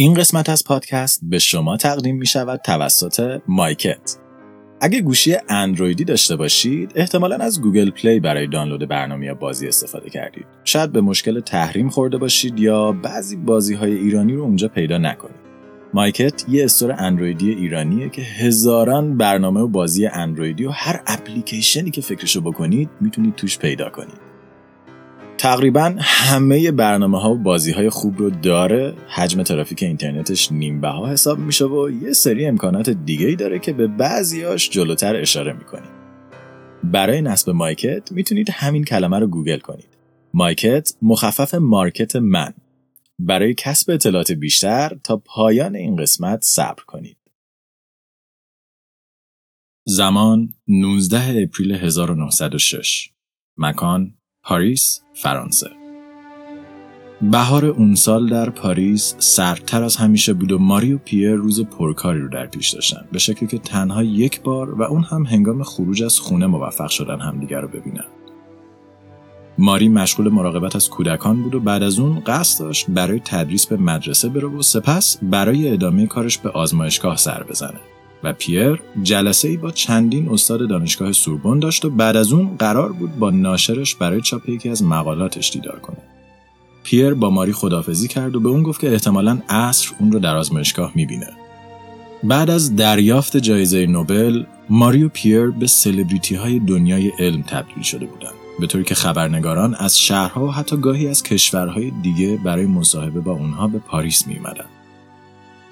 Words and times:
این 0.00 0.14
قسمت 0.14 0.48
از 0.48 0.64
پادکست 0.64 1.20
به 1.22 1.38
شما 1.38 1.76
تقدیم 1.76 2.16
می 2.16 2.26
شود 2.26 2.60
توسط 2.64 3.40
مایکت. 3.48 4.16
اگه 4.80 5.00
گوشی 5.00 5.36
اندرویدی 5.48 6.04
داشته 6.04 6.36
باشید 6.36 6.92
احتمالا 6.94 7.36
از 7.36 7.60
گوگل 7.60 7.90
پلی 7.90 8.20
برای 8.20 8.46
دانلود 8.46 8.88
برنامه 8.88 9.26
یا 9.26 9.34
بازی 9.34 9.68
استفاده 9.68 10.10
کردید. 10.10 10.46
شاید 10.64 10.92
به 10.92 11.00
مشکل 11.00 11.40
تحریم 11.40 11.88
خورده 11.88 12.18
باشید 12.18 12.60
یا 12.60 12.92
بعضی 12.92 13.36
بازی 13.36 13.74
های 13.74 13.96
ایرانی 13.96 14.34
رو 14.34 14.42
اونجا 14.42 14.68
پیدا 14.68 14.98
نکنید. 14.98 15.40
مایکت 15.94 16.44
یه 16.48 16.64
store 16.64 16.94
اندرویدی 16.98 17.50
ایرانیه 17.50 18.08
که 18.08 18.22
هزاران 18.22 19.16
برنامه 19.16 19.60
و 19.60 19.68
بازی 19.68 20.06
اندرویدی 20.06 20.64
و 20.64 20.70
هر 20.70 21.02
اپلیکیشنی 21.06 21.90
که 21.90 22.00
فکرشو 22.00 22.40
بکنید 22.40 22.90
می‌تونید 23.00 23.34
توش 23.34 23.58
پیدا 23.58 23.90
کنید. 23.90 24.29
تقریبا 25.40 25.94
همه 25.98 26.70
برنامه 26.70 27.20
ها 27.20 27.30
و 27.30 27.38
بازی 27.38 27.72
های 27.72 27.90
خوب 27.90 28.18
رو 28.18 28.30
داره. 28.30 28.94
حجم 29.08 29.42
ترافیک 29.42 29.82
اینترنتش 29.82 30.52
نیم 30.52 30.84
بها 30.84 31.08
حساب 31.08 31.38
میشه 31.38 31.64
و 31.64 31.90
یه 31.90 32.12
سری 32.12 32.46
امکانات 32.46 32.90
دیگه 32.90 33.26
ای 33.26 33.36
داره 33.36 33.58
که 33.58 33.72
به 33.72 33.86
بعضیاش 33.86 34.70
جلوتر 34.70 35.16
اشاره 35.16 35.52
می‌کنیم 35.52 35.90
برای 36.84 37.22
نصب 37.22 37.50
مایکت 37.50 38.12
می‌تونید 38.12 38.50
همین 38.50 38.84
کلمه 38.84 39.18
رو 39.18 39.26
گوگل 39.26 39.58
کنید. 39.58 39.88
مایکت 40.34 40.92
مخفف 41.02 41.54
market 41.54 42.16
من. 42.16 42.54
برای 43.18 43.54
کسب 43.54 43.90
اطلاعات 43.90 44.32
بیشتر 44.32 44.98
تا 45.04 45.16
پایان 45.16 45.76
این 45.76 45.96
قسمت 45.96 46.44
صبر 46.44 46.82
کنید. 46.86 47.16
زمان 49.86 50.54
19 50.68 51.42
آوریل 51.42 51.72
1906 51.72 53.10
مکان 53.56 54.19
پاریس، 54.44 55.00
فرانسه. 55.14 55.70
بهار 57.22 57.64
اون 57.64 57.94
سال 57.94 58.28
در 58.28 58.50
پاریس 58.50 59.14
سردتر 59.18 59.82
از 59.82 59.96
همیشه 59.96 60.32
بود 60.32 60.52
و 60.52 60.58
ماری 60.58 60.92
و 60.92 60.98
پیر 60.98 61.34
روز 61.34 61.60
پرکاری 61.60 62.20
رو 62.20 62.28
در 62.28 62.46
پیش 62.46 62.70
داشتن 62.70 63.04
به 63.12 63.18
شکلی 63.18 63.48
که 63.48 63.58
تنها 63.58 64.02
یک 64.02 64.42
بار 64.42 64.74
و 64.74 64.82
اون 64.82 65.02
هم 65.02 65.22
هنگام 65.22 65.62
خروج 65.62 66.02
از 66.02 66.20
خونه 66.20 66.46
موفق 66.46 66.88
شدن 66.88 67.20
همدیگر 67.20 67.60
رو 67.60 67.68
ببینن. 67.68 68.04
ماری 69.58 69.88
مشغول 69.88 70.28
مراقبت 70.28 70.76
از 70.76 70.90
کودکان 70.90 71.42
بود 71.42 71.54
و 71.54 71.60
بعد 71.60 71.82
از 71.82 71.98
اون 71.98 72.20
قصد 72.20 72.60
داشت 72.64 72.86
برای 72.90 73.20
تدریس 73.24 73.66
به 73.66 73.76
مدرسه 73.76 74.28
بره 74.28 74.48
و 74.48 74.62
سپس 74.62 75.18
برای 75.22 75.72
ادامه 75.72 76.06
کارش 76.06 76.38
به 76.38 76.50
آزمایشگاه 76.50 77.16
سر 77.16 77.42
بزنه. 77.42 77.80
و 78.24 78.32
پیر 78.32 78.82
جلسه 79.02 79.48
ای 79.48 79.56
با 79.56 79.70
چندین 79.70 80.28
استاد 80.28 80.68
دانشگاه 80.68 81.12
سوربن 81.12 81.58
داشت 81.58 81.84
و 81.84 81.90
بعد 81.90 82.16
از 82.16 82.32
اون 82.32 82.56
قرار 82.56 82.92
بود 82.92 83.18
با 83.18 83.30
ناشرش 83.30 83.94
برای 83.94 84.20
چاپ 84.20 84.48
یکی 84.48 84.68
از 84.68 84.82
مقالاتش 84.82 85.50
دیدار 85.50 85.78
کنه. 85.78 85.98
پیر 86.82 87.14
با 87.14 87.30
ماری 87.30 87.52
خدافزی 87.52 88.08
کرد 88.08 88.36
و 88.36 88.40
به 88.40 88.48
اون 88.48 88.62
گفت 88.62 88.80
که 88.80 88.92
احتمالا 88.92 89.38
عصر 89.48 89.92
اون 89.98 90.12
رو 90.12 90.18
در 90.18 90.36
آزمایشگاه 90.36 90.92
می‌بینه. 90.94 91.28
بعد 92.22 92.50
از 92.50 92.76
دریافت 92.76 93.36
جایزه 93.36 93.86
نوبل، 93.86 94.44
ماری 94.70 95.04
و 95.04 95.08
پیر 95.08 95.46
به 95.46 95.66
سلبریتی 95.66 96.34
های 96.34 96.58
دنیای 96.58 97.12
علم 97.18 97.42
تبدیل 97.42 97.82
شده 97.82 98.06
بودند. 98.06 98.34
به 98.60 98.66
طوری 98.66 98.84
که 98.84 98.94
خبرنگاران 98.94 99.74
از 99.74 99.98
شهرها 99.98 100.46
و 100.46 100.50
حتی 100.50 100.76
گاهی 100.76 101.08
از 101.08 101.22
کشورهای 101.22 101.92
دیگه 102.02 102.38
برای 102.44 102.66
مصاحبه 102.66 103.20
با 103.20 103.32
اونها 103.32 103.68
به 103.68 103.78
پاریس 103.78 104.26
می 104.26 104.38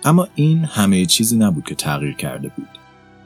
اما 0.05 0.29
این 0.35 0.65
همه 0.65 1.07
چیزی 1.07 1.37
نبود 1.37 1.65
که 1.65 1.75
تغییر 1.75 2.15
کرده 2.15 2.53
بود. 2.57 2.69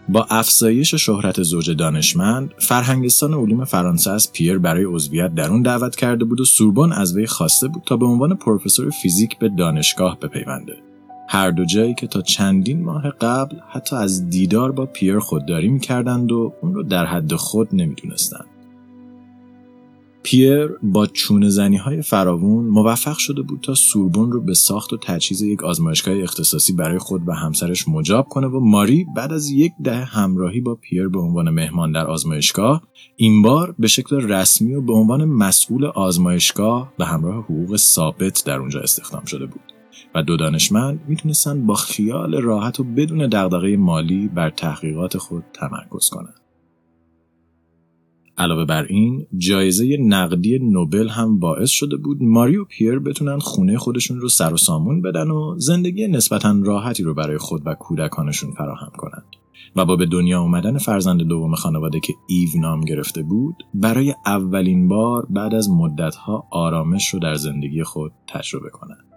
با 0.08 0.26
افزایش 0.30 0.94
شهرت 0.94 1.42
زوج 1.42 1.70
دانشمند، 1.70 2.50
فرهنگستان 2.58 3.34
علوم 3.34 3.64
فرانسه 3.64 4.10
از 4.10 4.32
پیر 4.32 4.58
برای 4.58 4.84
عضویت 4.84 5.34
در 5.34 5.50
اون 5.50 5.62
دعوت 5.62 5.96
کرده 5.96 6.24
بود 6.24 6.40
و 6.40 6.44
سوربن 6.44 6.92
از 6.92 7.16
وی 7.16 7.26
خواسته 7.26 7.68
بود 7.68 7.82
تا 7.86 7.96
به 7.96 8.06
عنوان 8.06 8.36
پروفسور 8.36 8.90
فیزیک 8.90 9.38
به 9.38 9.48
دانشگاه 9.48 10.18
بپیونده. 10.18 10.76
هر 11.28 11.50
دو 11.50 11.64
جایی 11.64 11.94
که 11.94 12.06
تا 12.06 12.22
چندین 12.22 12.84
ماه 12.84 13.10
قبل 13.10 13.56
حتی 13.70 13.96
از 13.96 14.30
دیدار 14.30 14.72
با 14.72 14.86
پیر 14.86 15.18
خودداری 15.18 15.68
می‌کردند 15.68 16.32
و 16.32 16.52
اون 16.62 16.74
رو 16.74 16.82
در 16.82 17.06
حد 17.06 17.34
خود 17.34 17.68
نمی‌دونستند. 17.72 18.46
پیر 20.22 20.66
با 20.82 21.06
چونه 21.06 21.48
زنی 21.48 21.76
های 21.76 22.02
فراوون 22.02 22.64
موفق 22.64 23.18
شده 23.18 23.42
بود 23.42 23.60
تا 23.60 23.74
سوربون 23.74 24.32
رو 24.32 24.40
به 24.40 24.54
ساخت 24.54 24.92
و 24.92 24.96
تجهیز 24.96 25.42
یک 25.42 25.64
آزمایشگاه 25.64 26.22
اختصاصی 26.22 26.72
برای 26.72 26.98
خود 26.98 27.28
و 27.28 27.32
همسرش 27.32 27.88
مجاب 27.88 28.28
کنه 28.28 28.46
و 28.46 28.60
ماری 28.60 29.06
بعد 29.16 29.32
از 29.32 29.50
یک 29.50 29.72
دهه 29.84 30.04
همراهی 30.04 30.60
با 30.60 30.74
پیر 30.74 31.08
به 31.08 31.20
عنوان 31.20 31.50
مهمان 31.50 31.92
در 31.92 32.06
آزمایشگاه 32.06 32.82
این 33.16 33.42
بار 33.42 33.74
به 33.78 33.88
شکل 33.88 34.16
رسمی 34.16 34.74
و 34.74 34.80
به 34.80 34.92
عنوان 34.92 35.24
مسئول 35.24 35.84
آزمایشگاه 35.84 36.92
به 36.98 37.04
همراه 37.04 37.44
حقوق 37.44 37.76
ثابت 37.76 38.42
در 38.46 38.58
اونجا 38.58 38.80
استخدام 38.80 39.24
شده 39.24 39.46
بود. 39.46 39.60
و 40.14 40.22
دو 40.22 40.36
دانشمند 40.36 41.00
می‌تونستند 41.08 41.66
با 41.66 41.74
خیال 41.74 42.34
راحت 42.34 42.80
و 42.80 42.84
بدون 42.84 43.28
دغدغه 43.28 43.76
مالی 43.76 44.28
بر 44.28 44.50
تحقیقات 44.50 45.18
خود 45.18 45.44
تمرکز 45.52 46.08
کنند 46.08 46.41
علاوه 48.42 48.64
بر 48.64 48.82
این 48.82 49.26
جایزه 49.36 49.96
نقدی 50.00 50.58
نوبل 50.58 51.08
هم 51.08 51.38
باعث 51.38 51.70
شده 51.70 51.96
بود 51.96 52.22
ماریو 52.22 52.64
پیر 52.64 52.98
بتونن 52.98 53.38
خونه 53.38 53.78
خودشون 53.78 54.20
رو 54.20 54.28
سر 54.28 54.54
و 54.54 54.56
سامون 54.56 55.02
بدن 55.02 55.30
و 55.30 55.54
زندگی 55.58 56.08
نسبتا 56.08 56.60
راحتی 56.62 57.02
رو 57.02 57.14
برای 57.14 57.38
خود 57.38 57.62
و 57.64 57.74
کودکانشون 57.74 58.50
فراهم 58.50 58.92
کنند 58.96 59.24
و 59.76 59.84
با 59.84 59.96
به 59.96 60.06
دنیا 60.06 60.40
آمدن 60.40 60.78
فرزند 60.78 61.22
دوم 61.22 61.54
خانواده 61.54 62.00
که 62.00 62.12
ایو 62.28 62.48
نام 62.60 62.80
گرفته 62.80 63.22
بود 63.22 63.54
برای 63.74 64.14
اولین 64.26 64.88
بار 64.88 65.26
بعد 65.30 65.54
از 65.54 65.70
مدتها 65.70 66.46
آرامش 66.50 67.14
رو 67.14 67.20
در 67.20 67.34
زندگی 67.34 67.82
خود 67.82 68.12
تجربه 68.26 68.70
کنند 68.70 69.11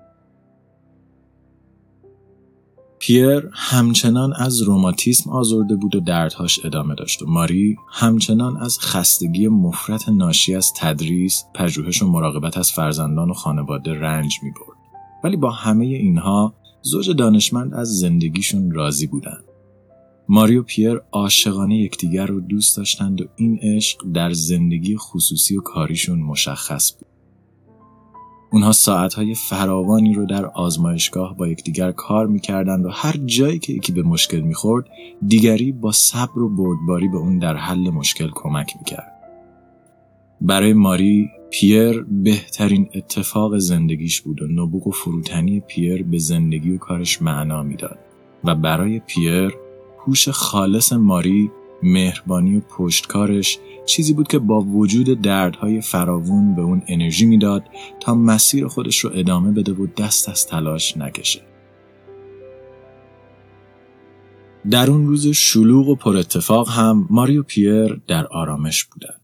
پیر 3.06 3.50
همچنان 3.54 4.34
از 4.34 4.62
روماتیسم 4.62 5.30
آزرده 5.30 5.76
بود 5.76 5.96
و 5.96 6.00
دردهاش 6.00 6.66
ادامه 6.66 6.96
داشت 6.96 7.22
و 7.22 7.26
ماری 7.28 7.78
همچنان 7.92 8.58
از 8.58 8.80
خستگی 8.80 9.48
مفرت 9.48 10.10
ناشی 10.10 10.56
از 10.56 10.74
تدریس، 10.78 11.44
پژوهش 11.56 12.02
و 12.02 12.08
مراقبت 12.08 12.58
از 12.58 12.72
فرزندان 12.72 13.30
و 13.30 13.34
خانواده 13.34 13.94
رنج 13.94 14.34
می 14.44 14.52
برد. 14.52 14.78
ولی 15.24 15.38
با 15.38 15.52
همه 15.52 15.86
اینها 15.86 16.54
زوج 16.82 17.10
دانشمند 17.10 17.74
از 17.74 18.00
زندگیشون 18.00 18.72
راضی 18.72 19.08
بودند. 19.08 19.44
ماری 20.30 20.58
و 20.58 20.64
پیر 20.64 21.02
عاشقانه 21.12 21.78
یکدیگر 21.78 22.26
رو 22.26 22.40
دوست 22.42 22.78
داشتند 22.78 23.22
و 23.22 23.26
این 23.36 23.60
عشق 23.62 23.98
در 24.14 24.34
زندگی 24.34 24.98
خصوصی 24.98 25.58
و 25.58 25.62
کاریشون 25.62 26.20
مشخص 26.20 26.92
بود. 26.94 27.05
اونها 28.56 28.72
ساعتهای 28.72 29.36
فراوانی 29.36 30.14
رو 30.14 30.26
در 30.26 30.46
آزمایشگاه 30.46 31.38
با 31.38 31.48
یکدیگر 31.48 31.92
کار 31.92 32.28
می‌کردند 32.28 32.86
و 32.86 32.90
هر 32.90 33.18
جایی 33.26 33.60
که 33.60 33.74
یکی 33.74 33.92
به 33.92 34.02
مشکل 34.02 34.40
می‌خورد 34.40 34.86
دیگری 35.28 35.72
با 35.72 35.92
صبر 35.92 36.40
و 36.40 36.50
بردباری 36.50 37.08
به 37.08 37.18
اون 37.18 37.40
در 37.40 37.56
حل 37.56 37.90
مشکل 37.90 38.30
کمک 38.34 38.74
می‌کرد. 38.78 39.12
برای 40.42 40.74
ماری 40.74 41.30
پیر 41.50 42.06
بهترین 42.10 42.90
اتفاق 42.96 43.58
زندگیش 43.58 44.22
بود 44.22 44.42
و 44.42 44.48
نبوغ 44.48 44.88
و 44.88 44.92
فروتنی 44.92 45.60
پیر 45.60 46.04
به 46.04 46.18
زندگی 46.18 46.72
و 46.72 46.78
کارش 46.78 47.22
معنا 47.22 47.64
می‌داد 47.64 48.00
و 48.44 48.56
برای 48.56 49.00
پیر 49.00 49.54
هوش 50.08 50.30
خالص 50.30 50.94
ماری 50.94 51.52
مهربانی 51.84 52.58
و 52.58 52.60
پشتکارش 52.60 53.60
چیزی 53.86 54.14
بود 54.14 54.28
که 54.28 54.40
با 54.40 54.62
وجود 54.62 55.22
دردهای 55.22 55.82
فراوون 55.82 56.56
به 56.56 56.62
اون 56.62 56.82
انرژی 56.88 57.26
می‌داد 57.26 57.64
تا 58.00 58.16
مسیر 58.16 58.68
خودش 58.68 59.00
رو 59.00 59.12
ادامه 59.14 59.52
بده 59.52 59.72
و 59.72 59.88
دست 59.98 60.30
از 60.30 60.48
تلاش 60.48 60.98
نکشه. 60.98 61.42
در 64.72 64.92
اون 64.92 65.08
روز 65.08 65.28
شلوغ 65.28 65.88
و 65.88 65.96
پر 65.96 66.18
اتفاق 66.18 66.70
هم 66.70 67.08
ماریو 67.10 67.44
پیر 67.44 68.02
در 68.08 68.28
آرامش 68.28 68.84
بودن. 68.84 69.16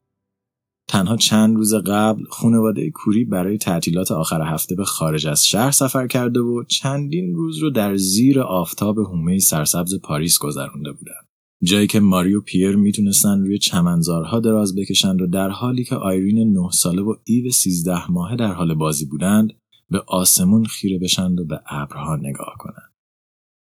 تنها 0.88 1.18
چند 1.18 1.56
روز 1.56 1.74
قبل 1.74 2.24
خانواده 2.30 2.92
کوری 2.92 3.26
برای 3.26 3.58
تعطیلات 3.58 4.12
آخر 4.12 4.42
هفته 4.42 4.76
به 4.76 4.86
خارج 4.86 5.28
از 5.28 5.46
شهر 5.46 5.72
سفر 5.72 6.08
کرده 6.08 6.40
و 6.40 6.64
چندین 6.64 7.36
روز 7.36 7.58
رو 7.58 7.70
در 7.70 7.96
زیر 7.96 8.42
آفتاب 8.42 9.00
هومه 9.00 9.40
سرسبز 9.40 10.00
پاریس 10.04 10.40
گذرونده 10.40 10.92
بودند. 10.92 11.31
جایی 11.64 11.88
که 11.88 12.00
ماریو 12.00 12.42
پیر 12.42 12.76
می‌تونستن 12.76 13.40
روی 13.40 13.58
چمنزارها 13.58 14.40
دراز 14.40 14.76
بکشند 14.76 15.22
و 15.22 15.28
در 15.28 15.50
حالی 15.50 15.84
که 15.84 15.96
آیرین 15.96 16.58
نه 16.58 16.70
ساله 16.72 17.02
و 17.02 17.16
ایو 17.24 17.52
سیزده 17.52 18.12
ماهه 18.12 18.36
در 18.36 18.54
حال 18.54 18.74
بازی 18.74 19.06
بودند 19.06 19.54
به 19.90 20.04
آسمون 20.08 20.66
خیره 20.66 21.00
بشند 21.00 21.40
و 21.40 21.46
به 21.46 21.62
ابرها 21.68 22.16
نگاه 22.16 22.56
کنند. 22.60 22.92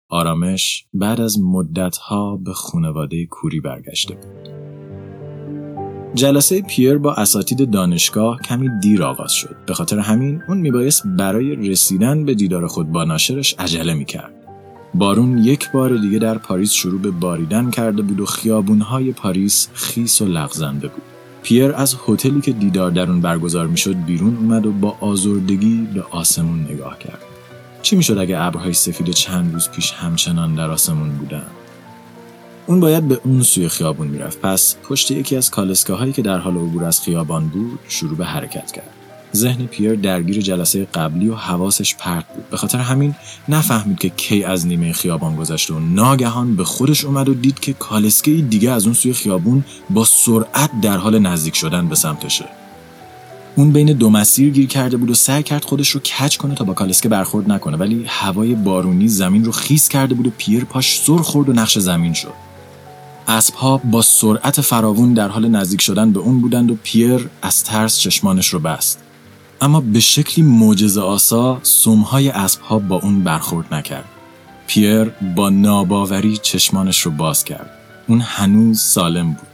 آرامش 0.09 0.85
بعد 0.93 1.21
از 1.21 1.39
مدتها 1.39 2.37
به 2.37 2.53
خانواده 2.53 3.25
کوری 3.25 3.59
برگشته 3.59 4.15
بود. 4.15 4.49
جلسه 6.15 6.61
پیر 6.61 6.97
با 6.97 7.13
اساتید 7.13 7.71
دانشگاه 7.71 8.39
کمی 8.41 8.69
دیر 8.81 9.03
آغاز 9.03 9.33
شد. 9.33 9.55
به 9.67 9.73
خاطر 9.73 9.99
همین 9.99 10.41
اون 10.47 10.57
میبایست 10.57 11.07
برای 11.07 11.55
رسیدن 11.55 12.25
به 12.25 12.33
دیدار 12.33 12.67
خود 12.67 12.91
با 12.91 13.03
ناشرش 13.03 13.55
عجله 13.59 13.93
می‌کرد. 13.93 14.40
بارون 14.93 15.37
یک 15.37 15.71
بار 15.71 15.97
دیگه 15.97 16.19
در 16.19 16.37
پاریس 16.37 16.71
شروع 16.71 17.01
به 17.01 17.11
باریدن 17.11 17.69
کرده 17.69 18.01
بود 18.01 18.19
و 18.19 18.25
خیابونهای 18.25 19.11
پاریس 19.11 19.67
خیس 19.73 20.21
و 20.21 20.25
لغزنده 20.25 20.87
بود. 20.87 21.01
پیر 21.43 21.71
از 21.71 21.95
هتلی 22.07 22.41
که 22.41 22.51
دیدار 22.51 22.91
در 22.91 23.09
اون 23.09 23.21
برگزار 23.21 23.67
می‌شد 23.67 23.95
بیرون 24.05 24.37
اومد 24.37 24.65
و 24.65 24.71
با 24.71 24.97
آزردگی 24.99 25.87
به 25.93 26.03
آسمون 26.11 26.59
نگاه 26.59 26.99
کرد. 26.99 27.21
چی 27.81 27.95
می‌شد 27.95 28.17
اگه 28.17 28.41
ابرهای 28.41 28.73
سفید 28.73 29.09
چند 29.09 29.53
روز 29.53 29.69
پیش 29.69 29.91
همچنان 29.91 30.55
در 30.55 30.69
آسمون 30.69 31.09
بودن 31.09 31.45
اون 32.67 32.79
باید 32.79 33.07
به 33.07 33.21
اون 33.23 33.41
سوی 33.41 33.69
خیابون 33.69 34.07
می‌رفت 34.07 34.41
پس 34.41 34.75
پشت 34.83 35.11
یکی 35.11 35.35
از 35.35 35.51
کالسکاهایی 35.51 36.13
که 36.13 36.21
در 36.21 36.37
حال 36.37 36.57
عبور 36.57 36.83
از 36.83 37.01
خیابان 37.01 37.47
بود 37.47 37.79
شروع 37.87 38.17
به 38.17 38.25
حرکت 38.25 38.71
کرد 38.71 39.00
ذهن 39.35 39.65
پیر 39.65 39.95
درگیر 39.95 40.41
جلسه 40.41 40.85
قبلی 40.85 41.29
و 41.29 41.35
حواسش 41.35 41.95
پرت 41.95 42.25
بود. 42.35 42.49
به 42.49 42.57
خاطر 42.57 42.77
همین 42.77 43.15
نفهمید 43.49 43.99
که 43.99 44.09
کی 44.09 44.43
از 44.43 44.67
نیمه 44.67 44.93
خیابان 44.93 45.35
گذشته 45.35 45.73
و 45.73 45.79
ناگهان 45.79 46.55
به 46.55 46.63
خودش 46.63 47.05
اومد 47.05 47.29
و 47.29 47.33
دید 47.33 47.59
که 47.59 47.73
کالسکه 47.73 48.31
دیگه 48.31 48.71
از 48.71 48.85
اون 48.85 48.93
سوی 48.93 49.13
خیابون 49.13 49.63
با 49.89 50.05
سرعت 50.05 50.69
در 50.81 50.97
حال 50.97 51.19
نزدیک 51.19 51.55
شدن 51.55 51.87
به 51.87 51.95
سمتشه 51.95 52.45
اون 53.55 53.71
بین 53.71 53.93
دو 53.93 54.09
مسیر 54.09 54.49
گیر 54.49 54.67
کرده 54.67 54.97
بود 54.97 55.09
و 55.09 55.13
سعی 55.13 55.43
کرد 55.43 55.65
خودش 55.65 55.89
رو 55.89 55.99
کج 55.99 56.37
کنه 56.37 56.55
تا 56.55 56.63
با 56.63 56.73
کالسکه 56.73 57.09
برخورد 57.09 57.51
نکنه 57.51 57.77
ولی 57.77 58.05
هوای 58.07 58.55
بارونی 58.55 59.07
زمین 59.07 59.45
رو 59.45 59.51
خیس 59.51 59.89
کرده 59.89 60.15
بود 60.15 60.27
و 60.27 60.31
پیر 60.37 60.65
پاش 60.65 60.99
سر 60.99 61.17
خورد 61.17 61.49
و 61.49 61.53
نقش 61.53 61.77
زمین 61.77 62.13
شد. 62.13 62.33
اسبها 63.27 63.77
با 63.77 64.01
سرعت 64.01 64.61
فراوون 64.61 65.13
در 65.13 65.27
حال 65.27 65.47
نزدیک 65.47 65.81
شدن 65.81 66.11
به 66.11 66.19
اون 66.19 66.41
بودند 66.41 66.71
و 66.71 66.75
پیر 66.83 67.29
از 67.41 67.63
ترس 67.63 67.99
چشمانش 67.99 68.47
رو 68.47 68.59
بست. 68.59 68.99
اما 69.61 69.81
به 69.81 69.99
شکلی 69.99 70.45
معجزه 70.45 71.01
آسا 71.01 71.59
سومهای 71.63 72.29
اسبها 72.29 72.79
با 72.79 72.95
اون 72.95 73.23
برخورد 73.23 73.73
نکرد. 73.73 74.09
پیر 74.67 75.03
با 75.03 75.49
ناباوری 75.49 76.37
چشمانش 76.37 77.01
رو 77.01 77.11
باز 77.11 77.43
کرد. 77.43 77.69
اون 78.07 78.21
هنوز 78.21 78.81
سالم 78.81 79.33
بود. 79.33 79.47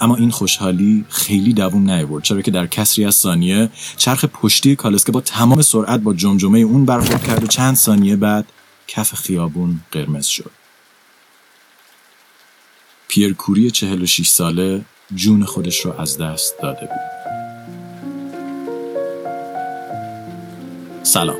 اما 0.00 0.16
این 0.16 0.30
خوشحالی 0.30 1.04
خیلی 1.08 1.52
دووم 1.52 1.90
نیاورد 1.90 2.22
چرا 2.24 2.42
که 2.42 2.50
در 2.50 2.66
کسری 2.66 3.04
از 3.04 3.14
ثانیه 3.14 3.70
چرخ 3.96 4.24
پشتی 4.24 4.76
کالسکه 4.76 5.12
با 5.12 5.20
تمام 5.20 5.62
سرعت 5.62 6.00
با 6.00 6.14
جمجمه 6.14 6.58
اون 6.58 6.84
برخورد 6.84 7.24
کرد 7.24 7.44
و 7.44 7.46
چند 7.46 7.76
ثانیه 7.76 8.16
بعد 8.16 8.46
کف 8.86 9.14
خیابون 9.14 9.80
قرمز 9.92 10.26
شد. 10.26 10.50
پیر 13.08 13.34
کوری 13.34 13.70
46 13.70 14.28
ساله 14.28 14.84
جون 15.14 15.44
خودش 15.44 15.80
رو 15.80 16.00
از 16.00 16.18
دست 16.18 16.54
داده 16.62 16.80
بود. 16.80 17.17
سلام 21.08 21.36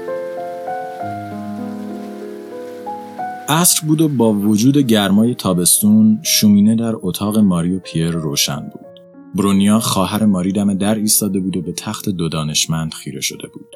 عصر 3.48 3.86
بود 3.86 4.00
و 4.00 4.08
با 4.08 4.32
وجود 4.32 4.78
گرمای 4.78 5.34
تابستون 5.34 6.18
شومینه 6.22 6.76
در 6.76 6.92
اتاق 7.02 7.38
ماری 7.38 7.76
و 7.76 7.80
پیر 7.80 8.10
روشن 8.10 8.60
بود. 8.60 9.00
برونیا 9.34 9.80
خواهر 9.80 10.24
ماری 10.24 10.52
دم 10.52 10.74
در 10.74 10.94
ایستاده 10.94 11.40
بود 11.40 11.56
و 11.56 11.62
به 11.62 11.72
تخت 11.72 12.08
دو 12.08 12.28
دانشمند 12.28 12.94
خیره 12.94 13.20
شده 13.20 13.48
بود. 13.54 13.74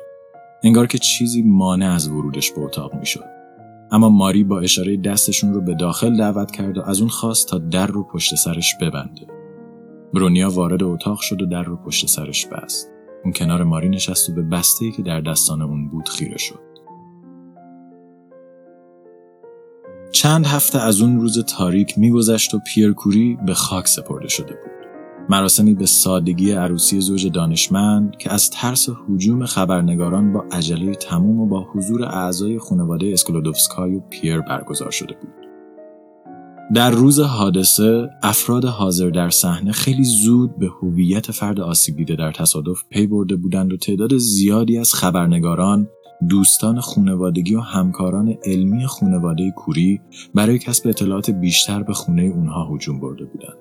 انگار 0.63 0.87
که 0.87 0.99
چیزی 0.99 1.43
مانع 1.43 1.95
از 1.95 2.09
ورودش 2.09 2.51
به 2.53 2.61
اتاق 2.61 2.95
می‌شد. 2.95 3.25
اما 3.91 4.09
ماری 4.09 4.45
با 4.45 4.61
اشاره 4.61 4.97
دستشون 4.97 5.55
رو 5.55 5.61
به 5.61 5.75
داخل 5.75 6.17
دعوت 6.17 6.51
کرد 6.51 6.79
و 6.79 6.83
از 6.83 7.01
اون 7.01 7.11
خواست 7.11 7.49
تا 7.49 7.59
در 7.59 7.87
رو 7.87 8.05
پشت 8.05 8.35
سرش 8.35 8.75
ببنده. 8.81 9.27
برونیا 10.15 10.51
وارد 10.51 10.83
اتاق 10.83 11.21
شد 11.21 11.43
و 11.43 11.47
در 11.47 11.63
رو 11.63 11.77
پشت 11.77 12.07
سرش 12.07 12.47
بست. 12.47 12.89
اون 13.25 13.33
کنار 13.33 13.65
ماری 13.65 13.89
نشست 13.89 14.31
و 14.31 14.33
به 14.33 14.43
بسته 14.43 14.91
که 14.91 15.03
در 15.03 15.21
دستان 15.21 15.63
اون 15.63 15.89
بود 15.89 16.09
خیره 16.09 16.39
شد. 16.39 16.73
چند 20.13 20.47
هفته 20.47 20.79
از 20.79 21.01
اون 21.01 21.21
روز 21.21 21.45
تاریک 21.45 21.99
میگذشت 21.99 22.55
و 22.55 22.59
پیرکوری 22.59 23.39
به 23.47 23.55
خاک 23.55 23.89
سپرده 23.89 24.29
شده 24.29 24.55
بود. 24.55 24.73
مراسمی 25.29 25.75
به 25.75 25.87
سادگی 25.87 26.53
عروسی 26.53 27.01
زوج 27.01 27.27
دانشمند 27.27 28.17
که 28.17 28.33
از 28.33 28.51
ترس 28.51 28.89
حجوم 29.09 29.47
خبرنگاران 29.47 30.33
با 30.33 30.45
عجله 30.53 30.95
تموم 30.95 31.41
و 31.41 31.47
با 31.47 31.67
حضور 31.73 32.05
اعضای 32.05 32.59
خانواده 32.59 33.11
اسکلودوفسکای 33.13 33.95
و 33.95 34.01
پیر 34.01 34.41
برگزار 34.41 34.91
شده 34.91 35.15
بود. 35.15 35.42
در 36.75 36.91
روز 36.91 37.21
حادثه 37.21 38.11
افراد 38.23 38.65
حاضر 38.65 39.11
در 39.11 39.31
صحنه 39.31 39.73
خیلی 39.73 40.05
زود 40.05 40.59
به 40.59 40.67
هویت 40.67 41.31
فرد 41.31 41.61
آسیب 41.61 41.97
دیده 41.97 42.17
در 42.17 42.33
تصادف 42.33 42.83
پی 42.91 43.07
برده 43.07 43.37
بودند 43.37 43.73
و 43.73 43.77
تعداد 43.77 44.17
زیادی 44.17 44.79
از 44.79 44.95
خبرنگاران 44.95 45.89
دوستان 46.29 46.81
خونوادگی 46.81 47.55
و 47.55 47.61
همکاران 47.61 48.37
علمی 48.45 48.87
خونواده 48.87 49.51
کوری 49.57 50.01
برای 50.35 50.59
کسب 50.59 50.89
اطلاعات 50.89 51.31
بیشتر 51.31 51.83
به 51.83 51.93
خونه 51.93 52.23
اونها 52.23 52.75
هجوم 52.75 53.01
برده 53.01 53.25
بودند. 53.25 53.59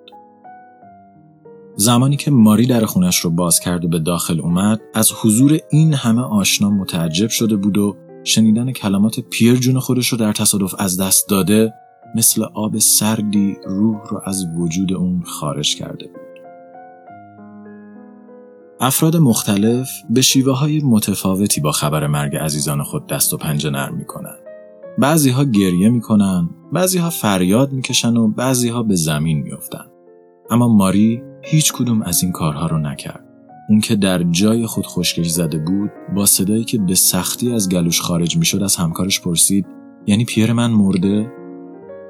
زمانی 1.75 2.17
که 2.17 2.31
ماری 2.31 2.65
در 2.65 2.85
خونش 2.85 3.17
رو 3.17 3.29
باز 3.29 3.59
کرد 3.59 3.85
و 3.85 3.87
به 3.87 3.99
داخل 3.99 4.39
اومد 4.39 4.81
از 4.93 5.11
حضور 5.21 5.59
این 5.71 5.93
همه 5.93 6.21
آشنا 6.21 6.69
متعجب 6.69 7.29
شده 7.29 7.55
بود 7.55 7.77
و 7.77 7.95
شنیدن 8.23 8.71
کلمات 8.71 9.19
پیر 9.19 9.55
جون 9.55 9.79
خودش 9.79 10.07
رو 10.07 10.17
در 10.17 10.33
تصادف 10.33 10.75
از 10.79 10.99
دست 10.99 11.29
داده 11.29 11.73
مثل 12.15 12.43
آب 12.53 12.77
سردی 12.77 13.57
روح 13.65 14.07
رو 14.09 14.21
از 14.25 14.45
وجود 14.57 14.93
اون 14.93 15.23
خارج 15.25 15.75
کرده 15.75 16.07
بود. 16.07 16.21
افراد 18.79 19.17
مختلف 19.17 19.89
به 20.09 20.21
شیوه 20.21 20.57
های 20.57 20.81
متفاوتی 20.81 21.61
با 21.61 21.71
خبر 21.71 22.07
مرگ 22.07 22.35
عزیزان 22.35 22.83
خود 22.83 23.07
دست 23.07 23.33
و 23.33 23.37
پنجه 23.37 23.69
نرم 23.69 23.95
می‌کنن. 23.95 24.35
بعضی 24.97 25.29
ها 25.29 25.43
گریه 25.43 25.89
می‌کنن، 25.89 26.49
بعضی 26.73 26.97
ها 26.97 27.09
فریاد 27.09 27.71
می‌کشن 27.71 28.17
و 28.17 28.27
بعضی 28.27 28.69
ها 28.69 28.83
به 28.83 28.95
زمین 28.95 29.41
میافتن. 29.41 29.85
اما 30.49 30.67
ماری 30.67 31.21
هیچ 31.41 31.73
کدوم 31.73 32.01
از 32.01 32.23
این 32.23 32.31
کارها 32.31 32.67
رو 32.67 32.77
نکرد. 32.77 33.25
اون 33.69 33.79
که 33.79 33.95
در 33.95 34.23
جای 34.23 34.65
خود 34.65 34.85
خشکش 34.85 35.27
زده 35.27 35.57
بود 35.57 35.91
با 36.15 36.25
صدایی 36.25 36.63
که 36.63 36.77
به 36.77 36.95
سختی 36.95 37.53
از 37.53 37.69
گلوش 37.69 38.01
خارج 38.01 38.37
می‌شد 38.37 38.63
از 38.63 38.75
همکارش 38.75 39.21
پرسید 39.21 39.65
یعنی 40.07 40.25
پیر 40.25 40.53
من 40.53 40.71
مرده 40.71 41.31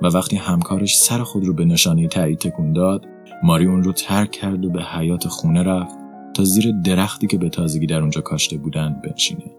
و 0.02 0.08
وقتی 0.08 0.36
همکارش 0.36 0.98
سر 0.98 1.24
خود 1.24 1.46
رو 1.46 1.54
به 1.54 1.66
نشانه 1.66 2.08
تایید 2.08 2.40
تکون 2.40 2.74
داد 2.74 3.06
ماری 3.44 3.66
اون 3.66 3.84
رو 3.84 3.92
ترک 3.92 4.32
کرد 4.32 4.66
و 4.66 4.70
به 4.70 4.84
حیات 4.84 5.28
خونه 5.28 5.64
رفت 5.64 5.96
تا 6.34 6.44
زیر 6.44 6.72
درختی 6.86 7.28
که 7.28 7.38
به 7.38 7.50
تازگی 7.50 7.86
در 7.86 8.00
اونجا 8.02 8.22
کاشته 8.22 8.58
بودند 8.58 9.02
بنشینه. 9.02 9.52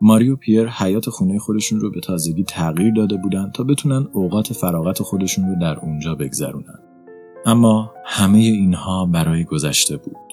ماری 0.00 0.28
و 0.28 0.36
پیر 0.36 0.68
حیات 0.68 1.10
خونه 1.10 1.38
خودشون 1.38 1.80
رو 1.80 1.90
به 1.90 2.00
تازگی 2.00 2.44
تغییر 2.44 2.94
داده 2.94 3.16
بودند 3.16 3.52
تا 3.52 3.64
بتونن 3.64 4.08
اوقات 4.12 4.52
فراغت 4.52 5.02
خودشون 5.02 5.48
رو 5.48 5.60
در 5.60 5.78
اونجا 5.78 6.14
بگذرونن. 6.14 6.78
اما 7.46 7.92
همه 8.04 8.38
اینها 8.38 9.06
برای 9.06 9.44
گذشته 9.44 9.96
بود. 9.96 10.29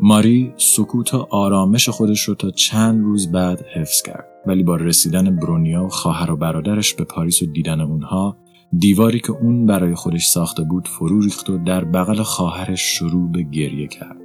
ماری 0.00 0.54
سکوت 0.56 1.14
و 1.14 1.26
آرامش 1.30 1.88
خودش 1.88 2.20
رو 2.20 2.34
تا 2.34 2.50
چند 2.50 3.00
روز 3.00 3.32
بعد 3.32 3.64
حفظ 3.74 4.02
کرد 4.02 4.26
ولی 4.46 4.62
با 4.62 4.76
رسیدن 4.76 5.36
برونیا 5.36 5.84
و 5.84 5.88
خواهر 5.88 6.30
و 6.30 6.36
برادرش 6.36 6.94
به 6.94 7.04
پاریس 7.04 7.42
و 7.42 7.46
دیدن 7.46 7.80
اونها 7.80 8.36
دیواری 8.78 9.20
که 9.20 9.30
اون 9.32 9.66
برای 9.66 9.94
خودش 9.94 10.26
ساخته 10.26 10.62
بود 10.62 10.88
فرو 10.88 11.20
ریخت 11.20 11.50
و 11.50 11.58
در 11.58 11.84
بغل 11.84 12.22
خواهرش 12.22 12.80
شروع 12.80 13.32
به 13.32 13.42
گریه 13.42 13.88
کرد. 13.88 14.16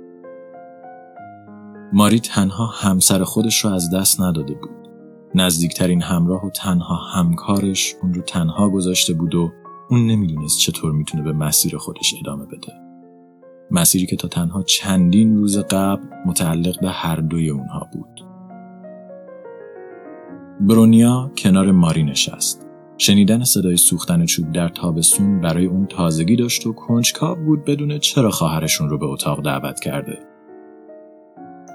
ماری 1.93 2.19
تنها 2.19 2.65
همسر 2.65 3.23
خودش 3.23 3.65
رو 3.65 3.73
از 3.73 3.89
دست 3.93 4.21
نداده 4.21 4.53
بود. 4.53 4.89
نزدیکترین 5.35 6.01
همراه 6.01 6.45
و 6.45 6.49
تنها 6.49 6.95
همکارش 6.95 7.95
اون 8.01 8.13
رو 8.13 8.21
تنها 8.21 8.69
گذاشته 8.69 9.13
بود 9.13 9.35
و 9.35 9.51
اون 9.89 10.07
نمی‌دونست 10.07 10.59
چطور 10.59 10.91
می‌تونه 10.91 11.23
به 11.23 11.33
مسیر 11.33 11.77
خودش 11.77 12.13
ادامه 12.21 12.45
بده. 12.45 12.86
مسیری 13.71 14.05
که 14.05 14.15
تا 14.15 14.27
تنها 14.27 14.63
چندین 14.63 15.37
روز 15.37 15.57
قبل 15.57 16.03
متعلق 16.25 16.81
به 16.81 16.89
هر 16.89 17.15
دوی 17.15 17.49
اونها 17.49 17.87
بود. 17.93 18.25
برونیا 20.61 21.31
کنار 21.37 21.71
ماری 21.71 22.03
نشست. 22.03 22.67
شنیدن 22.97 23.43
صدای 23.43 23.77
سوختن 23.77 24.25
چوب 24.25 24.51
در 24.51 24.69
تابستون 24.69 25.41
برای 25.41 25.65
اون 25.65 25.85
تازگی 25.85 26.35
داشت 26.35 26.67
و 26.67 26.73
کنجکاو 26.73 27.37
بود 27.45 27.65
بدون 27.65 27.99
چرا 27.99 28.31
خواهرشون 28.31 28.89
رو 28.89 28.97
به 28.97 29.05
اتاق 29.05 29.43
دعوت 29.43 29.79
کرده. 29.79 30.19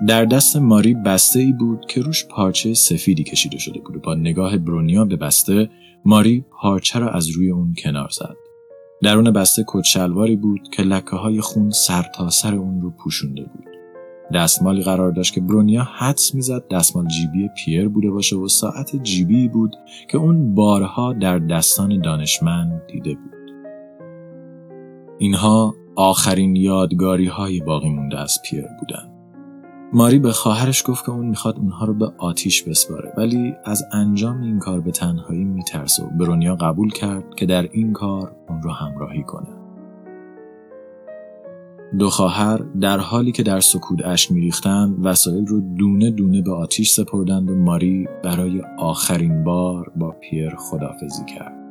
در 0.07 0.25
دست 0.25 0.57
ماری 0.57 0.95
بسته 0.95 1.41
ای 1.41 1.53
بود 1.53 1.87
که 1.87 2.01
روش 2.01 2.27
پارچه 2.27 2.75
سفیدی 2.75 3.25
کشیده 3.25 3.59
شده 3.59 3.81
بود 3.81 3.97
و 3.97 4.01
با 4.01 4.15
نگاه 4.15 4.59
برونیا 4.59 5.05
به 5.05 5.17
بسته 5.17 5.71
ماری 6.05 6.45
پارچه 6.51 6.99
را 6.99 7.11
از 7.11 7.29
روی 7.29 7.51
اون 7.51 7.75
کنار 7.79 8.09
زد. 8.09 8.42
درون 9.03 9.31
بسته 9.31 9.65
کت 9.67 9.99
بود 10.43 10.69
که 10.73 10.83
لکه 10.83 11.17
های 11.17 11.41
خون 11.41 11.71
سر 11.71 12.03
تا 12.15 12.31
سر 12.31 12.55
اون 12.55 12.81
رو 12.81 12.91
پوشونده 12.91 13.43
بود. 13.43 13.65
دستمالی 14.35 14.83
قرار 14.83 15.13
داشت 15.13 15.35
که 15.35 15.41
برونیا 15.41 15.83
حدس 15.83 16.35
می‌زد 16.35 16.69
دستمال 16.69 17.07
جیبی 17.07 17.49
پیر 17.57 17.89
بوده 17.89 18.11
باشه 18.11 18.37
و 18.37 18.49
ساعت 18.49 19.03
جیبی 19.03 19.49
بود 19.49 19.77
که 20.11 20.19
اون 20.19 20.55
بارها 20.55 21.13
در 21.13 21.39
دستان 21.39 22.01
دانشمند 22.01 22.87
دیده 22.87 23.15
بود. 23.15 23.53
اینها 25.19 25.75
آخرین 25.97 26.57
یادگاری 26.57 27.27
های 27.27 27.61
باقی 27.61 27.91
مونده 27.91 28.19
از 28.21 28.39
پیر 28.45 28.65
بودن. 28.81 29.12
ماری 29.95 30.19
به 30.19 30.33
خواهرش 30.33 30.83
گفت 30.87 31.05
که 31.05 31.11
اون 31.11 31.27
می‌خواد 31.27 31.57
اونها 31.59 31.87
رو 31.87 31.95
به 31.95 32.13
آتیش 32.19 32.63
بسپاره 32.63 33.13
ولی 33.17 33.55
از 33.65 33.85
انجام 33.93 34.43
این 34.43 34.59
کار 34.59 34.81
به 34.81 34.91
تنهایی 34.91 35.45
میترسه 35.45 36.05
و 36.05 36.07
برونیا 36.07 36.57
قبول 36.57 36.91
کرد 36.91 37.35
که 37.35 37.47
در 37.47 37.63
این 37.73 37.93
کار 37.93 38.37
اون 38.49 38.63
رو 38.63 38.71
همراهی 38.71 39.23
کنه. 39.23 39.49
دو 41.99 42.11
خواهر 42.11 42.59
در 42.81 42.99
حالی 42.99 43.33
که 43.33 43.43
در 43.43 43.61
سکوت 43.61 44.05
اشک 44.05 44.33
میریختند 44.33 45.07
وسایل 45.07 45.47
رو 45.47 45.61
دونه 45.61 46.11
دونه 46.11 46.43
به 46.43 46.53
آتیش 46.53 46.91
سپردند 46.91 47.51
و 47.51 47.55
ماری 47.55 48.09
برای 48.25 48.63
آخرین 48.79 49.45
بار 49.45 49.93
با 49.97 50.11
پیر 50.11 50.57
خدافزی 50.57 51.25
کرد. 51.25 51.62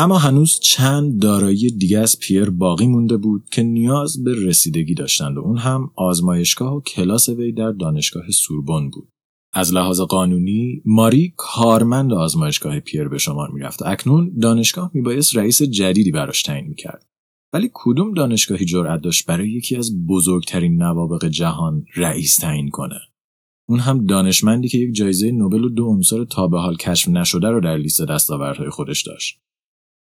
اما 0.00 0.18
هنوز 0.18 0.58
چند 0.60 1.22
دارایی 1.22 1.70
دیگه 1.70 1.98
از 1.98 2.18
پیر 2.18 2.50
باقی 2.50 2.86
مونده 2.86 3.16
بود 3.16 3.48
که 3.52 3.62
نیاز 3.62 4.24
به 4.24 4.34
رسیدگی 4.46 4.94
داشتند 4.94 5.36
و 5.36 5.40
اون 5.40 5.58
هم 5.58 5.90
آزمایشگاه 5.96 6.76
و 6.76 6.80
کلاس 6.80 7.28
وی 7.28 7.52
در 7.52 7.72
دانشگاه 7.72 8.30
سوربن 8.30 8.90
بود. 8.90 9.08
از 9.52 9.74
لحاظ 9.74 10.00
قانونی 10.00 10.82
ماری 10.84 11.34
کارمند 11.36 12.12
آزمایشگاه 12.12 12.80
پیر 12.80 13.08
به 13.08 13.18
شمار 13.18 13.50
می‌رفت. 13.50 13.82
اکنون 13.82 14.32
دانشگاه 14.42 14.90
میبایست 14.94 15.36
رئیس 15.36 15.62
جدیدی 15.62 16.10
براش 16.10 16.42
تعیین 16.42 16.68
می‌کرد. 16.68 17.06
ولی 17.52 17.70
کدوم 17.72 18.14
دانشگاهی 18.14 18.64
جرأت 18.64 19.00
داشت 19.00 19.26
برای 19.26 19.50
یکی 19.50 19.76
از 19.76 20.06
بزرگترین 20.06 20.82
نوابق 20.82 21.24
جهان 21.24 21.84
رئیس 21.96 22.36
تعیین 22.36 22.68
کنه؟ 22.68 23.00
اون 23.68 23.78
هم 23.78 24.06
دانشمندی 24.06 24.68
که 24.68 24.78
یک 24.78 24.94
جایزه 24.94 25.30
نوبل 25.30 25.64
و 25.64 25.68
دو 25.68 25.86
عنصر 25.86 26.24
تا 26.24 26.48
به 26.48 26.58
حال 26.58 26.76
کشف 26.76 27.08
نشده 27.08 27.48
رو 27.48 27.60
در 27.60 27.76
لیست 27.76 28.02
دستاوردهای 28.02 28.70
خودش 28.70 29.02
داشت. 29.02 29.40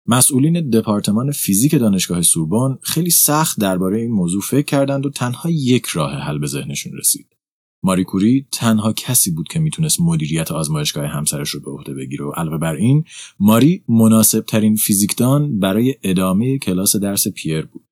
مسئولین 0.09 0.71
دپارتمان 0.71 1.33
فیزیک 1.33 1.75
دانشگاه 1.75 2.23
سوربن 2.23 2.79
خیلی 2.83 3.11
سخت 3.11 3.61
درباره 3.61 4.01
این 4.01 4.11
موضوع 4.11 4.43
فکر 4.43 4.65
کردند 4.65 5.07
و 5.07 5.11
تنها 5.11 5.51
یک 5.51 5.87
راه 5.87 6.13
حل 6.13 6.39
به 6.39 6.47
ذهنشون 6.47 6.93
رسید 6.99 7.27
ماری 7.83 8.05
کوری 8.05 8.47
تنها 8.53 8.93
کسی 8.93 9.31
بود 9.31 9.49
که 9.49 9.59
می‌تونست 9.59 10.01
مدیریت 10.01 10.53
آزمایشگاه 10.53 11.07
همسرش 11.07 11.51
رو 11.51 11.61
به 11.61 11.71
عهده 11.71 11.95
بگیره 11.95 12.25
و 12.25 12.31
علاوه 12.31 12.59
بر 12.59 12.75
این 12.75 13.05
ماری 13.41 13.85
مناسب 13.89 14.41
ترین 14.41 14.77
فیزیکدان 14.77 15.59
برای 15.59 15.95
ادامه 16.03 16.59
کلاس 16.59 16.97
درس 16.97 17.29
پیر 17.29 17.67
بود. 17.67 17.87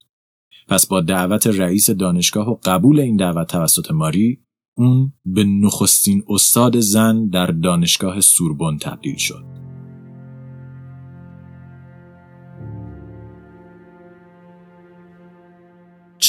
پس 0.68 0.86
با 0.86 1.00
دعوت 1.00 1.46
رئیس 1.46 1.90
دانشگاه 1.90 2.50
و 2.50 2.58
قبول 2.64 3.00
این 3.00 3.16
دعوت 3.16 3.48
توسط 3.48 3.90
ماری 3.90 4.40
اون 4.76 5.12
به 5.24 5.44
نخستین 5.44 6.22
استاد 6.28 6.80
زن 6.80 7.28
در 7.28 7.46
دانشگاه 7.46 8.20
سوربن 8.20 8.78
تبدیل 8.78 9.16
شد. 9.16 9.73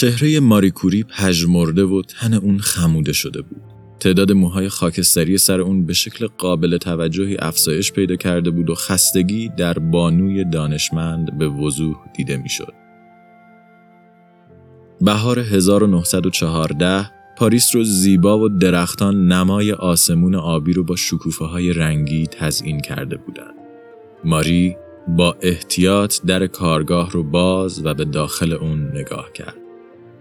چهره 0.06 0.40
ماریکوری 0.40 1.04
پژمرده 1.04 1.84
و 1.84 2.02
تن 2.02 2.34
اون 2.34 2.60
خموده 2.60 3.14
شده 3.14 3.42
بود. 3.42 3.62
تعداد 4.00 4.32
موهای 4.32 4.70
خاکستری 4.70 5.38
سر 5.38 5.62
اون 5.62 5.86
به 5.86 5.94
شکل 5.94 6.28
قابل 6.28 6.78
توجهی 6.78 7.38
افزایش 7.40 7.92
پیدا 7.92 8.16
کرده 8.16 8.52
بود 8.52 8.70
و 8.70 8.76
خستگی 8.76 9.50
در 9.58 9.80
بانوی 9.80 10.46
دانشمند 10.46 11.38
به 11.38 11.48
وضوح 11.48 11.96
دیده 12.16 12.38
می‌شد. 12.38 12.74
بهار 15.02 15.40
1914 15.40 17.12
پاریس 17.38 17.76
رو 17.76 17.84
زیبا 17.84 18.40
و 18.40 18.50
درختان 18.50 19.28
نمای 19.28 19.72
آسمون 19.72 20.36
آبی 20.36 20.74
رو 20.74 20.84
با 20.84 20.96
شکوفه 20.96 21.46
های 21.46 21.74
رنگی 21.74 22.28
تزئین 22.28 22.80
کرده 22.80 23.18
بودند. 23.18 23.56
ماری 24.24 24.76
با 25.08 25.38
احتیاط 25.42 26.22
در 26.28 26.48
کارگاه 26.48 27.12
رو 27.12 27.24
باز 27.24 27.86
و 27.86 27.94
به 27.94 28.06
داخل 28.06 28.54
اون 28.54 28.98
نگاه 28.98 29.32
کرد. 29.34 29.65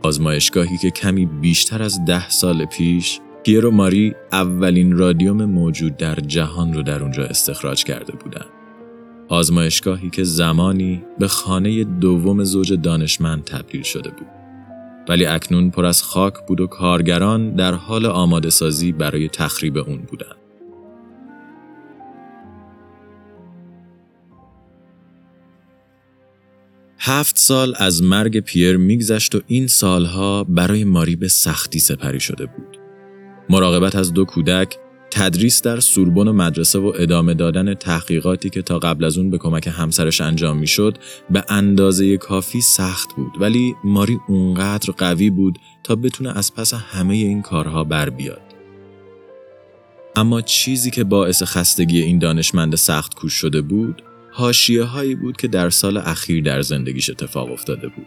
آزمایشگاهی 0.04 0.78
که 0.78 0.90
کمی 0.90 1.26
بیشتر 1.26 1.82
از 1.82 2.04
ده 2.04 2.28
سال 2.28 2.64
پیش 2.64 3.20
پیرو 3.44 3.70
ماری 3.70 4.14
اولین 4.32 4.99
رادیوم 4.99 5.44
موجود 5.44 5.96
در 5.96 6.14
جهان 6.14 6.73
رو 6.73 6.82
در 6.82 7.02
اونجا 7.02 7.25
استخراج 7.25 7.84
کرده 7.84 8.12
بودند. 8.12 8.50
آزمایشگاهی 9.28 10.11
که 10.11 10.25
زمانی 10.25 11.04
به 11.18 11.28
خانه 11.28 11.84
دوم 11.84 12.44
زوج 12.44 12.73
دانشمند 12.73 13.44
تبدیل 13.44 13.82
شده 13.82 14.11
بود. 14.11 14.26
ولی 15.08 15.26
اکنون 15.26 15.70
پر 15.70 15.84
از 15.84 16.02
خاک 16.02 16.34
بود 16.49 16.61
و 16.61 16.66
کارگران 16.66 17.54
در 17.54 17.75
حال 17.75 18.06
آماده 18.06 18.50
سازی 18.50 18.92
برای 18.92 19.28
تخریب 19.28 19.78
اون 19.78 19.99
بودند. 19.99 20.43
هفت 27.06 27.38
سال 27.38 27.75
از 27.76 28.02
مرگ 28.02 28.40
پیر 28.40 28.76
میگذشت 28.76 29.34
و 29.34 29.40
این 29.46 29.66
سالها 29.66 30.44
برای 30.44 30.84
ماری 30.84 31.16
به 31.16 31.28
سختی 31.28 31.78
سپری 31.78 32.20
شده 32.20 32.46
بود. 32.46 32.78
مراقبت 33.50 33.96
از 33.96 34.12
دو 34.12 34.25
کودک، 34.25 34.76
تدریس 35.11 35.62
در 35.62 35.80
سوربن 35.80 36.28
و 36.28 36.32
مدرسه 36.32 36.78
و 36.78 36.92
ادامه 36.99 37.34
دادن 37.34 37.75
تحقیقاتی 37.75 38.50
که 38.50 38.62
تا 38.62 38.78
قبل 38.78 39.04
از 39.04 39.18
اون 39.18 39.30
به 39.30 39.38
کمک 39.38 39.66
همسرش 39.66 40.20
انجام 40.20 40.58
می‌شد 40.58 40.99
به 41.30 41.44
اندازه 41.49 42.16
کافی 42.16 42.61
سخت 42.61 43.08
بود 43.16 43.32
ولی 43.40 43.75
ماری 43.84 44.18
اونقدر 44.28 44.92
قوی 44.92 45.30
بود 45.30 45.58
تا 45.82 45.96
بتونه 45.96 46.38
از 46.38 46.54
پس 46.54 46.75
همه 46.75 47.14
این 47.14 47.42
کارها 47.42 47.84
بر 47.84 48.11
بیاد. 48.11 48.42
اما 50.16 50.40
چیزی 50.40 50.90
که 50.90 51.04
باعث 51.04 51.42
خستگی 51.42 52.02
این 52.02 52.18
دانشمند 52.18 52.75
سخت 52.75 53.14
کوش 53.14 53.32
شده 53.32 53.61
بود 53.61 54.02
هاشیه 54.34 54.82
هایی 54.82 55.14
بود 55.14 55.36
که 55.36 55.48
در 55.48 55.70
سال 55.70 55.96
اخیر 55.96 56.44
در 56.44 56.62
زندگیش 56.62 57.10
اتفاق 57.10 57.52
افتاده 57.52 57.88
بود. 57.88 58.06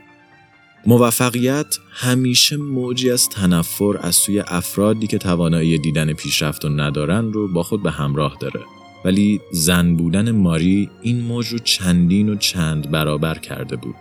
موفقیت 0.86 1.78
همیشه 1.92 2.58
موجی 2.58 3.12
از 3.12 3.30
تنفر 3.30 3.98
از 4.02 4.16
سوی 4.16 4.40
افرادی 4.40 5.08
که 5.08 5.18
توانایی 5.18 5.78
دیدن 5.78 6.14
پیشرفت 6.14 6.66
و 6.66 6.70
ندارن 6.70 7.34
رو 7.34 7.48
با 7.48 7.64
خود 7.64 7.84
به 7.84 7.92
همراه 7.92 8.38
داره. 8.40 8.60
ولی 9.06 9.42
زن 9.52 9.96
بودن 9.96 10.32
ماری 10.32 10.90
این 11.02 11.22
موج 11.22 11.48
رو 11.48 11.60
چندین 11.60 12.30
و 12.30 12.36
چند 12.36 12.92
برابر 12.92 13.38
کرده 13.38 13.76
بود. 13.76 13.96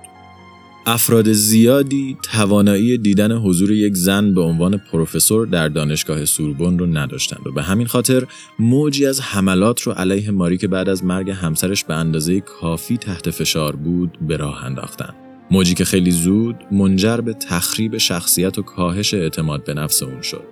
افراد 0.88 1.32
زیادی 1.32 2.16
توانایی 2.22 2.98
دیدن 2.98 3.32
حضور 3.32 3.72
یک 3.72 3.96
زن 3.96 4.34
به 4.34 4.40
عنوان 4.40 4.76
پروفسور 4.76 5.46
در 5.46 5.68
دانشگاه 5.68 6.24
سوربن 6.24 6.78
رو 6.78 6.86
نداشتند 6.86 7.46
و 7.46 7.52
به 7.52 7.62
همین 7.62 7.86
خاطر 7.86 8.26
موجی 8.58 9.06
از 9.06 9.20
حملات 9.20 9.82
رو 9.82 9.92
علیه 9.92 10.30
ماری 10.30 10.58
که 10.58 10.68
بعد 10.68 10.88
از 10.88 11.04
مرگ 11.04 11.30
همسرش 11.30 11.84
به 11.84 11.94
اندازه 11.94 12.40
کافی 12.40 12.96
تحت 12.96 13.30
فشار 13.30 13.76
بود 13.76 14.18
به 14.20 14.36
راه 14.36 14.64
انداختند. 14.64 15.14
موجی 15.50 15.74
که 15.74 15.84
خیلی 15.84 16.10
زود 16.10 16.56
منجر 16.72 17.16
به 17.16 17.32
تخریب 17.32 17.98
شخصیت 17.98 18.58
و 18.58 18.62
کاهش 18.62 19.14
اعتماد 19.14 19.64
به 19.64 19.74
نفس 19.74 20.02
اون 20.02 20.22
شد. 20.22 20.44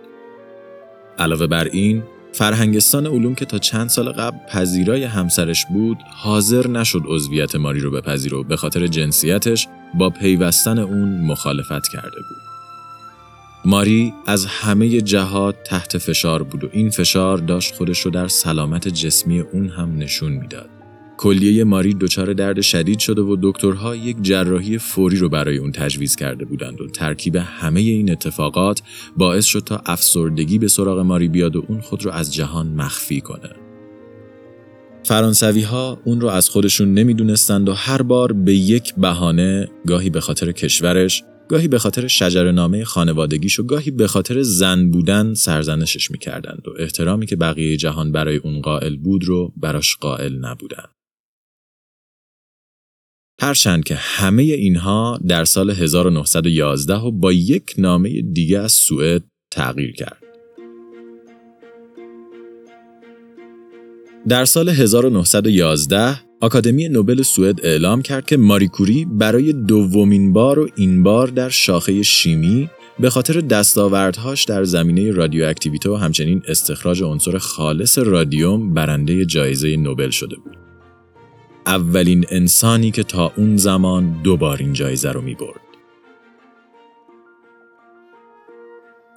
علاوه 1.19 1.47
بر 1.47 1.64
این، 1.64 2.03
فرهنگستان 2.33 3.07
علوم 3.07 3.35
که 3.35 3.45
تا 3.45 3.59
چند 3.59 3.88
سال 3.88 4.12
قبل 4.12 4.38
پذیرای 4.49 5.05
همسرش 5.05 5.64
بود 5.73 5.99
حاضر 6.14 6.67
نشد 6.69 7.03
عضویت 7.07 7.57
ماری 7.57 7.81
رو 7.81 7.91
بپذیره 7.91 8.43
به 8.43 8.57
خاطر 8.57 8.87
جنسیتش 8.87 9.69
با 9.99 10.11
پیوستن 10.11 10.79
اون 10.79 11.21
مخالفت 11.21 11.89
کرده 11.89 12.17
بود. 12.17 12.45
ماری 13.65 14.15
از 14.27 14.47
همه 14.47 15.01
جهات 15.01 15.63
تحت 15.63 15.99
فشار 15.99 16.43
بود 16.43 16.65
و 16.65 16.69
این 16.73 16.91
فشار 16.91 17.39
داشت 17.39 17.75
خودش 17.75 18.01
رو 18.01 18.11
در 18.11 18.29
سلامت 18.29 18.89
جسمی 18.89 19.41
اون 19.41 19.69
هم 19.69 19.99
نشون 19.99 20.33
می‌داد. 20.33 20.69
کلیه 21.17 21.65
ماری 21.65 21.95
دچار 21.95 22.33
درد 22.33 22.61
شدید 22.61 22.99
شده 22.99 23.23
و 23.23 23.37
دکترها 23.43 23.97
یک 23.97 24.17
جراحی 24.23 24.79
فوری 24.79 25.17
رو 25.17 25.29
برای 25.29 25.57
اون 25.57 25.73
تجویز 25.73 26.17
کرده 26.17 26.45
بودند 26.45 26.81
و 26.81 26.87
ترکیب 26.87 27.37
همه 27.37 27.81
این 27.81 28.13
اتفاقات 28.13 28.83
باعث 29.17 29.45
شد 29.45 29.61
تا 29.61 29.83
افسردگی 29.87 30.59
به 30.59 30.69
سراغ 30.69 30.99
ماری 30.99 31.29
بیاد 31.29 31.57
و 31.57 31.65
اون 31.69 31.81
خود 31.81 32.05
رو 32.05 32.11
از 32.11 32.35
جهان 32.35 32.67
مخفی 32.67 33.21
کنه. 33.21 33.63
فرانسوی 35.05 35.63
ها 35.63 36.01
اون 36.05 36.21
رو 36.21 36.29
از 36.29 36.49
خودشون 36.49 36.95
نمی‌دونستند 36.95 37.69
و 37.69 37.73
هر 37.73 38.03
بار 38.03 38.33
به 38.33 38.55
یک 38.55 38.95
بهانه 38.95 39.69
گاهی 39.87 40.11
به 40.11 40.21
خاطر 40.21 40.53
کشورش 40.53 41.23
گاهی 41.49 41.69
به 41.69 41.79
خاطر 41.79 42.07
شجرنامه 42.07 42.85
خانوادگیش 42.85 43.61
و 43.61 43.63
گاهی 43.63 43.91
به 43.91 44.07
خاطر 44.07 44.43
زن 44.43 44.91
بودن 44.91 45.35
سرزنشش 45.35 46.11
می‌کردند 46.11 46.63
و 46.69 46.71
احترامی 46.79 47.27
که 47.27 47.37
بقیه 47.37 47.77
جهان 47.77 48.13
برای 48.13 48.37
اون 48.37 48.61
قائل 48.61 48.97
بود 48.97 49.25
رو 49.25 49.53
براش 49.57 49.97
قائل 49.97 50.39
نبودند. 50.39 50.89
هرچند 53.41 53.85
که 53.85 53.95
همه 53.95 54.43
اینها 54.43 55.21
در 55.29 55.45
سال 55.45 55.71
1911 55.71 56.95
و 56.95 57.11
با 57.11 57.33
یک 57.33 57.75
نامه 57.79 58.23
دیگه 58.23 58.59
از 58.59 58.73
سوئد 58.73 59.25
تغییر 59.53 59.93
کرد. 59.93 60.24
در 64.28 64.45
سال 64.45 64.69
1911 64.69 66.21
آکادمی 66.40 66.88
نوبل 66.88 67.23
سوئد 67.23 67.66
اعلام 67.66 68.02
کرد 68.02 68.26
که 68.26 68.37
ماریکوری 68.37 69.04
برای 69.04 69.52
دومین 69.52 70.33
بار 70.33 70.59
و 70.59 70.69
این 70.76 71.02
بار 71.02 71.26
در 71.26 71.49
شاخه 71.49 72.02
شیمی 72.02 72.71
به 73.00 73.11
خاطر 73.11 73.40
دستاوردهاش 73.40 74.45
در 74.45 74.64
زمینه 74.64 75.11
رادیواکتیویته 75.11 75.90
و 75.90 75.95
همچنین 75.95 76.43
استخراج 76.49 77.02
عنصر 77.02 77.38
خالص 77.38 77.99
رادیوم 77.99 78.75
برنده 78.75 79.25
جایزه 79.25 79.76
نوبل 79.76 80.11
شده 80.11 80.37
بود. 80.37 80.57
اولین 81.66 82.25
انسانی 82.28 82.90
که 82.90 83.02
تا 83.02 83.33
اون 83.37 83.57
زمان 83.57 84.23
دوبار 84.23 84.57
این 84.61 84.73
جایزه 84.73 85.12
رو 85.12 85.21
می 85.21 85.35
برد. 85.35 85.74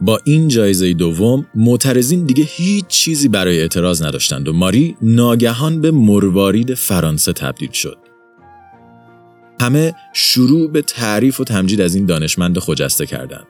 با 0.01 0.19
این 0.23 0.47
جایزه 0.47 0.93
دوم 0.93 1.45
معترضین 1.55 2.25
دیگه 2.25 2.43
هیچ 2.43 2.87
چیزی 2.87 3.27
برای 3.27 3.59
اعتراض 3.59 4.03
نداشتند 4.03 4.47
و 4.47 4.53
ماری 4.53 4.95
ناگهان 5.01 5.81
به 5.81 5.91
مروارید 5.91 6.73
فرانسه 6.73 7.33
تبدیل 7.33 7.71
شد. 7.71 7.97
همه 9.61 9.95
شروع 10.13 10.71
به 10.71 10.81
تعریف 10.81 11.39
و 11.39 11.43
تمجید 11.43 11.81
از 11.81 11.95
این 11.95 12.05
دانشمند 12.05 12.59
خجسته 12.59 13.05
کردند. 13.05 13.47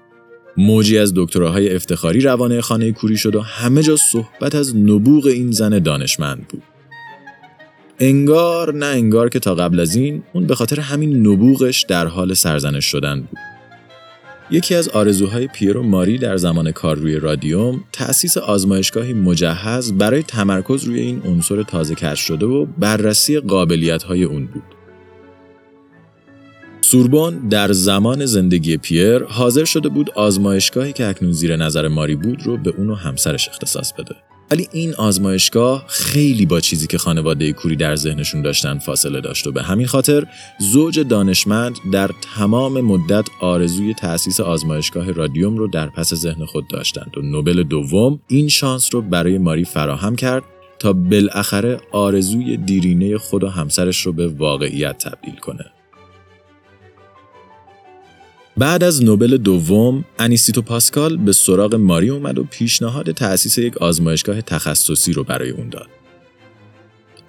موجی 0.57 0.97
از 0.97 1.13
دکتراهای 1.15 1.75
افتخاری 1.75 2.21
روانه 2.21 2.61
خانه 2.61 2.91
کوری 2.91 3.17
شد 3.17 3.35
و 3.35 3.41
همه 3.41 3.83
جا 3.83 3.95
صحبت 4.11 4.55
از 4.55 4.75
نبوغ 4.75 5.25
این 5.25 5.51
زن 5.51 5.79
دانشمند 5.79 6.47
بود. 6.47 6.63
انگار 7.99 8.73
نه 8.73 8.85
انگار 8.85 9.29
که 9.29 9.39
تا 9.39 9.55
قبل 9.55 9.79
از 9.79 9.95
این 9.95 10.23
اون 10.33 10.47
به 10.47 10.55
خاطر 10.55 10.79
همین 10.79 11.27
نبوغش 11.27 11.85
در 11.87 12.07
حال 12.07 12.33
سرزنش 12.33 12.85
شدن 12.85 13.21
بود. 13.21 13.56
یکی 14.51 14.75
از 14.75 14.89
آرزوهای 14.89 15.47
پیرو 15.47 15.83
ماری 15.83 16.17
در 16.17 16.37
زمان 16.37 16.71
کار 16.71 16.95
روی 16.95 17.15
رادیوم 17.15 17.83
تأسیس 17.93 18.37
آزمایشگاهی 18.37 19.13
مجهز 19.13 19.93
برای 19.93 20.23
تمرکز 20.23 20.83
روی 20.83 20.99
این 20.99 21.21
عنصر 21.25 21.63
تازه 21.63 21.95
کشف 21.95 22.25
شده 22.25 22.45
و 22.45 22.65
بررسی 22.65 23.39
قابلیت 23.39 24.03
های 24.03 24.23
اون 24.23 24.45
بود. 24.45 24.63
سوربون 26.81 27.47
در 27.47 27.71
زمان 27.71 28.25
زندگی 28.25 28.77
پیر 28.77 29.23
حاضر 29.23 29.65
شده 29.65 29.89
بود 29.89 30.11
آزمایشگاهی 30.11 30.93
که 30.93 31.07
اکنون 31.07 31.31
زیر 31.31 31.55
نظر 31.55 31.87
ماری 31.87 32.15
بود 32.15 32.43
رو 32.45 32.57
به 32.57 32.73
اون 32.77 32.89
و 32.89 32.95
همسرش 32.95 33.49
اختصاص 33.49 33.93
بده. 33.93 34.15
ولی 34.51 34.67
این 34.71 34.95
آزمایشگاه 34.95 35.85
خیلی 35.87 36.45
با 36.45 36.59
چیزی 36.59 36.87
که 36.87 36.97
خانواده 36.97 37.53
کوری 37.53 37.75
در 37.75 37.95
ذهنشون 37.95 38.41
داشتن 38.41 38.79
فاصله 38.79 39.21
داشت 39.21 39.47
و 39.47 39.51
به 39.51 39.63
همین 39.63 39.87
خاطر 39.87 40.27
زوج 40.59 40.99
دانشمند 40.99 41.75
در 41.91 42.11
تمام 42.35 42.81
مدت 42.81 43.25
آرزوی 43.41 43.93
تأسیس 43.93 44.39
آزمایشگاه 44.39 45.11
رادیوم 45.11 45.57
رو 45.57 45.67
در 45.67 45.89
پس 45.89 46.13
ذهن 46.13 46.45
خود 46.45 46.67
داشتند 46.67 47.17
و 47.17 47.21
نوبل 47.21 47.63
دوم 47.63 48.19
این 48.27 48.49
شانس 48.49 48.93
رو 48.93 49.01
برای 49.01 49.37
ماری 49.37 49.65
فراهم 49.65 50.15
کرد 50.15 50.43
تا 50.79 50.93
بالاخره 50.93 51.79
آرزوی 51.91 52.57
دیرینه 52.57 53.17
خود 53.17 53.43
و 53.43 53.49
همسرش 53.49 54.05
رو 54.05 54.13
به 54.13 54.27
واقعیت 54.27 54.97
تبدیل 54.97 55.35
کنه. 55.35 55.65
بعد 58.57 58.83
از 58.83 59.03
نوبل 59.03 59.37
دوم 59.37 60.05
انیستیتو 60.19 60.61
پاسکال 60.61 61.17
به 61.17 61.31
سراغ 61.31 61.75
ماری 61.75 62.09
اومد 62.09 62.39
و 62.39 62.43
پیشنهاد 62.43 63.11
تأسیس 63.11 63.57
یک 63.57 63.77
آزمایشگاه 63.77 64.41
تخصصی 64.41 65.13
رو 65.13 65.23
برای 65.23 65.49
اون 65.49 65.69
داد. 65.69 65.96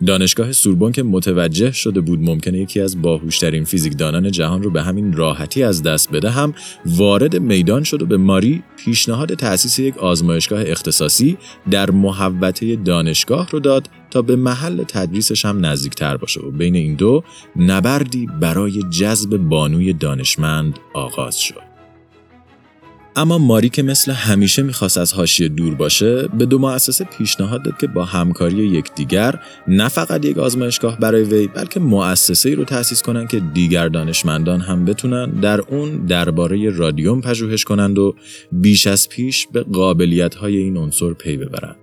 دانشگاه 0.06 0.52
سوربون 0.52 0.92
که 0.92 1.02
متوجه 1.02 1.72
شده 1.72 2.00
بود 2.00 2.20
ممکنه 2.22 2.58
یکی 2.58 2.80
از 2.80 3.02
باهوشترین 3.02 3.64
فیزیکدانان 3.64 4.30
جهان 4.30 4.62
رو 4.62 4.70
به 4.70 4.82
همین 4.82 5.12
راحتی 5.12 5.62
از 5.62 5.82
دست 5.82 6.12
بده 6.12 6.30
هم 6.30 6.54
وارد 6.86 7.36
میدان 7.36 7.82
شد 7.82 8.02
و 8.02 8.06
به 8.06 8.16
ماری 8.16 8.62
پیشنهاد 8.76 9.34
تأسیس 9.34 9.78
یک 9.78 9.98
آزمایشگاه 9.98 10.62
اختصاصی 10.66 11.36
در 11.70 11.90
محوطه 11.90 12.76
دانشگاه 12.76 13.48
رو 13.50 13.60
داد 13.60 13.88
تا 14.10 14.22
به 14.22 14.36
محل 14.36 14.84
تدریسش 14.84 15.44
هم 15.44 15.66
نزدیکتر 15.66 16.16
باشه 16.16 16.40
و 16.40 16.50
بین 16.50 16.74
این 16.74 16.94
دو 16.94 17.24
نبردی 17.56 18.26
برای 18.40 18.82
جذب 18.82 19.36
بانوی 19.36 19.92
دانشمند 19.92 20.78
آغاز 20.94 21.40
شد. 21.40 21.67
اما 23.18 23.38
ماری 23.38 23.68
که 23.68 23.82
مثل 23.82 24.12
همیشه 24.12 24.62
می‌خواست 24.62 24.98
از 24.98 25.12
حاشیه 25.12 25.48
دور 25.48 25.74
باشه 25.74 26.28
به 26.28 26.46
دو 26.46 26.58
مؤسسه 26.58 27.04
پیشنهاد 27.04 27.62
داد 27.62 27.78
که 27.78 27.86
با 27.86 28.04
همکاری 28.04 28.56
یکدیگر 28.56 29.40
نه 29.68 29.88
فقط 29.88 30.24
یک 30.24 30.38
آزمایشگاه 30.38 30.98
برای 30.98 31.22
وی 31.22 31.46
بلکه 31.46 31.80
مؤسسه 31.80 32.48
ای 32.48 32.54
رو 32.54 32.64
تأسیس 32.64 33.02
کنند 33.02 33.28
که 33.28 33.40
دیگر 33.40 33.88
دانشمندان 33.88 34.60
هم 34.60 34.84
بتونن 34.84 35.30
در 35.30 35.60
اون 35.60 36.06
درباره 36.06 36.70
رادیوم 36.70 37.20
پژوهش 37.20 37.64
کنند 37.64 37.98
و 37.98 38.14
بیش 38.52 38.86
از 38.86 39.08
پیش 39.08 39.46
به 39.52 39.62
قابلیت 39.62 40.34
های 40.34 40.56
این 40.56 40.76
عنصر 40.76 41.12
پی 41.12 41.36
ببرند 41.36 41.76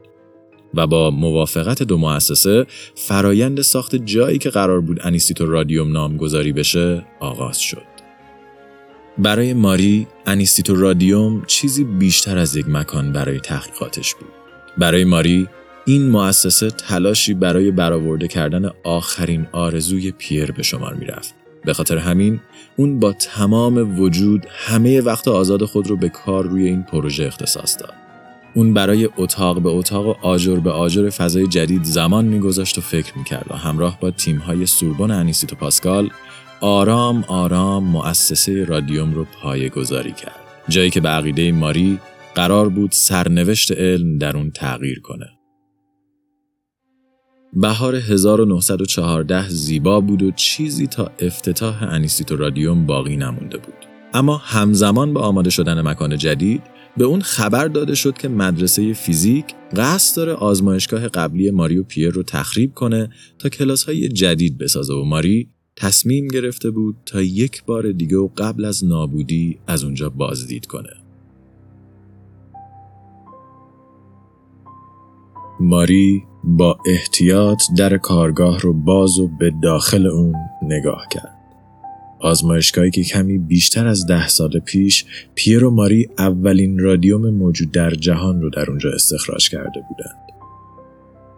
و 0.74 0.88
با 0.88 1.12
موافقت 1.12 1.84
دو 1.84 1.98
مؤسسه 1.98 2.66
فرایند 2.96 3.62
ساخت 3.62 3.96
جایی 3.96 4.38
که 4.38 4.50
قرار 4.50 4.82
بود 4.82 5.00
انیستیتو 5.04 5.46
رادیوم 5.46 5.92
نامگذاری 5.92 6.54
بشه 6.54 7.06
آغاز 7.20 7.60
شد. 7.60 7.95
برای 9.18 9.54
ماری 9.54 10.08
انیستیتو 10.26 10.76
رادیوم 10.76 11.44
چیزی 11.48 11.84
بیشتر 11.84 12.38
از 12.38 12.56
یک 12.56 12.70
مکان 12.70 13.12
برای 13.12 13.40
تحقیقاتش 13.40 14.16
بود. 14.16 14.30
برای 14.78 15.04
ماری 15.04 15.48
این 15.86 16.10
مؤسسه 16.10 16.70
تلاشی 16.70 17.34
برای 17.34 17.72
برآورده 17.72 18.28
کردن 18.28 18.70
آخرین 18.84 19.48
آرزوی 19.52 20.12
پیر 20.12 20.52
به 20.52 20.64
شمار 20.64 20.94
می 20.94 21.06
رفت. 21.06 21.34
به 21.66 21.74
خاطر 21.74 21.98
همین 21.98 22.40
اون 22.76 23.00
با 23.00 23.14
تمام 23.14 24.00
وجود 24.00 24.46
همه 24.50 25.02
وقت 25.02 25.28
آزاد 25.28 25.66
خود 25.66 25.88
رو 25.88 25.98
به 25.98 26.10
کار 26.10 26.44
روی 26.44 26.68
این 26.68 26.84
پروژه 26.84 27.24
اختصاص 27.26 27.78
داد. 27.80 27.94
اون 28.54 28.74
برای 28.74 29.10
اتاق 29.18 29.62
به 29.62 29.70
اتاق 29.70 30.08
و 30.08 30.16
آجر 30.22 30.56
به 30.56 30.72
آجر 30.72 31.10
فضای 31.10 31.48
جدید 31.48 31.84
زمان 31.84 32.26
میگذاشت 32.26 32.78
و 32.78 32.82
فکر 32.82 33.18
می‌کرد 33.18 33.46
و 33.50 33.56
همراه 33.56 34.00
با 34.00 34.12
تیمهای 34.12 34.66
سوربن 34.66 35.12
انیستیتو 35.12 35.56
پاسکال 35.56 36.10
آرام 36.62 37.24
آرام 37.28 37.84
مؤسسه 37.84 38.66
رادیوم 38.66 39.14
رو 39.14 39.26
پایه 39.26 39.70
گذاری 39.70 40.12
کرد. 40.12 40.40
جایی 40.70 40.90
که 40.90 41.02
به 41.02 41.10
عقیده 41.10 41.52
ماری 41.52 42.00
قرار 42.36 42.70
بود 42.70 42.92
سرنوشت 42.92 43.72
علم 43.72 44.18
در 44.18 44.38
اون 44.38 44.52
تغییر 44.52 45.00
کنه. 45.00 45.26
بهار 47.54 47.96
1914 47.96 49.50
زیبا 49.50 50.02
بود 50.02 50.24
و 50.24 50.32
چیزی 50.32 50.88
تا 50.88 51.12
افتتاح 51.20 51.84
انیستیتو 51.84 52.36
رادیوم 52.36 52.86
باقی 52.86 53.18
نمونده 53.18 53.58
بود. 53.58 53.86
اما 54.14 54.38
همزمان 54.38 55.14
با 55.14 55.22
آماده 55.22 55.50
شدن 55.50 55.82
مکان 55.82 56.18
جدید 56.18 56.62
به 56.98 57.04
اون 57.04 57.22
خبر 57.22 57.68
داده 57.68 57.96
شد 57.96 58.18
که 58.18 58.28
مدرسه 58.28 58.94
فیزیک 58.94 59.46
قصد 59.76 60.18
داره 60.18 60.34
آزمایشگاه 60.34 61.08
قبلی 61.08 61.52
ماری 61.52 61.78
و 61.78 61.84
پیر 61.84 62.10
رو 62.10 62.24
تخریب 62.24 62.74
کنه 62.74 63.10
تا 63.40 63.50
کلاس 63.50 63.84
های 63.84 64.10
جدید 64.10 64.58
بسازه 64.58 64.94
و 64.94 65.04
ماری 65.04 65.50
تصمیم 65.78 66.28
گرفته 66.28 66.72
بود 66.72 66.98
تا 67.06 67.22
یک 67.22 67.64
بار 67.66 67.92
دیگه 67.92 68.18
و 68.18 68.28
قبل 68.38 68.66
از 68.66 68.86
نابودی 68.86 69.60
از 69.68 69.84
اونجا 69.84 70.10
بازدید 70.10 70.66
کنه. 70.66 70.90
ماری 75.60 76.24
با 76.44 76.78
احتیاط 76.88 77.62
در 77.78 77.98
کارگاه 77.98 78.60
رو 78.60 78.74
باز 78.74 79.20
و 79.20 79.28
به 79.28 79.54
داخل 79.64 80.08
اون 80.08 80.36
نگاه 80.64 81.08
کرد. 81.12 81.36
آزمایشگاهی 82.20 82.92
که 82.92 83.04
کمی 83.04 83.38
بیشتر 83.38 83.88
از 83.88 84.06
ده 84.08 84.28
سال 84.28 84.60
پیش 84.60 85.06
پیر 85.36 85.64
و 85.64 85.72
ماری 85.72 86.10
اولین 86.18 86.80
رادیوم 86.80 87.30
موجود 87.30 87.72
در 87.72 87.92
جهان 87.92 88.42
رو 88.42 88.50
در 88.50 88.70
اونجا 88.70 88.92
استخراج 88.92 89.50
کرده 89.50 89.84
بودند. 89.90 90.35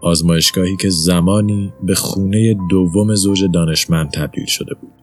آزمایشگاهی 0.01 0.75
که 0.75 0.89
زمانی 0.89 1.73
به 1.83 1.95
خونه 1.95 2.55
دوم 2.69 3.15
زوج 3.15 3.43
دانشمند 3.53 4.11
تبدیل 4.11 4.45
شده 4.45 4.73
بود 4.73 4.93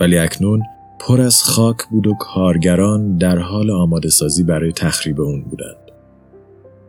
ولی 0.00 0.18
اکنون 0.18 0.62
پر 1.00 1.20
از 1.20 1.42
خاک 1.42 1.76
بود 1.90 2.06
و 2.06 2.14
کارگران 2.20 3.16
در 3.16 3.38
حال 3.38 3.70
آماده 3.70 4.08
سازی 4.08 4.42
برای 4.42 4.72
تخریب 4.72 5.20
اون 5.20 5.42
بودند. 5.42 5.76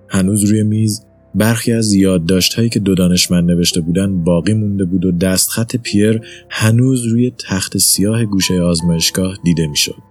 هنوز 0.10 0.43
روی 0.43 0.63
میز 0.63 1.06
برخی 1.36 1.74
از 1.74 1.93
یادداشت‌هایی 1.93 2.70
که 2.70 2.80
دو 2.80 2.96
دانشمند 2.96 3.52
نوشته 3.52 3.82
بودند 3.82 4.24
باقی 4.24 4.54
مونده 4.54 4.86
بود 4.86 5.06
و 5.06 5.12
دستخط 5.12 5.76
پیر 5.76 6.22
هنوز 6.50 7.06
روی 7.06 7.32
تخت 7.50 7.78
سیاه 7.78 8.26
گوشه 8.26 8.62
آزمایشگاه 8.62 9.38
دیده 9.43 9.67
می‌شد. 9.67 10.04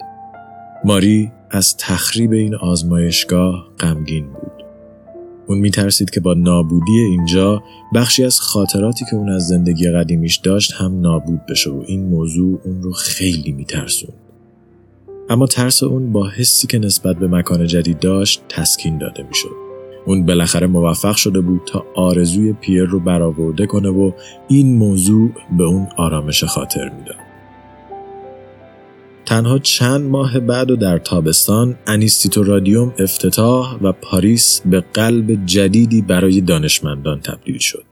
ماری 0.84 1.32
از 1.50 1.76
تخریب 1.76 2.32
این 2.32 2.54
آزمایشگاه 2.54 3.68
غمگین 3.80 4.26
بود. 4.26 4.55
اون 5.46 5.58
میترسید 5.58 6.10
که 6.10 6.20
با 6.20 6.34
نابودی 6.34 6.98
اینجا 6.98 7.62
بخشی 7.94 8.24
از 8.24 8.40
خاطراتی 8.40 9.04
که 9.10 9.16
اون 9.16 9.30
از 9.30 9.46
زندگی 9.46 9.90
قدیمیش 9.90 10.36
داشت 10.36 10.72
هم 10.72 11.00
نابود 11.00 11.40
بشه 11.46 11.70
و 11.70 11.82
این 11.86 12.06
موضوع 12.06 12.60
اون 12.64 12.82
رو 12.82 12.92
خیلی 12.92 13.52
میترسون. 13.52 14.10
اما 15.28 15.46
ترس 15.46 15.82
اون 15.82 16.12
با 16.12 16.28
حسی 16.28 16.66
که 16.66 16.78
نسبت 16.78 17.16
به 17.16 17.28
مکان 17.28 17.66
جدید 17.66 17.98
داشت 17.98 18.42
تسکین 18.48 18.98
داده 18.98 19.22
می‌شد. 19.22 19.56
اون 20.06 20.26
بالاخره 20.26 20.66
موفق 20.66 21.16
شده 21.16 21.40
بود 21.40 21.60
تا 21.66 21.84
آرزوی 21.94 22.52
پیر 22.52 22.84
رو 22.84 23.00
برآورده 23.00 23.66
کنه 23.66 23.88
و 23.88 24.12
این 24.48 24.76
موضوع 24.76 25.30
به 25.58 25.64
اون 25.64 25.86
آرامش 25.96 26.44
خاطر 26.44 26.88
می‌داد. 26.88 27.25
تنها 29.26 29.58
چند 29.58 30.10
ماه 30.10 30.40
بعد 30.40 30.70
و 30.70 30.76
در 30.76 30.98
تابستان 30.98 31.78
انیستیتو 31.86 32.42
رادیوم 32.42 32.94
افتتاح 32.98 33.78
و 33.82 33.92
پاریس 33.92 34.60
به 34.60 34.80
قلب 34.80 35.46
جدیدی 35.46 36.02
برای 36.02 36.40
دانشمندان 36.40 37.20
تبدیل 37.20 37.58
شد. 37.58 37.84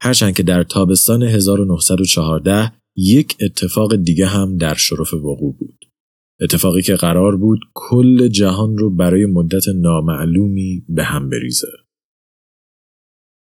هرچند 0.00 0.36
که 0.36 0.42
در 0.42 0.62
تابستان 0.62 1.22
1914 1.22 2.72
یک 2.96 3.36
اتفاق 3.40 3.96
دیگه 3.96 4.26
هم 4.26 4.56
در 4.56 4.74
شرف 4.74 5.14
وقوع 5.14 5.56
بود. 5.58 5.84
اتفاقی 6.40 6.82
که 6.82 6.94
قرار 6.94 7.36
بود 7.36 7.60
کل 7.74 8.28
جهان 8.28 8.78
رو 8.78 8.90
برای 8.90 9.26
مدت 9.26 9.68
نامعلومی 9.68 10.84
به 10.88 11.04
هم 11.04 11.30
بریزه. 11.30 11.68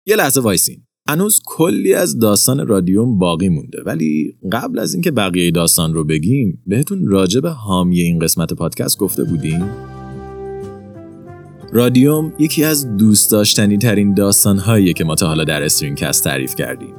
یه 0.05 0.15
لحظه 0.15 0.41
وایسین. 0.41 0.87
هنوز 1.09 1.41
کلی 1.45 1.93
از 1.93 2.19
داستان 2.19 2.67
رادیوم 2.67 3.17
باقی 3.17 3.49
مونده 3.49 3.83
ولی 3.85 4.35
قبل 4.51 4.79
از 4.79 4.93
اینکه 4.93 5.11
بقیه 5.11 5.51
داستان 5.51 5.93
رو 5.93 6.03
بگیم 6.03 6.63
بهتون 6.67 7.07
راجع 7.07 7.39
به 7.39 7.49
حامی 7.49 7.99
این 7.99 8.19
قسمت 8.19 8.53
پادکست 8.53 8.97
گفته 8.97 9.23
بودیم 9.23 9.69
رادیوم 11.73 12.33
یکی 12.39 12.63
از 12.63 12.97
دوست 12.97 13.31
داشتنی 13.31 13.77
ترین 13.77 14.13
داستان 14.13 14.93
که 14.93 15.03
ما 15.03 15.15
تا 15.15 15.27
حالا 15.27 15.43
در 15.43 15.63
StringCast 15.63 16.23
تعریف 16.23 16.55
کردیم. 16.55 16.95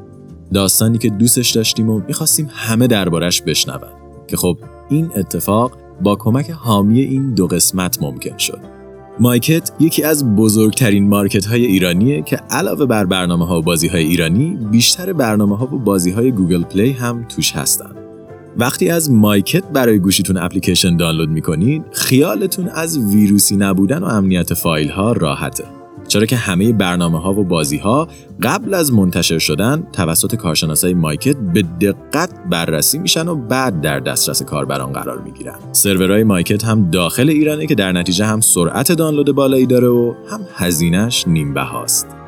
داستانی 0.54 0.98
که 0.98 1.10
دوستش 1.10 1.50
داشتیم 1.50 1.88
و 1.88 2.00
می‌خواستیم 2.08 2.48
همه 2.50 2.86
دربارش 2.86 3.42
بشنون 3.42 3.80
که 4.28 4.36
خب 4.36 4.58
این 4.90 5.10
اتفاق 5.16 5.78
با 6.02 6.16
کمک 6.16 6.50
حامی 6.50 7.00
این 7.00 7.34
دو 7.34 7.46
قسمت 7.46 8.02
ممکن 8.02 8.38
شد. 8.38 8.73
مایکت 9.20 9.72
یکی 9.80 10.02
از 10.02 10.36
بزرگترین 10.36 11.08
market 11.08 11.46
های 11.46 11.64
ایرانیه 11.64 12.22
که 12.22 12.36
علاوه 12.50 12.86
بر 12.86 13.04
برنامه 13.04 13.46
ها 13.46 13.58
و 13.58 13.62
بازی 13.62 13.88
های 13.88 14.04
ایرانی 14.04 14.58
بیشتر 14.70 15.12
برنامه 15.12 15.56
ها 15.56 15.74
و 15.74 15.78
بازی 15.78 16.10
های 16.10 16.32
Google 16.32 16.62
Play 16.62 16.92
هم 16.92 17.24
توش 17.28 17.52
هستن. 17.52 17.90
وقتی 18.56 18.90
از 18.90 19.10
مایکت 19.10 19.64
برای 19.64 19.98
گوشیتون 19.98 20.36
اپلیکیشن 20.36 20.96
دانلود 20.96 21.28
می‌کنید 21.28 21.84
خیالتون 21.92 22.68
از 22.68 22.98
ویروسی 22.98 23.56
نبودن 23.56 23.98
و 23.98 24.06
امنیت 24.06 24.54
فایل 24.54 24.88
ها 24.88 25.12
راحته. 25.12 25.64
چرا 26.14 26.26
که 26.26 26.36
همه 26.36 26.72
برنامه 26.72 27.20
ها 27.20 27.32
و 27.32 27.44
بازی 27.44 27.78
ها 27.78 28.08
قبل 28.42 28.74
از 28.74 28.92
منتشر 28.92 29.38
شدن 29.38 29.86
توسط 29.92 30.34
کارشناسای 30.34 30.94
مایکت 30.94 31.36
به 31.36 31.62
دقت 31.62 32.30
بررسی 32.50 32.98
میشن 32.98 33.28
و 33.28 33.34
بعد 33.34 33.80
در 33.80 34.00
دسترس 34.00 34.42
کاربران 34.42 34.92
قرار 34.92 35.18
می‌گیرن. 35.18 35.54
سرورهای 35.72 36.24
مایکت 36.24 36.64
هم 36.64 36.90
داخل 36.90 37.30
ایرانه 37.30 37.66
که 37.66 37.74
در 37.74 37.92
نتیجه 37.92 38.24
هم 38.24 38.40
سرعت 38.40 38.92
دانلود 38.92 39.32
بالایی 39.32 39.66
داره 39.66 39.88
و 39.88 40.14
هم 40.30 40.40
هزینهش 40.54 41.24
نیم 41.28 41.54
بهاست. 41.54 42.23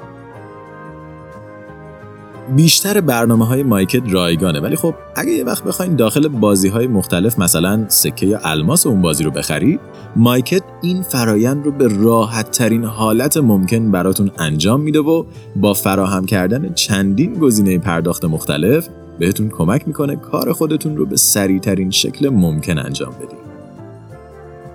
بیشتر 2.54 3.00
برنامه 3.00 3.46
های 3.46 3.62
مایکت 3.62 4.02
رایگانه. 4.08 4.60
ولی 4.60 4.76
خب 4.76 4.94
اگه 5.16 5.32
یه 5.32 5.44
وقت 5.44 5.64
بخواین 5.64 5.96
داخل 5.96 6.28
بازی 6.28 6.68
های 6.68 6.86
مختلف 6.86 7.38
مثلا 7.38 7.84
سکه 7.88 8.26
یا 8.26 8.40
الماس 8.44 8.86
اون 8.86 9.02
بازی 9.02 9.24
رو 9.24 9.30
بخرید 9.30 9.80
مایکت 10.16 10.62
این 10.82 11.02
فرایند 11.02 11.64
رو 11.64 11.72
به 11.72 11.88
راحت 11.88 12.50
ترین 12.50 12.84
حالت 12.84 13.36
ممکن 13.36 13.90
براتون 13.90 14.30
انجام 14.38 14.80
میده 14.80 14.98
و 14.98 15.24
با 15.56 15.74
فراهم 15.74 16.26
کردن 16.26 16.72
چندین 16.74 17.34
گزینه 17.34 17.78
پرداخت 17.78 18.24
مختلف 18.24 18.88
بهتون 19.18 19.48
کمک 19.48 19.82
می‌کنه 19.88 20.16
کار 20.16 20.52
خودتون 20.52 20.96
رو 20.96 21.06
به 21.06 21.16
سریع 21.16 21.58
ترین 21.58 21.90
شکل 21.90 22.28
ممکن 22.28 22.78
انجام 22.78 23.10
بدید. 23.10 23.45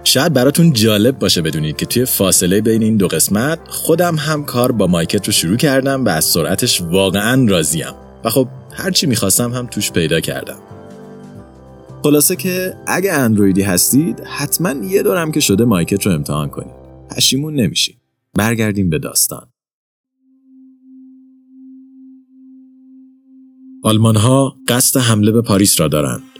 شاید 0.03 0.33
براتون 0.33 0.73
جالب 0.73 1.19
باشه 1.19 1.41
بدونید 1.41 1.77
که 1.77 1.85
توی 1.85 2.05
فاصله 2.05 2.61
بین 2.61 2.83
این 2.83 2.97
دو 2.97 3.07
قسمت 3.07 3.59
خودم 3.67 4.15
هم 4.15 4.45
کار 4.45 4.71
با 4.71 4.87
مایکت 4.87 5.27
رو 5.27 5.33
شروع 5.33 5.57
کردم 5.57 6.05
و 6.05 6.09
از 6.09 6.25
سرعتش 6.25 6.81
واقعا 6.81 7.45
راضیم. 7.49 7.93
و 8.23 8.29
خب 8.29 8.47
هرچی 8.73 9.07
می‌خواستم 9.07 9.53
هم 9.53 9.67
توش 9.67 9.91
پیدا 9.91 10.19
کردم. 10.19 10.59
خلاصه 12.03 12.35
که 12.35 12.73
اگه 12.87 13.13
اندرویدی 13.13 13.61
هستید 13.61 14.19
حتما 14.19 14.85
یه 14.85 15.03
دورم 15.03 15.31
که 15.31 15.39
شده 15.39 15.65
مایکت 15.65 16.05
رو 16.05 16.11
امتحان 16.11 16.49
کنید. 16.49 16.75
پشیمون 17.15 17.55
نمیشید 17.55 17.97
برگردیم 18.33 18.89
به 18.89 18.99
داستان. 18.99 19.47
آلمان 23.83 24.15
ها 24.15 24.55
قصد 24.67 24.99
حمله 24.99 25.31
به 25.31 25.41
پاریس 25.41 25.79
را 25.79 25.87
دارند. 25.87 26.30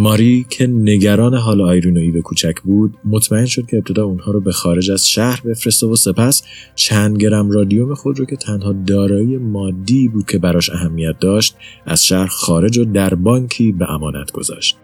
ماری 0.00 0.46
که 0.50 0.66
نگران 0.66 1.34
حال 1.34 1.60
آیرین 1.60 1.96
و 1.96 2.00
ایو 2.00 2.20
کوچک 2.20 2.60
بود 2.64 2.94
مطمئن 3.04 3.46
شد 3.46 3.66
که 3.66 3.76
ابتدا 3.76 4.04
اونها 4.04 4.32
رو 4.32 4.40
به 4.40 4.52
خارج 4.52 4.90
از 4.90 5.08
شهر 5.08 5.40
بفرسته 5.40 5.86
و 5.86 5.96
سپس 5.96 6.42
چند 6.74 7.16
گرم 7.16 7.50
رادیوم 7.50 7.94
خود 7.94 8.18
رو 8.18 8.24
که 8.24 8.36
تنها 8.36 8.72
دارایی 8.72 9.36
مادی 9.36 10.08
بود 10.08 10.26
که 10.26 10.38
براش 10.38 10.70
اهمیت 10.70 11.18
داشت 11.20 11.56
از 11.86 12.06
شهر 12.06 12.26
خارج 12.26 12.78
و 12.78 12.84
در 12.84 13.14
بانکی 13.14 13.72
به 13.72 13.90
امانت 13.90 14.32
گذاشت. 14.32 14.76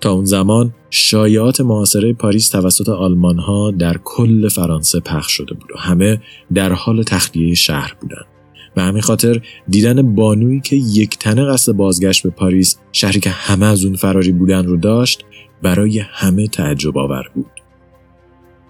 تا 0.00 0.12
اون 0.12 0.24
زمان 0.24 0.74
شایعات 0.90 1.60
معاصره 1.60 2.12
پاریس 2.12 2.48
توسط 2.48 2.88
آلمان 2.88 3.38
ها 3.38 3.70
در 3.70 3.96
کل 4.04 4.48
فرانسه 4.48 5.00
پخش 5.00 5.32
شده 5.32 5.54
بود 5.54 5.70
و 5.74 5.78
همه 5.78 6.20
در 6.54 6.72
حال 6.72 7.02
تخلیه 7.02 7.54
شهر 7.54 7.96
بودند. 8.00 8.35
به 8.76 8.82
همین 8.82 9.02
خاطر 9.02 9.40
دیدن 9.68 10.14
بانویی 10.14 10.60
که 10.60 10.76
یک 10.76 11.18
تنه 11.18 11.44
قصد 11.44 11.72
بازگشت 11.72 12.22
به 12.22 12.30
پاریس 12.30 12.76
شهری 12.92 13.20
که 13.20 13.30
همه 13.30 13.66
از 13.66 13.84
اون 13.84 13.96
فراری 13.96 14.32
بودن 14.32 14.66
رو 14.66 14.76
داشت 14.76 15.24
برای 15.62 15.98
همه 15.98 16.48
تعجب 16.48 16.98
آور 16.98 17.30
بود. 17.34 17.50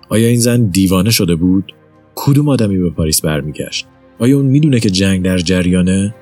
آیا 0.09 0.29
این 0.29 0.41
زن 0.41 0.65
دیوانه 0.65 1.11
شده 1.11 1.37
بود؟ 1.37 1.75
کدوم 2.15 2.49
آدمی 2.49 2.79
به 2.79 2.91
پاریس 2.91 3.21
برمیگشت؟ 3.21 3.87
آیا 4.19 4.37
اون 4.37 4.47
می‌دونه 4.47 4.81
که 4.81 4.91
جنگ 4.91 5.23
در 5.23 5.39
جریانه؟ 5.39 6.15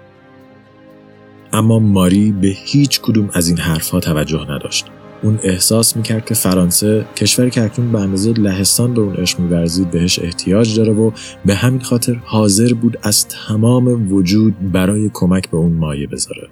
اما 1.52 1.78
ماری 1.78 2.32
به 2.32 2.48
هیچ 2.48 3.00
کدوم 3.00 3.30
از 3.32 3.48
این 3.48 3.58
حرفها 3.58 4.00
توجه 4.00 4.50
نداشت. 4.50 4.86
اون 5.22 5.38
احساس 5.42 5.96
می‌کرد 5.96 6.24
که 6.24 6.34
فرانسه 6.34 7.04
کشوری 7.16 7.50
که 7.50 7.62
اکنون 7.62 7.92
به 7.92 8.00
اندازه 8.00 8.32
لهستان 8.32 8.94
به 8.94 9.00
اون 9.00 9.14
عشق 9.14 9.40
میورزید 9.40 9.90
بهش 9.90 10.18
احتیاج 10.18 10.76
داره 10.76 10.92
و 10.92 11.10
به 11.46 11.54
همین 11.54 11.80
خاطر 11.80 12.14
حاضر 12.24 12.74
بود 12.74 12.98
از 13.02 13.28
تمام 13.28 14.12
وجود 14.12 14.72
برای 14.72 15.10
کمک 15.12 15.50
به 15.50 15.56
اون 15.56 15.72
مایه 15.72 16.06
بذاره. 16.06 16.48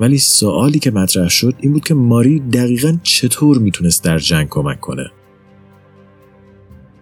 ولی 0.00 0.18
سوالی 0.18 0.78
که 0.78 0.90
مطرح 0.90 1.28
شد 1.28 1.54
این 1.60 1.72
بود 1.72 1.84
که 1.84 1.94
ماری 1.94 2.40
دقیقا 2.40 2.96
چطور 3.02 3.58
می‌تونست 3.58 4.04
در 4.04 4.18
جنگ 4.18 4.48
کمک 4.48 4.80
کنه؟ 4.80 5.10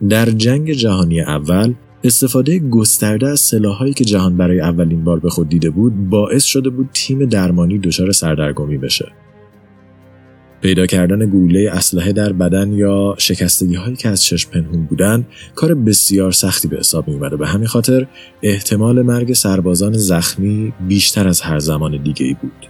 در 0.08 0.30
جنگ 0.30 0.72
جهانی 0.72 1.20
اول 1.20 1.74
استفاده 2.04 2.58
گسترده 2.58 3.28
از 3.28 3.40
سلاحهایی 3.40 3.94
که 3.94 4.04
جهان 4.04 4.36
برای 4.36 4.60
اولین 4.60 5.04
بار 5.04 5.18
به 5.18 5.30
خود 5.30 5.48
دیده 5.48 5.70
بود 5.70 6.10
باعث 6.10 6.44
شده 6.44 6.70
بود 6.70 6.88
تیم 6.92 7.24
درمانی 7.24 7.78
دچار 7.78 8.12
سردرگمی 8.12 8.78
بشه. 8.78 9.12
پیدا 10.62 10.86
کردن 10.86 11.26
گوله 11.26 11.70
اسلحه 11.72 12.12
در 12.12 12.32
بدن 12.32 12.72
یا 12.72 13.14
شکستگی 13.18 13.74
هایی 13.74 13.96
که 13.96 14.08
از 14.08 14.22
چشم 14.22 14.50
پنهون 14.50 14.84
بودن 14.84 15.26
کار 15.54 15.74
بسیار 15.74 16.32
سختی 16.32 16.68
به 16.68 16.76
حساب 16.76 17.08
می 17.08 17.18
به 17.36 17.46
همین 17.46 17.66
خاطر 17.66 18.06
احتمال 18.42 19.02
مرگ 19.02 19.32
سربازان 19.32 19.92
زخمی 19.92 20.72
بیشتر 20.88 21.28
از 21.28 21.40
هر 21.40 21.58
زمان 21.58 22.02
دیگه 22.02 22.26
ای 22.26 22.36
بود. 22.42 22.66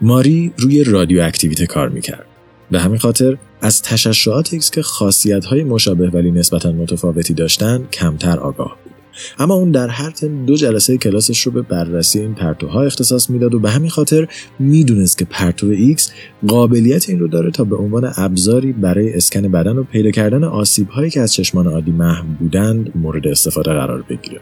ماری 0.00 0.52
روی 0.56 0.84
رادیو 0.84 1.22
اکتیویته 1.22 1.66
کار 1.66 1.88
می‌کرد. 1.88 2.26
به 2.70 2.80
همین 2.80 2.98
خاطر 2.98 3.36
از 3.60 3.82
تشعشعات 3.82 4.52
X 4.52 4.70
که 4.70 4.82
خاصیت 4.82 5.44
های 5.44 5.64
مشابه 5.64 6.10
ولی 6.10 6.30
نسبتا 6.30 6.72
متفاوتی 6.72 7.34
داشتن 7.34 7.84
کمتر 7.92 8.38
آگاه 8.38 8.76
بود. 8.84 8.89
اما 9.38 9.54
اون 9.54 9.70
در 9.70 9.88
هر 9.88 10.10
ترم 10.10 10.46
دو 10.46 10.56
جلسه 10.56 10.98
کلاسش 10.98 11.40
رو 11.40 11.52
به 11.52 11.62
بررسی 11.62 12.20
این 12.20 12.34
پرتوها 12.34 12.82
اختصاص 12.82 13.30
می‌داد 13.30 13.54
و 13.54 13.58
به 13.58 13.70
همین 13.70 13.90
خاطر 13.90 14.28
می‌دونست 14.58 15.18
که 15.18 15.24
پرتو 15.24 15.94
X 15.94 16.02
قابلیت 16.46 17.10
این 17.10 17.18
رو 17.18 17.28
داره 17.28 17.50
تا 17.50 17.64
به 17.64 17.76
عنوان 17.76 18.12
ابزاری 18.16 18.72
برای 18.72 19.14
اسکن 19.14 19.42
بدن 19.42 19.78
و 19.78 19.82
پیدا 19.82 20.10
کردن 20.10 20.44
آسیب 20.44 20.88
هایی 20.88 21.10
که 21.10 21.20
از 21.20 21.32
چشمان 21.32 21.66
عادی 21.66 21.90
محو 21.90 22.24
بودند 22.38 22.92
مورد 22.94 23.26
استفاده 23.26 23.70
قرار 23.70 24.02
بگیره. 24.02 24.40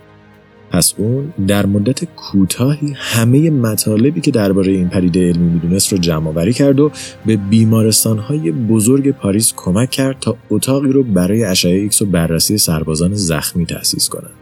پس 0.70 0.94
اون 0.96 1.32
در 1.46 1.66
مدت 1.66 2.04
کوتاهی 2.04 2.92
همه 2.96 3.50
مطالبی 3.50 4.20
که 4.20 4.30
درباره 4.30 4.72
این 4.72 4.88
پدیده 4.88 5.28
علمی 5.28 5.50
می‌دونست 5.50 5.92
رو 5.92 5.98
جمع 5.98 6.28
آوری 6.28 6.52
کرد 6.52 6.80
و 6.80 6.90
به 7.26 7.36
بیمارستانهای 7.36 8.52
بزرگ 8.52 9.10
پاریس 9.10 9.52
کمک 9.56 9.90
کرد 9.90 10.16
تا 10.20 10.36
اتاقی 10.50 10.92
رو 10.92 11.02
برای 11.02 11.44
اشعه 11.44 11.80
X 11.80 12.02
و 12.02 12.06
بررسی 12.06 12.58
سربازان 12.58 13.14
زخمی 13.14 13.66
تأسیس 13.66 14.08
کنند. 14.08 14.37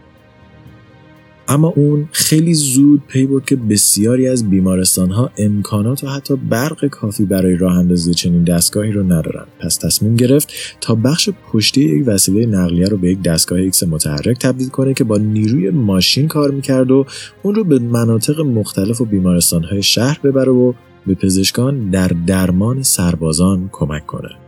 اما 1.48 1.72
اون 1.76 2.08
خیلی 2.12 2.54
زود 2.54 3.02
پی 3.08 3.26
برد 3.26 3.44
که 3.44 3.56
بسیاری 3.56 4.28
از 4.28 4.50
بیمارستان 4.50 5.10
ها 5.10 5.30
امکانات 5.38 6.04
و 6.04 6.08
حتی 6.08 6.36
برق 6.36 6.86
کافی 6.86 7.24
برای 7.24 7.56
راه 7.56 7.78
اندازی 7.78 8.14
چنین 8.14 8.44
دستگاهی 8.44 8.92
رو 8.92 9.02
ندارند 9.02 9.46
پس 9.60 9.76
تصمیم 9.76 10.16
گرفت 10.16 10.52
تا 10.80 10.94
بخش 10.94 11.30
پشتی 11.52 11.80
یک 11.80 12.04
وسیله 12.06 12.46
نقلیه 12.46 12.88
رو 12.88 12.96
به 12.96 13.10
یک 13.10 13.22
دستگاه 13.22 13.58
X 13.58 13.82
متحرک 13.82 14.38
تبدیل 14.38 14.68
کنه 14.68 14.94
که 14.94 15.04
با 15.04 15.18
نیروی 15.18 15.70
ماشین 15.70 16.28
کار 16.28 16.50
می‌کرد 16.50 16.90
و 16.90 17.06
اون 17.42 17.54
رو 17.54 17.64
به 17.64 17.78
مناطق 17.78 18.40
مختلف 18.40 19.00
و 19.00 19.04
بیمارستان 19.04 19.64
های 19.64 19.82
شهر 19.82 20.20
ببره 20.24 20.52
و 20.52 20.72
به 21.06 21.14
پزشکان 21.14 21.90
در 21.90 22.08
درمان 22.26 22.82
سربازان 22.82 23.68
کمک 23.72 24.06
کنه. 24.06 24.45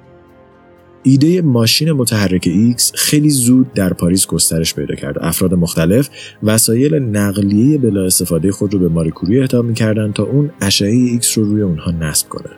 ایده 1.09 1.43
ماشین 1.43 1.93
متحرک 1.93 2.49
X 2.49 2.93
خیلی 2.95 3.31
زود 3.31 3.73
در 3.73 3.93
پاریس 3.93 4.27
گسترش 4.27 4.75
پیدا 4.75 4.95
کرد. 4.95 5.17
افراد 5.21 5.55
مختلف 5.55 6.09
وسایل 6.43 6.95
نقلیه 6.95 7.79
بلا 7.79 8.05
استفاده 8.05 8.53
خود 8.53 8.75
رو 8.75 8.81
به 8.81 8.89
ماری 8.89 9.11
کوری 9.11 9.41
اهدا 9.41 9.63
می‌کردند 9.63 10.15
تا 10.15 10.23
اون 10.23 10.51
اشعه 10.61 11.21
X 11.21 11.27
رو 11.27 11.45
روی 11.45 11.63
اونها 11.63 11.91
نصب 11.91 12.29
کنه. 12.29 12.51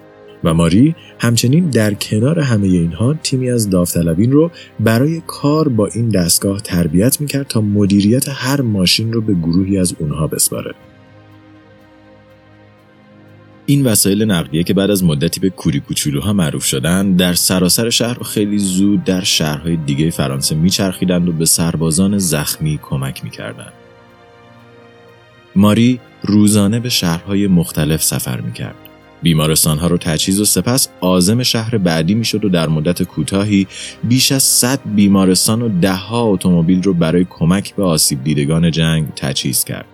و 0.45 0.55
ماری 0.55 0.95
همچنین 1.19 1.71
در 1.71 1.95
کنار 1.95 2.41
همه 2.41 2.67
اینها 2.67 3.15
تیمی 3.23 3.51
از 3.51 3.71
داوطلبین 3.71 4.33
رو 4.33 4.51
برای 4.81 5.23
کار 5.27 5.69
با 5.69 5.87
این 5.87 6.09
دستگاه 6.09 6.61
تربیت 6.61 7.21
می‌کرد 7.21 7.47
تا 7.47 7.61
مدیریت 7.61 8.25
هر 8.29 8.61
ماشین 8.61 9.13
رو 9.13 9.21
به 9.21 9.35
گروهی 9.35 9.79
از 9.79 9.95
اونها 9.99 10.27
بسپاره. 10.27 10.75
این 13.71 13.87
وسایل 13.87 14.23
نقلیه 14.23 14.63
که 14.63 14.75
بعد 14.75 14.91
از 14.91 15.05
مدتی 15.05 15.41
به 15.41 15.51
کوری 15.51 15.81
کوچولوها 15.81 16.33
معروف 16.33 16.65
شدن 16.65 17.13
در 17.13 17.35
سراسر 17.35 17.91
شهر 17.91 18.21
و 18.21 18.25
خیلی 18.25 18.59
زود 18.59 19.05
در 19.05 19.25
شهرهای 19.25 19.77
دیگه 19.77 20.11
فرانسه 20.11 20.55
میچرخیدند 20.55 21.29
و 21.29 21.33
به 21.33 21.45
سربازان 21.45 22.19
زخمی 22.19 22.81
کمک 22.83 23.25
می‌کردند. 23.25 23.73
ماری 25.57 26.01
روزانه 26.23 26.81
به 26.81 26.89
شهرهای 26.89 27.47
مختلف 27.47 28.03
سفر 28.03 28.41
می‌کرد. 28.41 28.75
بیمارستانها 29.23 29.87
رو 29.87 29.97
تجهیز 29.99 30.41
و 30.41 30.45
سپس 30.45 30.89
آزم 31.01 31.43
شهر 31.43 31.79
بعدی 31.79 32.15
می‌شد 32.15 32.45
و 32.45 32.49
در 32.49 32.69
مدت 32.69 33.03
کوتاهی 33.03 33.67
بیش 34.05 34.33
از 34.33 34.43
100 34.43 34.81
بیمارستان 34.95 35.63
و 35.63 35.81
دهها 35.81 36.23
اتومبیل 36.23 36.83
رو 36.83 36.95
برای 36.95 37.27
کمک 37.31 37.75
به 37.75 37.85
آسیب 37.85 38.25
دیدگان 38.25 38.71
جنگ 38.71 39.07
تجهیز 39.17 39.65
کرد. 39.65 39.87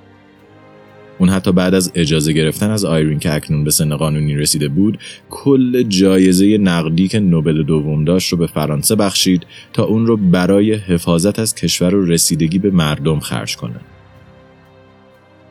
اون 1.19 1.29
حتی 1.29 1.53
بعد 1.53 1.75
از 1.75 1.93
اجازه 1.95 2.33
گرفتن 2.33 2.71
از 2.71 2.85
آیرین 2.85 3.19
که 3.19 3.35
اکنون 3.35 3.65
به 3.65 3.71
سن 3.71 3.97
قانونی 3.97 4.35
رسیده 4.35 4.69
بود 4.69 4.99
کل 5.31 5.83
جایزه 5.83 6.59
نقدی 6.59 7.09
که 7.09 7.21
نوبل 7.21 7.63
دوم 7.63 8.05
داشت 8.05 8.33
رو 8.33 8.39
به 8.39 8.47
فرانسه 8.47 8.95
بخشید 8.95 9.47
تا 9.73 9.85
اون 9.85 10.07
رو 10.07 10.17
برای 10.17 10.75
حفاظت 10.75 11.39
از 11.39 11.55
کشور 11.55 11.95
و 11.95 12.05
رسیدگی 12.05 12.59
به 12.59 12.71
مردم 12.71 13.21
خرج 13.21 13.57
کنه. 13.57 13.81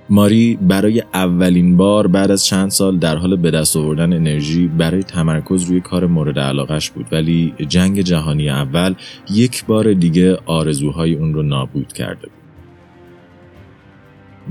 ماری 0.09 0.59
برای 0.61 1.03
اولین 1.13 1.77
بار 1.77 2.07
بعد 2.07 2.31
از 2.31 2.45
چند 2.45 2.69
سال 2.69 2.97
در 2.97 3.15
حال 3.15 3.35
به 3.35 3.51
دست 3.51 3.77
آوردن 3.77 4.13
انرژی 4.13 4.67
برای 4.67 5.03
تمرکز 5.03 5.63
روی 5.63 5.81
کار 5.81 6.07
مورد 6.07 6.39
علاقش 6.39 6.89
بود 6.89 7.05
ولی 7.11 7.53
جنگ 7.67 8.01
جهانی 8.01 8.49
اول 8.49 8.95
یک 9.31 9.65
بار 9.65 9.93
دیگه 9.93 10.37
آرزوهای 10.45 11.15
اون 11.15 11.33
رو 11.33 11.43
نابود 11.43 11.93
کرده 11.93 12.27
بود. 12.27 12.45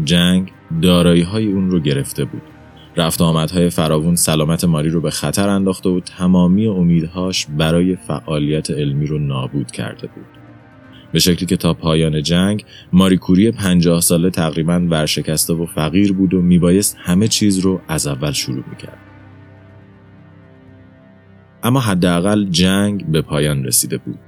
جنگ 0.04 0.52
دارایی 0.82 1.22
های 1.22 1.52
اون 1.52 1.70
رو 1.70 1.80
گرفته 1.80 2.24
بود. 2.24 2.42
رفت 2.96 3.22
آمدهای 3.22 3.70
فراوون 3.70 4.16
سلامت 4.16 4.64
ماری 4.64 4.88
رو 4.88 5.00
به 5.00 5.10
خطر 5.10 5.48
انداخته 5.48 5.88
و 5.88 6.00
تمامی 6.00 6.66
امیدهاش 6.66 7.46
برای 7.46 7.96
فعالیت 7.96 8.70
علمی 8.70 9.06
رو 9.06 9.18
نابود 9.18 9.70
کرده 9.70 10.06
بود. 10.06 10.26
به 11.12 11.18
شکلی 11.18 11.46
که 11.46 11.56
تا 11.56 11.74
پایان 11.74 12.22
جنگ 12.22 12.64
ماری 12.92 13.16
کوری 13.16 13.50
پنجاه 13.50 14.00
ساله 14.00 14.30
تقریبا 14.30 14.86
ورشکسته 14.90 15.54
و 15.54 15.66
فقیر 15.66 16.12
بود 16.12 16.34
و 16.34 16.42
میبایست 16.42 16.96
همه 17.00 17.28
چیز 17.28 17.58
رو 17.58 17.80
از 17.88 18.06
اول 18.06 18.32
شروع 18.32 18.64
می‌کرد. 18.70 18.98
اما 21.62 21.80
حداقل 21.80 22.44
جنگ 22.44 23.06
به 23.06 23.22
پایان 23.22 23.64
رسیده 23.64 23.98
بود. 23.98 24.18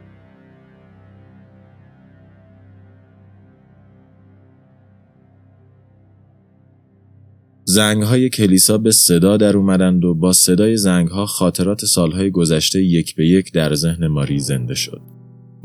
زنگ 7.77 8.03
های 8.03 8.29
کلیسا 8.29 8.79
به 8.79 8.91
صدا 8.91 9.37
در 9.37 9.57
اومدند 9.57 10.05
و 10.05 10.15
با 10.15 10.33
صدای 10.33 10.77
زنگ 10.77 11.09
ها 11.09 11.27
خاطرات 11.27 11.85
سالهای 11.85 12.31
گذشته 12.31 12.83
یک 12.83 13.15
به 13.15 13.29
یک 13.29 13.53
در 13.53 13.75
ذهن 13.75 14.07
ماری 14.07 14.39
زنده 14.39 14.75
شد. 14.75 15.01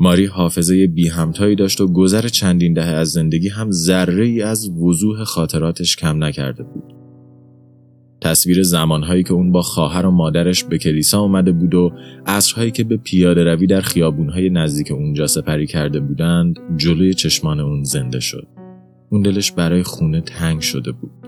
ماری 0.00 0.26
حافظه 0.26 0.86
بی 0.86 1.08
همتایی 1.08 1.56
داشت 1.56 1.80
و 1.80 1.92
گذر 1.92 2.28
چندین 2.28 2.72
دهه 2.72 2.86
از 2.86 3.12
زندگی 3.12 3.48
هم 3.48 3.70
ذره 3.70 4.24
ای 4.24 4.42
از 4.42 4.68
وضوح 4.68 5.24
خاطراتش 5.24 5.96
کم 5.96 6.24
نکرده 6.24 6.62
بود. 6.62 6.94
تصویر 8.20 8.62
زمانهایی 8.62 9.22
که 9.22 9.32
اون 9.32 9.52
با 9.52 9.62
خواهر 9.62 10.06
و 10.06 10.10
مادرش 10.10 10.64
به 10.64 10.78
کلیسا 10.78 11.20
اومده 11.20 11.52
بود 11.52 11.74
و 11.74 11.92
عصرهایی 12.26 12.70
که 12.70 12.84
به 12.84 12.96
پیاده 12.96 13.44
روی 13.44 13.66
در 13.66 13.80
خیابونهای 13.80 14.50
نزدیک 14.50 14.92
اونجا 14.92 15.26
سپری 15.26 15.66
کرده 15.66 16.00
بودند 16.00 16.58
جلوی 16.76 17.14
چشمان 17.14 17.60
اون 17.60 17.82
زنده 17.84 18.20
شد. 18.20 18.46
اون 19.10 19.22
دلش 19.22 19.52
برای 19.52 19.82
خونه 19.82 20.20
تنگ 20.20 20.60
شده 20.60 20.92
بود. 20.92 21.21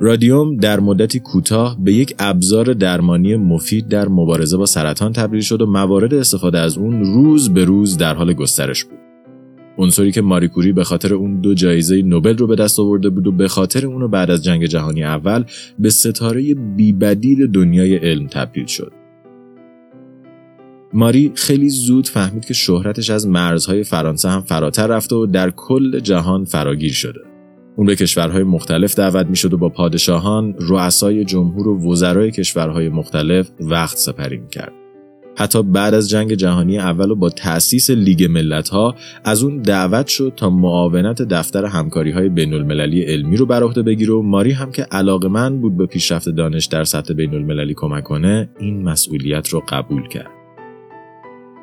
رادیوم 0.00 0.56
در 0.56 0.80
مدتی 0.80 1.20
کوتاه 1.20 1.76
به 1.80 1.92
یک 1.92 2.14
ابزار 2.18 2.72
درمانی 2.72 3.36
مفید 3.36 3.88
در 3.88 4.08
مبارزه 4.08 4.56
با 4.56 4.66
سرطان 4.66 5.12
تبدیل 5.12 5.40
شد 5.40 5.62
و 5.62 5.66
موارد 5.66 6.14
استفاده 6.14 6.58
از 6.58 6.78
اون 6.78 7.04
روز 7.04 7.54
به 7.54 7.64
روز 7.64 7.96
در 7.96 8.14
حال 8.14 8.32
گسترش 8.32 8.84
بود. 8.84 8.98
عنصری 9.78 10.12
که 10.12 10.22
ماریکوری 10.22 10.72
به 10.72 10.84
خاطر 10.84 11.14
اون 11.14 11.40
دو 11.40 11.54
جایزه 11.54 12.02
نوبل 12.02 12.36
رو 12.36 12.46
به 12.46 12.56
دست 12.56 12.80
آورده 12.80 13.10
بود 13.10 13.26
و 13.26 13.32
به 13.32 13.48
خاطر 13.48 13.86
اونو 13.86 14.08
بعد 14.08 14.30
از 14.30 14.44
جنگ 14.44 14.66
جهانی 14.66 15.04
اول 15.04 15.44
به 15.78 15.90
ستاره 15.90 16.54
بیبدیل 16.54 17.46
دنیای 17.46 17.96
علم 17.96 18.26
تبدیل 18.26 18.66
شد. 18.66 18.92
ماری 20.92 21.32
خیلی 21.34 21.68
زود 21.68 22.08
فهمید 22.08 22.44
که 22.44 22.54
شهرتش 22.54 23.10
از 23.10 23.26
مرزهای 23.26 23.84
فرانسه 23.84 24.28
هم 24.28 24.40
فراتر 24.40 24.86
رفته 24.86 25.16
و 25.16 25.26
در 25.26 25.50
کل 25.50 26.00
جهان 26.00 26.44
فراگیر 26.44 26.92
شده. 26.92 27.33
اون 27.76 27.86
به 27.86 27.96
کشورهای 27.96 28.42
مختلف 28.42 28.94
دعوت 28.94 29.26
می 29.26 29.36
شد 29.36 29.52
و 29.52 29.58
با 29.58 29.68
پادشاهان، 29.68 30.54
رؤسای 30.58 31.24
جمهور 31.24 31.68
و 31.68 31.92
وزرای 31.92 32.30
کشورهای 32.30 32.88
مختلف 32.88 33.50
وقت 33.60 33.96
سپری 33.96 34.36
می 34.36 34.48
کرد. 34.48 34.72
حتی 35.36 35.62
بعد 35.62 35.94
از 35.94 36.08
جنگ 36.08 36.34
جهانی 36.34 36.78
اول 36.78 37.10
و 37.10 37.14
با 37.14 37.30
تأسیس 37.30 37.90
لیگ 37.90 38.24
ملت 38.24 38.68
ها 38.68 38.94
از 39.24 39.42
اون 39.42 39.62
دعوت 39.62 40.06
شد 40.06 40.32
تا 40.36 40.50
معاونت 40.50 41.22
دفتر 41.22 41.64
همکاری 41.64 42.10
های 42.10 42.28
بین 42.28 42.54
المللی 42.54 43.02
علمی 43.02 43.36
رو 43.36 43.46
بر 43.46 43.62
عهده 43.62 43.82
بگیره 43.82 44.14
و 44.14 44.22
ماری 44.22 44.52
هم 44.52 44.72
که 44.72 44.82
علاقمند 44.82 45.60
بود 45.60 45.76
به 45.76 45.86
پیشرفت 45.86 46.28
دانش 46.28 46.66
در 46.66 46.84
سطح 46.84 47.14
بین 47.14 47.34
المللی 47.34 47.74
کمک 47.76 48.04
کنه 48.04 48.48
این 48.58 48.82
مسئولیت 48.82 49.48
رو 49.48 49.62
قبول 49.68 50.08
کرد. 50.08 50.43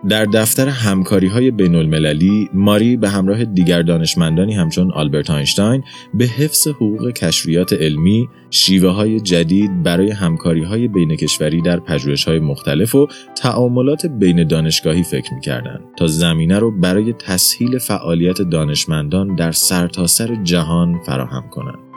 در 0.09 0.25
دفتر 0.25 0.67
همکاری 0.67 1.27
های 1.27 1.51
بین 1.51 1.75
المللی 1.75 2.49
ماری 2.53 2.97
به 2.97 3.09
همراه 3.09 3.45
دیگر 3.45 3.81
دانشمندانی 3.81 4.53
همچون 4.53 4.91
آلبرت 4.91 5.29
آینشتاین 5.29 5.83
به 6.13 6.25
حفظ 6.25 6.67
حقوق 6.67 7.11
کشفیات 7.11 7.73
علمی 7.73 8.27
شیوه 8.49 8.89
های 8.89 9.19
جدید 9.19 9.83
برای 9.83 10.11
همکاری 10.11 10.63
های 10.63 10.87
بین 10.87 11.15
کشوری 11.15 11.61
در 11.61 11.79
پژوهش 11.79 12.25
های 12.27 12.39
مختلف 12.39 12.95
و 12.95 13.07
تعاملات 13.35 14.05
بین 14.05 14.47
دانشگاهی 14.47 15.03
فکر 15.03 15.33
می‌کردند 15.33 15.81
تا 15.97 16.07
زمینه 16.07 16.59
رو 16.59 16.79
برای 16.79 17.13
تسهیل 17.13 17.77
فعالیت 17.77 18.41
دانشمندان 18.41 19.35
در 19.35 19.51
سرتاسر 19.51 20.27
سر 20.27 20.43
جهان 20.43 20.99
فراهم 21.05 21.49
کنند. 21.49 21.90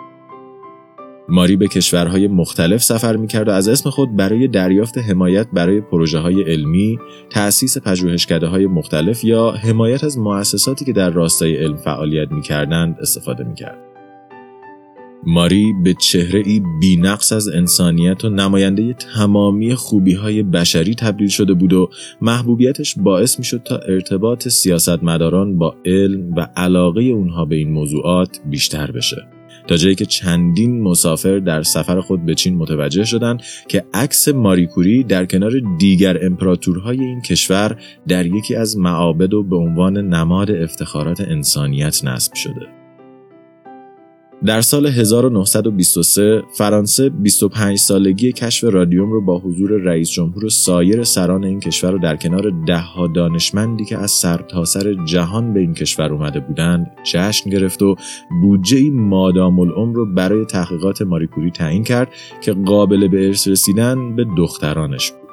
ماری 1.28 1.56
به 1.56 1.68
کشورهای 1.68 2.28
مختلف 2.28 2.82
سفر 2.82 3.16
می‌کرد 3.16 3.48
و 3.48 3.50
از 3.50 3.68
اسم 3.68 3.90
خود 3.90 4.16
برای 4.16 4.48
دریافت 4.48 4.98
حمایت 4.98 5.46
برای 5.52 5.80
پروژه 5.80 6.18
های 6.18 6.42
علمی، 6.42 6.98
تأسیس 7.30 7.78
پژوهشکده 7.78 8.46
های 8.46 8.66
مختلف 8.66 9.24
یا 9.24 9.50
حمایت 9.50 10.04
از 10.04 10.18
مؤسساتی 10.18 10.84
که 10.84 10.92
در 10.92 11.10
راستای 11.10 11.56
علم 11.56 11.76
فعالیت 11.76 12.32
می‌کردند 12.32 12.96
استفاده 13.00 13.44
می‌کرد. 13.44 13.78
ماری 15.26 15.72
به 15.84 15.94
چهره 15.94 16.42
ای 16.46 16.62
بی 16.80 16.96
نقص 16.96 17.32
از 17.32 17.48
انسانیت 17.48 18.24
و 18.24 18.28
نماینده 18.28 18.92
تمامی 18.92 19.74
خوبی 19.74 20.14
های 20.14 20.42
بشری 20.42 20.94
تبدیل 20.94 21.28
شده 21.28 21.54
بود 21.54 21.72
و 21.72 21.90
محبوبیتش 22.20 22.94
باعث 22.98 23.38
می 23.38 23.44
شد 23.44 23.62
تا 23.64 23.76
ارتباط 23.76 24.48
سیاستمداران 24.48 25.58
با 25.58 25.74
علم 25.84 26.34
و 26.34 26.48
علاقه 26.56 27.02
اونها 27.02 27.44
به 27.44 27.56
این 27.56 27.70
موضوعات 27.70 28.40
بیشتر 28.50 28.90
بشه. 28.90 29.34
تا 29.66 29.77
جایی 29.77 29.94
که 29.94 30.07
چندین 30.07 30.83
مسافر 30.83 31.38
در 31.38 31.62
سفر 31.62 32.00
خود 32.00 32.27
به 32.27 32.35
چین 32.35 32.57
متوجه 32.57 33.05
شدند 33.05 33.42
که 33.68 33.85
عکس 33.94 34.29
ماریکوری 34.29 35.05
در 35.05 35.27
کنار 35.27 35.53
دیگر 35.79 36.27
امپراتورهای 36.27 37.00
این 37.00 37.20
کشور 37.20 37.77
در 38.09 38.27
یکی 38.27 38.55
از 38.55 38.79
معابد 38.79 39.35
و 39.35 39.42
به 39.42 39.57
عنوان 39.57 39.96
نماد 39.96 40.50
افتخارات 40.50 41.20
انسانیت 41.20 42.05
نصب 42.05 42.35
شده. 42.35 42.73
در 44.44 44.61
سال 44.61 44.87
1923 44.87 46.42
فرانسه 46.52 47.09
25 47.09 47.78
سالگی 47.78 48.33
کشف 48.33 48.64
رادیوم 48.64 49.12
رو 49.12 49.24
با 49.24 49.38
حضور 49.38 49.70
رئیس 49.70 50.11
جمهور 50.11 50.44
و 50.44 50.50
سایر 50.50 51.04
سران 51.04 51.44
این 51.44 51.61
کشور 51.61 51.90
رو 51.90 51.98
در 51.98 52.16
کنار 52.16 52.52
دهها 52.66 53.07
دانشمندی 53.07 53.85
که 53.85 53.98
از 53.98 54.11
سرتاسر 54.11 54.80
سر 54.80 55.04
جهان 55.04 55.52
به 55.52 55.61
این 55.61 55.74
کشور 55.74 56.12
اومده 56.12 56.40
بودند 56.40 56.90
جشن 57.04 57.50
گرفت 57.50 57.83
و 57.83 57.96
بودجه 58.42 58.90
مادام 58.90 59.61
العمر 59.61 59.94
رو 59.94 60.14
برای 60.14 60.44
تحقیقات 60.44 61.02
ماریکوری 61.02 61.50
تعیین 61.50 61.85
کرد 61.85 62.09
که 62.40 62.52
قابل 62.52 63.09
به 63.09 63.26
ارث 63.26 63.48
رسیدن 63.48 64.16
به 64.16 64.26
دخترانش 64.37 65.11
بود. 65.11 65.30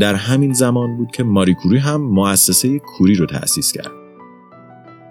در 0.00 0.14
همین 0.14 0.52
زمان 0.52 0.96
بود 0.96 1.10
که 1.10 1.22
ماریکوری 1.22 1.78
هم 1.78 2.02
مؤسسه 2.02 2.78
کوری 2.78 3.14
رو 3.14 3.26
تأسیس 3.26 3.72
کرد. 3.72 3.99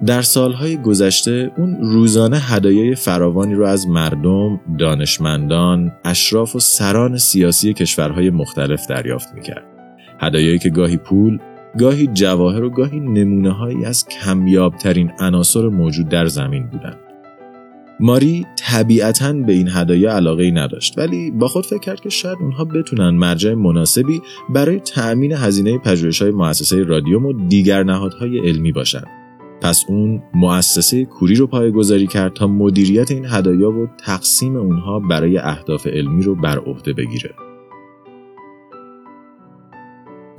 در 0.06 0.22
سالهای 0.22 0.78
گذشته 0.78 1.52
اون 1.58 1.78
روزانه 1.82 2.38
هدایای 2.38 2.96
فراوانی 2.96 3.56
رو 3.56 3.66
از 3.66 3.88
مردم، 3.88 4.60
دانشمندان، 4.80 5.92
اشراف 6.06 6.56
و 6.56 6.60
سران 6.60 7.18
سیاسی 7.18 7.74
کشورهای 7.74 8.30
مختلف 8.30 8.88
دریافت 8.88 9.34
می‌کرد. 9.34 9.66
هدایایی 10.20 10.60
که 10.60 10.70
گاهی 10.70 10.98
پول، 10.98 11.40
گاهی 11.80 12.08
جواهر 12.08 12.64
و 12.64 12.70
گاهی 12.70 13.00
نمونه 13.00 13.52
هایی 13.52 13.86
از 13.86 14.06
کمیابترین 14.08 15.12
عناصر 15.20 15.68
موجود 15.68 16.10
در 16.10 16.26
زمین 16.26 16.68
بودند. 16.68 16.98
ماری 18.00 18.46
طبیعتا 18.58 19.34
به 19.34 19.54
این 19.54 19.70
هدایا 19.72 20.16
علاقه 20.16 20.44
ای 20.44 20.52
نداشت 20.52 20.98
ولی 20.98 21.32
با 21.32 21.48
خود 21.48 21.66
فکر 21.66 21.80
کرد 21.80 22.00
که 22.00 22.10
شاید 22.10 22.38
اونها 22.42 22.66
بتونن 22.66 23.10
مرجع 23.10 23.54
مناسبی 23.54 24.22
برای 24.50 24.80
تأمین 24.80 25.32
هزینه 25.32 25.78
پژوهش 25.78 26.22
های 26.22 26.32
مؤسسه 26.32 26.84
رادیوم 26.84 27.26
و 27.26 27.34
دیگر 27.48 27.84
نهادهای 27.84 28.40
علمی 28.50 28.72
باشند. 28.72 29.19
پس 29.62 29.86
اون 29.88 30.22
مؤسسه 30.34 31.06
کوری 31.06 31.36
رو 31.36 31.48
پایگذاری 31.48 32.08
کرد 32.08 32.34
تا 32.34 32.48
مدیریت 32.48 33.12
این 33.12 33.26
هدایا 33.30 33.72
و 33.72 33.88
تقسیم 34.06 34.56
اونها 34.56 35.00
برای 35.00 35.38
اهداف 35.38 35.88
علمی 35.88 36.24
رو 36.24 36.36
بر 36.36 36.58
عهده 36.58 36.94
بگیره. 36.94 37.30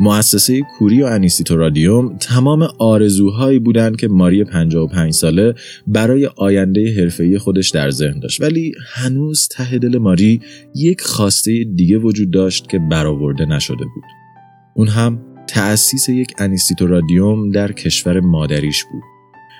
مؤسسه 0.01 0.63
کوری 0.79 1.03
و 1.03 1.07
انیسیتو 1.07 1.57
رادیوم 1.57 2.17
تمام 2.17 2.69
آرزوهایی 2.79 3.59
بودند 3.59 3.97
که 3.97 4.09
ماری 4.09 4.45
55 4.45 5.13
ساله 5.13 5.55
برای 5.87 6.27
آینده 6.37 6.95
حرفه‌ای 6.97 7.39
خودش 7.39 7.71
در 7.71 7.91
ذهن 7.91 8.21
داشت 8.21 8.41
ولی 8.41 8.73
هنوز 8.93 9.49
ته 9.49 9.79
دل 9.79 9.99
ماری 9.99 10.41
یک 10.75 11.01
خواسته 11.01 11.65
دیگه 11.65 11.99
وجود 11.99 12.31
داشت 12.31 12.69
که 12.69 12.79
برآورده 12.79 13.47
نشده 13.47 13.85
بود 13.95 14.05
اون 14.75 14.89
هم 14.89 15.19
تأسیس 15.51 16.09
یک 16.09 16.35
انیسیتو 16.39 16.87
رادیوم 16.87 17.51
در 17.51 17.73
کشور 17.73 18.21
مادریش 18.21 18.85
بود 18.85 19.03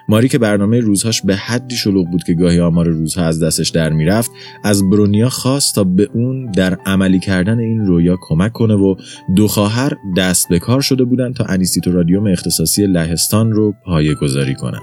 ماری 0.09 0.29
که 0.29 0.39
برنامه 0.39 0.81
روزهاش 0.81 1.23
به 1.23 1.37
حدی 1.37 1.77
شلوغ 1.77 2.11
بود 2.11 2.23
که 2.25 2.35
گاهی 2.35 2.61
آمار 2.61 2.89
روزها 2.89 3.25
از 3.25 3.43
دستش 3.43 3.69
در 3.69 3.93
می‌رفت 3.93 4.31
از 4.65 4.91
برونیا 4.91 5.29
خواست 5.29 5.75
تا 5.75 5.85
به 5.85 6.09
اون 6.15 6.51
در 6.51 6.75
عملی 6.87 7.21
کردن 7.21 7.59
این 7.59 7.87
رویا 7.87 8.17
کمک 8.21 8.53
کنه 8.53 8.75
و 8.75 8.95
دو 9.37 9.49
خواهر 9.49 9.93
دست 10.17 10.49
به 10.49 10.59
کار 10.59 10.81
شده 10.81 11.05
بودند 11.05 11.35
تا 11.35 11.45
انیستیتو 11.45 11.93
رادیوم 11.93 12.27
اختصاصی 12.27 12.87
لهستان 12.87 13.53
رو 13.53 13.75
پایه 13.85 14.15
گذاری 14.15 14.55
کنن. 14.55 14.83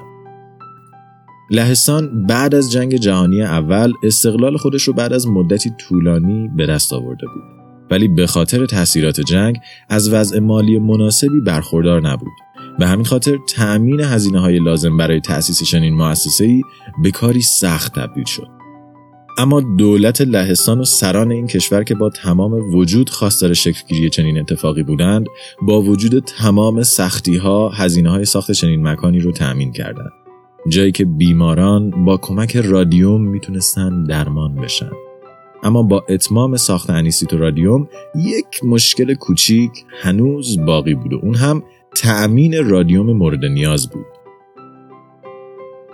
لهستان 1.52 2.26
بعد 2.26 2.56
از 2.56 2.72
جنگ 2.72 2.96
جهانی 2.96 3.41
اول 3.41 3.93
استقلال 4.04 4.58
خودش 4.58 4.84
رو 4.84 4.93
بعد 4.93 5.13
از 5.13 5.28
مدتی 5.28 5.72
طولانی 5.78 6.50
به 6.58 6.65
دست 6.65 6.93
آورده 6.93 7.28
بود. 7.28 7.57
ولی 7.91 8.08
به 8.08 8.28
خاطر 8.28 8.65
تاثیرات 8.65 9.21
جنگ 9.21 9.58
از 9.89 10.13
وضع 10.13 10.39
مالی 10.39 10.80
مناسبی 10.80 11.39
برخوردار 11.39 12.02
نبود. 12.02 12.34
به 12.80 12.88
همین 12.88 13.06
خاطر 13.06 13.38
تأمین 13.50 14.00
هزینه 14.00 14.39
های 14.39 14.60
لازم 14.60 14.97
برای 14.97 15.19
تأسیس 15.19 15.63
چنین 15.63 15.93
مؤسسه‌ای 15.93 16.62
به 17.04 17.12
کاری 17.12 17.41
سخت 17.41 17.95
تبدیل 17.95 18.26
شد. 18.26 18.47
اما 19.38 19.62
دولت 19.62 20.21
لهستان 20.21 20.80
و 20.80 20.84
سران 20.84 21.32
این 21.32 21.47
کشور 21.47 21.84
که 21.84 21.95
با 21.95 22.10
تمام 22.10 22.76
وجود 22.76 23.10
خواستار 23.10 23.54
شکلگیری 23.54 24.10
چنین 24.10 24.39
اتفاقی 24.39 24.84
بودند 24.84 25.26
با 25.62 25.82
وجود 25.82 26.23
تمام 26.23 26.84
سختی 26.84 27.38
ها 27.38 27.69
هزینه 27.69 28.10
های 28.10 28.26
ساخت 28.26 28.52
چنین 28.52 28.88
مکانی 28.88 29.19
رو 29.19 29.32
تأمین 29.32 29.71
کردند 29.71 30.12
جایی 30.69 30.91
که 30.91 31.06
بیماران 31.06 32.06
با 32.06 32.17
کمک 32.17 32.56
رادیوم 32.56 33.21
می‌تونستن 33.21 34.04
درمان 34.04 34.56
بشن 34.56 34.91
اما 35.63 35.84
با 35.84 36.06
اتمام 36.10 36.56
ساخت 36.56 36.89
انیسیتو 36.89 37.38
رادیوم 37.38 37.88
یک 38.15 38.63
مشکل 38.63 39.13
کوچیک 39.13 39.72
هنوز 40.02 40.60
باقی 40.65 40.96
بود 40.96 41.13
و 41.13 41.20
اون 41.24 41.36
هم 41.36 41.63
تأمین 41.96 42.70
رادیوم 42.70 43.13
مورد 43.13 43.46
نیاز 43.46 43.89
بود. 43.89 44.06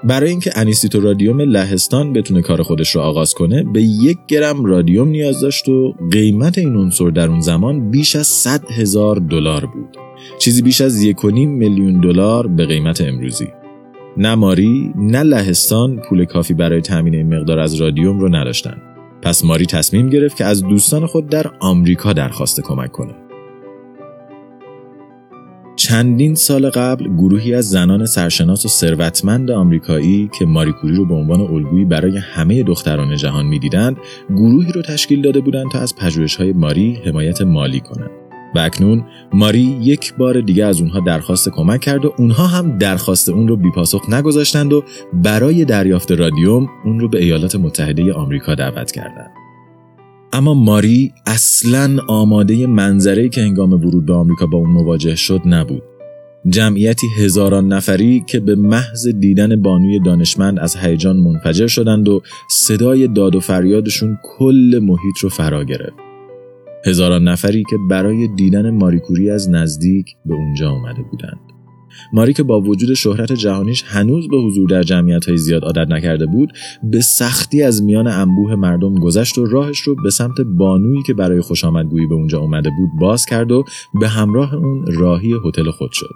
برای 0.03 0.29
اینکه 0.29 0.51
انیسیتو 0.55 1.01
رادیوم 1.01 1.41
لهستان 1.41 2.13
بتونه 2.13 2.41
کار 2.41 2.63
خودش 2.63 2.95
رو 2.95 3.01
آغاز 3.01 3.33
کنه 3.33 3.63
به 3.63 3.81
یک 3.81 4.17
گرم 4.27 4.65
رادیوم 4.65 5.07
نیاز 5.07 5.39
داشت 5.39 5.69
و 5.69 5.95
قیمت 6.11 6.57
این 6.57 6.75
عنصر 6.75 7.09
در 7.09 7.27
اون 7.27 7.41
زمان 7.41 7.91
بیش 7.91 8.15
از 8.15 8.27
100 8.27 8.71
هزار 8.71 9.15
دلار 9.15 9.65
بود. 9.65 9.97
چیزی 10.39 10.61
بیش 10.61 10.81
از 10.81 11.05
1.5 11.05 11.23
میلیون 11.33 12.01
دلار 12.01 12.47
به 12.47 12.65
قیمت 12.65 13.01
امروزی. 13.01 13.47
نه 14.17 14.35
ماری 14.35 14.93
نه 14.95 15.23
لهستان 15.23 16.01
پول 16.09 16.25
کافی 16.25 16.53
برای 16.53 16.81
تامین 16.81 17.15
این 17.15 17.35
مقدار 17.35 17.59
از 17.59 17.75
رادیوم 17.75 18.19
رو 18.19 18.35
نداشتن. 18.35 18.92
پس 19.23 19.45
ماری 19.45 19.65
تصمیم 19.65 20.09
گرفت 20.09 20.37
که 20.37 20.45
از 20.45 20.63
دوستان 20.63 21.05
خود 21.05 21.29
در 21.29 21.51
آمریکا 21.59 22.13
درخواست 22.13 22.61
کمک 22.61 22.91
کنه. 22.91 23.13
چندین 25.75 26.35
سال 26.35 26.69
قبل 26.69 27.15
گروهی 27.15 27.53
از 27.53 27.69
زنان 27.69 28.05
سرشناس 28.05 28.65
و 28.65 28.69
ثروتمند 28.69 29.51
آمریکایی 29.51 30.29
که 30.39 30.45
ماری 30.45 30.71
کوری 30.71 30.95
رو 30.95 31.05
به 31.05 31.13
عنوان 31.13 31.41
الگویی 31.41 31.85
برای 31.85 32.17
همه 32.17 32.63
دختران 32.63 33.15
جهان 33.15 33.45
می‌دیدند 33.45 33.97
گروهی 34.29 34.71
رو 34.71 34.81
تشکیل 34.81 35.21
داده 35.21 35.39
بودند 35.39 35.71
تا 35.71 35.79
از 35.79 35.95
پژوهش‌های 35.95 36.53
ماری 36.53 37.01
حمایت 37.05 37.41
مالی 37.41 37.79
کنند. 37.79 38.22
و 38.55 38.59
اکنون 38.59 39.05
ماری 39.33 39.77
یک 39.81 40.13
بار 40.13 40.41
دیگه 40.41 40.65
از 40.65 40.81
اونها 40.81 40.99
درخواست 40.99 41.49
کمک 41.49 41.81
کرد 41.81 42.05
و 42.05 42.13
اونها 42.17 42.47
هم 42.47 42.77
درخواست 42.77 43.29
اون 43.29 43.47
رو 43.47 43.57
بیپاسخ 43.57 44.09
نگذاشتند 44.09 44.73
و 44.73 44.83
برای 45.13 45.65
دریافت 45.65 46.11
رادیوم 46.11 46.67
اون 46.85 46.99
رو 46.99 47.09
به 47.09 47.23
ایالات 47.23 47.55
متحده 47.55 48.13
آمریکا 48.13 48.55
دعوت 48.55 48.91
کردند. 48.91 49.31
اما 50.33 50.53
ماری 50.53 51.13
اصلا 51.25 51.97
آماده 52.07 52.67
منظره 52.67 53.29
که 53.29 53.41
هنگام 53.41 53.73
ورود 53.73 54.05
به 54.05 54.13
آمریکا 54.13 54.45
با 54.45 54.57
اون 54.57 54.69
مواجه 54.69 55.15
شد 55.15 55.41
نبود. 55.45 55.83
جمعیتی 56.49 57.07
هزاران 57.17 57.73
نفری 57.73 58.23
که 58.27 58.39
به 58.39 58.55
محض 58.55 59.07
دیدن 59.07 59.61
بانوی 59.61 59.99
دانشمند 59.99 60.59
از 60.59 60.75
هیجان 60.75 61.17
منفجر 61.17 61.67
شدند 61.67 62.09
و 62.09 62.21
صدای 62.49 63.07
داد 63.07 63.35
و 63.35 63.39
فریادشون 63.39 64.17
کل 64.23 64.79
محیط 64.83 65.17
رو 65.21 65.29
فرا 65.29 65.63
گرفت. 65.63 66.12
هزاران 66.85 67.27
نفری 67.27 67.63
که 67.69 67.77
برای 67.89 68.27
دیدن 68.27 68.69
ماریکوری 68.69 69.29
از 69.29 69.49
نزدیک 69.49 70.05
به 70.25 70.33
اونجا 70.33 70.69
آمده 70.69 71.01
بودند. 71.01 71.39
ماری 72.13 72.33
که 72.33 72.43
با 72.43 72.61
وجود 72.61 72.93
شهرت 72.93 73.31
جهانیش 73.31 73.83
هنوز 73.87 74.27
به 74.27 74.37
حضور 74.37 74.69
در 74.69 74.83
جمعیت 74.83 75.25
های 75.25 75.37
زیاد 75.37 75.63
عادت 75.63 75.87
نکرده 75.91 76.25
بود 76.25 76.53
به 76.83 77.01
سختی 77.01 77.63
از 77.63 77.83
میان 77.83 78.07
انبوه 78.07 78.55
مردم 78.55 78.95
گذشت 78.95 79.37
و 79.37 79.45
راهش 79.45 79.79
رو 79.79 79.95
به 80.03 80.09
سمت 80.09 80.41
بانویی 80.41 81.03
که 81.07 81.13
برای 81.13 81.41
خوش 81.41 81.65
آمدگویی 81.65 82.07
به 82.07 82.15
اونجا 82.15 82.39
اومده 82.39 82.69
بود 82.77 82.89
باز 82.99 83.25
کرد 83.25 83.51
و 83.51 83.63
به 83.99 84.07
همراه 84.07 84.55
اون 84.55 84.85
راهی 84.93 85.33
هتل 85.45 85.71
خود 85.71 85.91
شد 85.91 86.15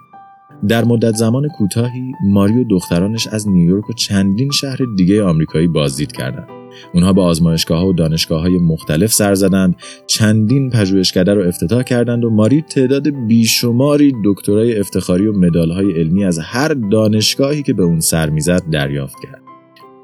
در 0.68 0.84
مدت 0.84 1.14
زمان 1.14 1.48
کوتاهی 1.48 2.12
ماری 2.24 2.60
و 2.60 2.64
دخترانش 2.64 3.26
از 3.26 3.48
نیویورک 3.48 3.90
و 3.90 3.92
چندین 3.92 4.50
شهر 4.50 4.78
دیگه 4.96 5.24
آمریکایی 5.24 5.68
بازدید 5.68 6.12
کردند 6.12 6.57
اونها 6.94 7.12
به 7.12 7.22
آزمایشگاه 7.22 7.78
ها 7.78 7.86
و 7.86 7.92
دانشگاه 7.92 8.40
های 8.40 8.58
مختلف 8.58 9.12
سر 9.12 9.34
زدند 9.34 9.76
چندین 10.06 10.70
پژوهشکده 10.70 11.34
رو 11.34 11.48
افتتاح 11.48 11.82
کردند 11.82 12.24
و 12.24 12.30
ماری 12.30 12.62
تعداد 12.62 13.26
بیشماری 13.26 14.12
دکترای 14.24 14.78
افتخاری 14.78 15.26
و 15.26 15.32
مدال 15.32 15.70
های 15.70 15.92
علمی 15.92 16.24
از 16.24 16.38
هر 16.38 16.68
دانشگاهی 16.68 17.62
که 17.62 17.72
به 17.72 17.82
اون 17.82 18.00
سر 18.00 18.30
می‌زد 18.30 18.62
دریافت 18.70 19.16
کرد 19.22 19.48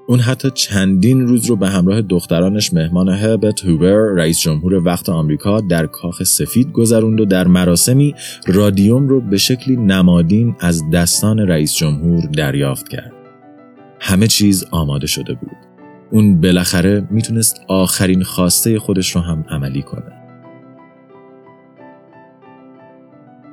اون 0.06 0.20
حتی 0.20 0.50
چندین 0.50 1.26
روز 1.26 1.46
رو 1.46 1.56
به 1.56 1.68
همراه 1.68 2.02
دخترانش 2.02 2.72
مهمان 2.72 3.08
هربرت 3.08 3.64
هوبر 3.64 4.14
رئیس 4.16 4.40
جمهور 4.40 4.74
وقت 4.74 5.08
آمریکا 5.08 5.60
در 5.60 5.86
کاخ 5.86 6.22
سفید 6.22 6.72
گذروند 6.72 7.20
و 7.20 7.24
در 7.24 7.46
مراسمی 7.46 8.14
رادیوم 8.46 9.08
رو 9.08 9.20
به 9.20 9.36
شکلی 9.36 9.76
نمادین 9.76 10.56
از 10.60 10.90
دستان 10.90 11.38
رئیس 11.38 11.74
جمهور 11.74 12.20
دریافت 12.20 12.88
کرد. 12.88 13.12
همه 14.00 14.26
چیز 14.26 14.64
آماده 14.70 15.06
شده 15.06 15.34
بود. 15.34 15.63
اون 16.14 16.40
بالاخره 16.40 17.06
می‌تونست 17.10 17.60
آخرین 17.68 18.22
خواسته 18.22 18.78
خودش 18.78 19.16
رو 19.16 19.20
هم 19.20 19.44
عملی 19.48 19.82
کنه. 19.82 20.12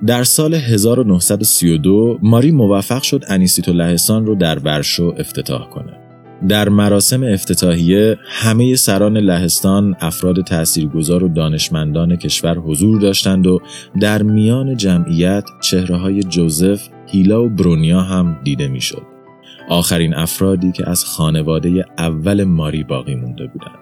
در 0.06 0.24
سال 0.24 0.54
1932 0.54 2.20
ماری 2.22 2.52
موفق 2.52 3.02
شد 3.02 3.24
انیسیتو 3.28 3.74
لهستان 3.74 4.26
رو 4.26 4.36
در 4.36 4.60
ورشو 4.60 5.14
افتتاح 5.18 5.70
کنه. 5.70 5.98
در 6.48 6.70
مراسم 6.70 7.24
افتتاحیه 7.24 8.18
همه 8.28 8.76
سران 8.76 9.18
لهستان 9.18 9.96
افراد 10.00 10.42
تاثیرگذار 10.42 11.24
و 11.24 11.28
دانشمندان 11.28 12.16
کشور 12.16 12.58
حضور 12.58 13.00
داشتند 13.00 13.48
و 13.48 13.60
در 14.00 14.24
میان 14.24 14.78
جمعیت 14.78 15.44
چهره 15.62 15.98
های 15.98 16.24
جوزف، 16.24 16.88
هیلا 17.08 17.44
و 17.44 17.50
برونیا 17.50 18.02
هم 18.02 18.40
دیده 18.44 18.68
می‌شد. 18.68 19.11
آخرین 19.72 20.14
افرادی 20.14 20.72
که 20.72 20.90
از 20.90 21.06
خانواده 21.06 21.86
اول 21.98 22.44
ماری 22.44 22.84
باقی 22.84 23.16
مونده 23.16 23.48
بودند. 23.48 23.80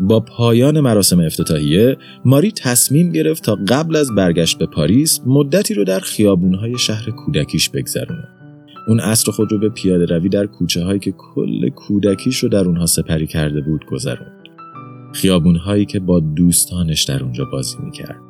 با 0.00 0.20
پایان 0.20 0.80
مراسم 0.80 1.20
افتتاحیه 1.20 1.96
ماری 2.24 2.52
تصمیم 2.52 3.12
گرفت 3.12 3.44
تا 3.44 3.58
قبل 3.68 3.96
از 3.96 4.14
برگشت 4.14 4.58
به 4.58 4.66
پاریس 4.66 5.20
مدتی 5.26 5.74
رو 5.74 5.84
در 5.84 6.00
خیابونهای 6.00 6.78
شهر 6.78 7.10
کودکیش 7.10 7.70
بگذرونه. 7.70 8.28
اون 8.88 9.00
عصر 9.00 9.32
خود 9.32 9.52
رو 9.52 9.58
به 9.58 9.68
پیاده 9.68 10.06
روی 10.16 10.28
در 10.28 10.46
کوچه 10.46 10.84
هایی 10.84 10.98
که 10.98 11.12
کل 11.12 11.68
کودکیش 11.68 12.38
رو 12.38 12.48
در 12.48 12.64
اونها 12.64 12.86
سپری 12.86 13.26
کرده 13.26 13.60
بود 13.60 13.86
گذروند. 13.86 14.42
خیابون 15.12 15.56
هایی 15.56 15.84
که 15.84 16.00
با 16.00 16.20
دوستانش 16.20 17.04
در 17.04 17.22
اونجا 17.22 17.44
بازی 17.44 17.76
می‌کرد. 17.84 18.27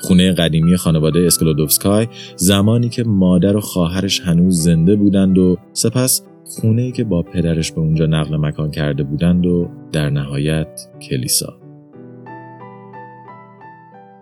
خونه 0.00 0.32
قدیمی 0.32 0.76
خانواده 0.76 1.20
اسکلودوفسکای 1.20 2.06
زمانی 2.36 2.88
که 2.88 3.04
مادر 3.04 3.56
و 3.56 3.60
خواهرش 3.60 4.20
هنوز 4.20 4.62
زنده 4.62 4.96
بودند 4.96 5.38
و 5.38 5.56
سپس 5.72 6.22
خونه 6.44 6.92
که 6.92 7.04
با 7.04 7.22
پدرش 7.22 7.72
به 7.72 7.80
اونجا 7.80 8.06
نقل 8.06 8.36
مکان 8.36 8.70
کرده 8.70 9.02
بودند 9.02 9.46
و 9.46 9.68
در 9.92 10.10
نهایت 10.10 10.88
کلیسا. 11.02 11.58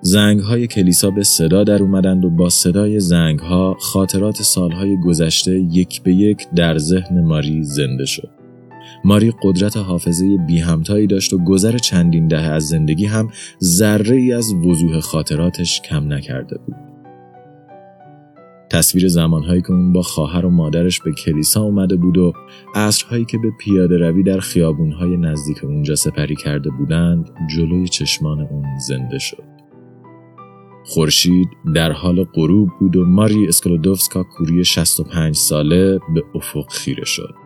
زنگ 0.01 0.41
های 0.41 0.67
کلیسا 0.67 1.11
به 1.11 1.23
صدا 1.23 1.65
در 1.65 1.83
اومدند 1.83 2.25
و 2.25 2.31
با 2.31 2.49
صدای 2.49 3.01
زنگ 3.01 3.39
ها 3.39 3.77
خاطرات 3.81 4.37
سالهای 4.43 4.97
گذشته 5.05 5.53
یک 5.53 6.03
به 6.03 6.15
یک 6.15 6.47
در 6.57 6.79
ذهن 6.79 7.21
ماری 7.21 7.63
زنده 7.63 8.05
شد. 8.05 8.36
ماری 9.07 9.33
قدرت 9.43 9.77
حافظه 9.77 10.37
بی 10.37 10.59
همتایی 10.59 11.07
داشت 11.07 11.33
و 11.33 11.45
گذر 11.45 11.79
چندین 11.79 12.29
دهه 12.29 12.43
از 12.43 12.69
زندگی 12.69 13.07
هم 13.07 13.29
ذره 13.63 14.17
ای 14.17 14.33
از 14.33 14.53
وضوح 14.53 15.01
خاطراتش 15.01 15.81
کم 15.81 16.13
نکرده 16.13 16.59
بود. 16.59 16.77
تصویر 18.71 19.09
زمانهایی 19.09 19.63
که 19.63 19.73
اون 19.73 19.93
با 19.93 20.03
خواهر 20.03 20.47
و 20.47 20.51
مادرش 20.51 21.01
به 21.01 21.13
کلیسا 21.13 21.63
اومده 21.63 21.97
بود 21.97 22.19
و 22.19 22.33
عصرهایی 22.75 23.25
که 23.25 23.39
به 23.39 23.51
پیاده 23.61 23.99
روی 23.99 24.23
در 24.23 24.41
خیابونهای 24.41 25.17
نزدیک 25.17 25.65
اونجا 25.65 25.95
سپری 25.95 26.37
کرده 26.37 26.71
بودند 26.71 27.31
جلوی 27.57 27.89
چشمان 27.89 28.41
اون 28.41 28.65
زنده 28.89 29.19
شد. 29.19 29.45
خورشید 30.85 31.49
در 31.75 31.93
حال 31.93 32.25
غروب 32.25 32.69
بود 32.81 32.97
و 32.97 33.05
ماری 33.05 33.49
اسکلودوفسکا 33.49 34.23
کوری 34.23 34.65
65 34.65 35.35
ساله 35.35 35.99
به 36.15 36.23
افق 36.35 36.71
خیره 36.71 37.05
شد. 37.05 37.46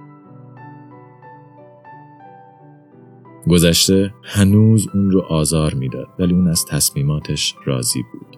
گذشته 3.48 4.14
هنوز 4.24 4.88
اون 4.94 5.10
رو 5.10 5.20
آزار 5.20 5.74
می‌داد 5.74 6.08
ولی 6.18 6.34
اون 6.34 6.48
از 6.48 6.64
تصمیماتش 6.68 7.54
راضی 7.64 8.02
بود. 8.12 8.36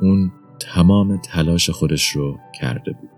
اون 0.00 0.32
تمام 0.60 1.16
تلاش 1.16 1.70
خودش 1.70 2.08
رو 2.08 2.38
کرده 2.60 2.92
بود. 2.92 3.10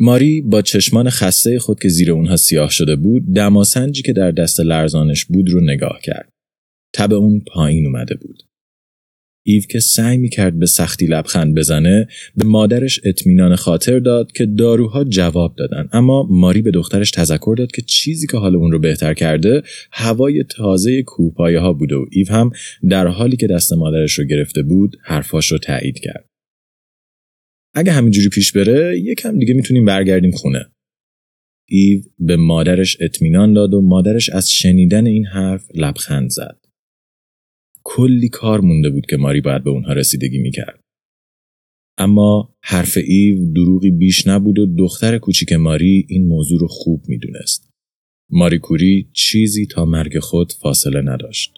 ماری 0.00 0.42
با 0.42 0.62
چشمان 0.62 1.10
خسته 1.10 1.58
خود 1.58 1.80
که 1.80 1.88
زیر 1.88 2.12
اونها 2.12 2.36
سیاه 2.36 2.70
شده 2.70 2.96
بود 2.96 3.34
دماسنجی 3.34 4.02
که 4.02 4.12
در 4.12 4.30
دست 4.30 4.60
لرزانش 4.60 5.24
بود 5.24 5.50
رو 5.50 5.60
نگاه 5.60 5.98
کرد. 6.02 6.32
تب 6.94 7.12
اون 7.12 7.42
پایین 7.54 7.86
اومده 7.86 8.14
بود. 8.14 8.42
ایو 9.48 9.62
که 9.62 9.80
سعی 9.80 10.16
می 10.16 10.28
کرد 10.28 10.58
به 10.58 10.66
سختی 10.66 11.06
لبخند 11.06 11.54
بزنه 11.54 12.08
به 12.36 12.44
مادرش 12.44 13.00
اطمینان 13.04 13.56
خاطر 13.56 13.98
داد 13.98 14.32
که 14.32 14.46
داروها 14.46 15.04
جواب 15.04 15.54
دادن. 15.56 15.88
اما 15.92 16.28
ماری 16.30 16.62
به 16.62 16.70
دخترش 16.70 17.10
تذکر 17.10 17.54
داد 17.58 17.72
که 17.72 17.82
چیزی 17.82 18.26
که 18.26 18.36
حال 18.36 18.56
اون 18.56 18.72
رو 18.72 18.78
بهتر 18.78 19.14
کرده 19.14 19.62
هوای 19.92 20.44
تازه 20.44 21.02
کوهپایه 21.02 21.58
ها 21.60 21.72
بوده 21.72 21.96
و 21.96 22.06
ایو 22.10 22.32
هم 22.32 22.50
در 22.88 23.06
حالی 23.06 23.36
که 23.36 23.46
دست 23.46 23.72
مادرش 23.72 24.12
رو 24.18 24.24
گرفته 24.24 24.62
بود 24.62 24.96
حرفاش 25.02 25.52
رو 25.52 25.58
تایید 25.58 25.98
کرد. 25.98 26.26
اگه 27.74 27.92
همینجوری 27.92 28.28
پیش 28.28 28.52
بره 28.52 29.00
یکم 29.00 29.38
دیگه 29.38 29.54
می‌تونیم 29.54 29.84
برگردیم 29.84 30.30
خونه. 30.30 30.66
ایو 31.68 32.02
به 32.18 32.36
مادرش 32.36 32.96
اطمینان 33.00 33.52
داد 33.52 33.74
و 33.74 33.80
مادرش 33.80 34.30
از 34.30 34.50
شنیدن 34.50 35.06
این 35.06 35.26
حرف 35.26 35.64
لبخند 35.74 36.30
زد. 36.30 36.65
کلی 37.88 38.28
کار 38.28 38.60
مونده 38.60 38.90
بود 38.90 39.06
که 39.06 39.16
ماری 39.16 39.40
باید 39.40 39.64
به 39.64 39.70
اونها 39.70 39.92
رسیدگی 39.92 40.38
می‌کرد. 40.38 40.80
اما 41.98 42.54
حرف 42.62 42.98
ایو 43.06 43.52
دروغی 43.52 43.90
بیش 43.90 44.26
نبود 44.26 44.58
و 44.58 44.66
دختر 44.78 45.18
کوچیک 45.18 45.52
ماری 45.52 46.06
این 46.08 46.28
موضوع 46.28 46.60
رو 46.60 46.66
خوب 46.66 47.02
می‌دونست. 47.08 47.70
ماری 48.30 48.58
کوری 48.58 49.10
چیزی 49.12 49.66
تا 49.66 49.84
مرگ 49.84 50.18
خود 50.18 50.52
فاصله 50.52 51.00
نداشت. 51.00 51.52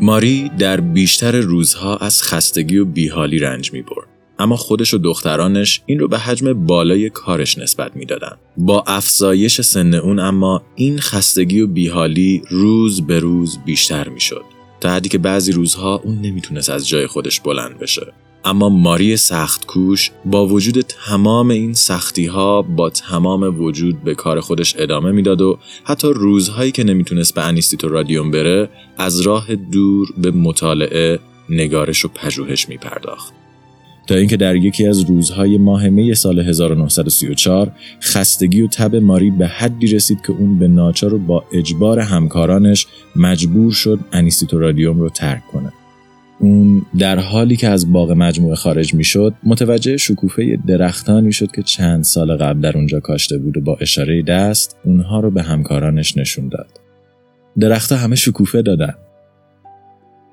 ماری 0.00 0.50
در 0.58 0.80
بیشتر 0.80 1.36
روزها 1.40 1.96
از 1.96 2.22
خستگی 2.22 2.78
و 2.78 2.84
بیحالی 2.84 3.38
رنج 3.38 3.72
می 3.72 3.82
برد. 3.82 4.11
اما 4.38 4.56
خودش 4.56 4.94
و 4.94 4.98
دخترانش 4.98 5.82
این 5.86 5.98
رو 5.98 6.08
به 6.08 6.18
حجم 6.18 6.66
بالای 6.66 7.10
کارش 7.10 7.58
نسبت 7.58 7.96
می‌دادن. 7.96 8.36
با 8.56 8.84
افزایش 8.86 9.60
سن 9.60 9.94
اون 9.94 10.18
اما 10.18 10.62
این 10.74 10.98
خستگی 10.98 11.60
و 11.60 11.66
بیحالی 11.66 12.42
روز 12.50 13.06
به 13.06 13.18
روز 13.18 13.58
بیشتر 13.64 14.08
می‌شد. 14.08 14.44
تا 14.80 14.90
حدی 14.90 15.08
که 15.08 15.18
بعضی 15.18 15.52
روزها 15.52 16.00
اون 16.04 16.20
نمی‌تونست 16.20 16.70
از 16.70 16.88
جای 16.88 17.06
خودش 17.06 17.40
بلند 17.40 17.78
بشه. 17.78 18.12
اما 18.44 18.68
ماری 18.68 19.16
سخت 19.16 19.66
کوش 19.66 20.10
با 20.24 20.46
وجود 20.46 20.80
تمام 20.80 21.50
این 21.50 21.74
سختی 21.74 22.26
ها 22.26 22.62
با 22.62 22.90
تمام 22.90 23.62
وجود 23.62 24.04
به 24.04 24.14
کار 24.14 24.40
خودش 24.40 24.74
ادامه 24.78 25.12
می‌داد 25.12 25.40
و 25.40 25.58
حتی 25.84 26.08
روزهایی 26.08 26.72
که 26.72 26.84
نمی‌تونست 26.84 27.34
به 27.34 27.42
انیستیتو 27.42 27.88
رادیوم 27.88 28.30
بره 28.30 28.68
از 28.98 29.20
راه 29.20 29.54
دور 29.54 30.08
به 30.18 30.30
مطالعه 30.30 31.18
نگارش 31.48 32.04
و 32.04 32.08
پژوهش 32.08 32.68
می 32.68 32.76
پرداخت. 32.76 33.32
تا 34.06 34.14
اینکه 34.14 34.36
در 34.36 34.56
یکی 34.56 34.86
از 34.86 35.00
روزهای 35.00 35.58
ماه 35.58 35.88
می 35.88 36.14
سال 36.14 36.38
1934 36.40 37.72
خستگی 38.00 38.62
و 38.62 38.66
تب 38.66 38.96
ماری 38.96 39.30
به 39.30 39.46
حدی 39.46 39.86
رسید 39.86 40.20
که 40.26 40.32
اون 40.32 40.58
به 40.58 40.68
ناچار 40.68 41.14
و 41.14 41.18
با 41.18 41.44
اجبار 41.52 41.98
همکارانش 41.98 42.86
مجبور 43.16 43.72
شد 43.72 44.00
انیستیتورادیوم 44.12 45.00
رو 45.00 45.10
ترک 45.10 45.46
کنه. 45.52 45.72
اون 46.40 46.82
در 46.98 47.18
حالی 47.18 47.56
که 47.56 47.68
از 47.68 47.92
باغ 47.92 48.10
مجموعه 48.10 48.54
خارج 48.54 48.94
می 48.94 49.04
شد 49.04 49.34
متوجه 49.44 49.96
شکوفه 49.96 50.58
درختانی 50.66 51.32
شد 51.32 51.50
که 51.50 51.62
چند 51.62 52.04
سال 52.04 52.36
قبل 52.36 52.60
در 52.60 52.76
اونجا 52.76 53.00
کاشته 53.00 53.38
بود 53.38 53.56
و 53.56 53.60
با 53.60 53.76
اشاره 53.80 54.22
دست 54.22 54.76
اونها 54.84 55.20
رو 55.20 55.30
به 55.30 55.42
همکارانش 55.42 56.16
نشون 56.16 56.48
داد. 56.48 56.66
درختها 57.58 57.98
همه 57.98 58.16
شکوفه 58.16 58.62
دادن 58.62 58.94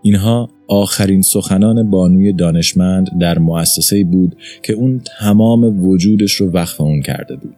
اینها 0.02 0.50
آخرین 0.68 1.22
سخنان 1.22 1.90
بانوی 1.90 2.34
دانشمند 2.34 3.10
در 3.20 3.40
مؤسسه 3.40 4.04
بود 4.04 4.36
که 4.64 4.74
اون 4.74 5.02
تمام 5.20 5.88
وجودش 5.88 6.34
رو 6.34 6.52
وقف 6.52 6.82
اون 6.82 7.02
کرده 7.02 7.36
بود. 7.36 7.56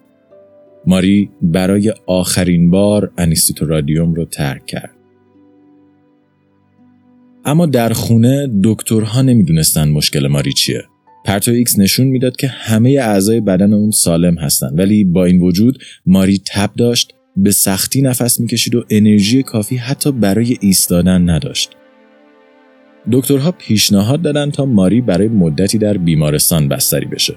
ماری 0.87 1.29
برای 1.41 1.93
آخرین 2.07 2.71
بار 2.71 3.11
انیستیتو 3.17 3.65
رادیوم 3.65 4.13
رو 4.13 4.25
ترک 4.25 4.65
کرد. 4.65 4.91
اما 7.45 7.65
در 7.65 7.93
خونه 7.93 8.49
دکترها 8.63 9.21
نمی‌دونستن 9.21 9.89
مشکل 9.89 10.27
ماری 10.27 10.53
چیه. 10.53 10.83
پرتو 11.25 11.51
X 11.51 11.79
نشون 11.79 12.07
می‌داد 12.07 12.35
که 12.35 12.47
همه 12.47 12.89
اعضای 12.91 13.41
بدن 13.41 13.73
اون 13.73 13.91
سالم 13.91 14.37
هستن 14.37 14.69
ولی 14.73 15.03
با 15.03 15.25
این 15.25 15.41
وجود 15.41 15.77
ماری 16.05 16.41
تب 16.45 16.69
داشت 16.77 17.13
به 17.37 17.51
سختی 17.51 18.01
نفس 18.01 18.39
می‌کشید 18.39 18.75
و 18.75 18.83
انرژی 18.89 19.43
کافی 19.43 19.77
حتی 19.77 20.11
برای 20.11 20.57
ایستادن 20.61 21.29
نداشت. 21.29 21.71
دکترها 23.11 23.51
پیشنهاد 23.51 24.21
دادن 24.21 24.51
تا 24.51 24.65
ماری 24.65 25.01
برای 25.01 25.27
مدتی 25.27 25.77
در 25.77 25.97
بیمارستان 25.97 26.67
بستری 26.67 27.05
بشه 27.05 27.35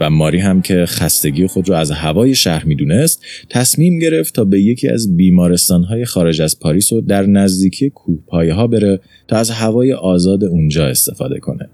و 0.00 0.10
ماری 0.10 0.38
هم 0.38 0.62
که 0.62 0.84
خستگی 0.86 1.46
خود 1.46 1.68
را 1.68 1.78
از 1.78 1.90
هوای 1.90 2.34
شهر 2.34 2.64
می‌دونست 2.64 3.22
تصمیم 3.50 3.98
گرفت 3.98 4.34
تا 4.34 4.44
به 4.44 4.60
یکی 4.60 4.88
از 4.88 5.16
بیمارستانهای 5.16 6.04
خارج 6.04 6.42
از 6.42 6.60
پاریس 6.60 6.92
و 6.92 7.00
در 7.00 7.26
نزدیکی 7.26 7.90
کوهپایه 7.90 8.54
ها 8.54 8.66
بره 8.66 9.00
تا 9.28 9.36
از 9.36 9.50
هوای 9.50 9.92
آزاد 9.92 10.44
اونجا 10.44 10.86
استفاده 10.86 11.40
کنه. 11.40 11.68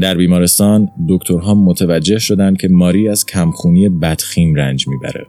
در 0.00 0.14
بیمارستان 0.16 0.88
دکترها 1.08 1.54
متوجه 1.54 2.18
شدند 2.18 2.56
که 2.56 2.68
ماری 2.68 3.08
از 3.08 3.26
کمخونی 3.26 3.88
بدخیم 3.88 4.54
رنج 4.54 4.88
می‌بره. 4.88 5.26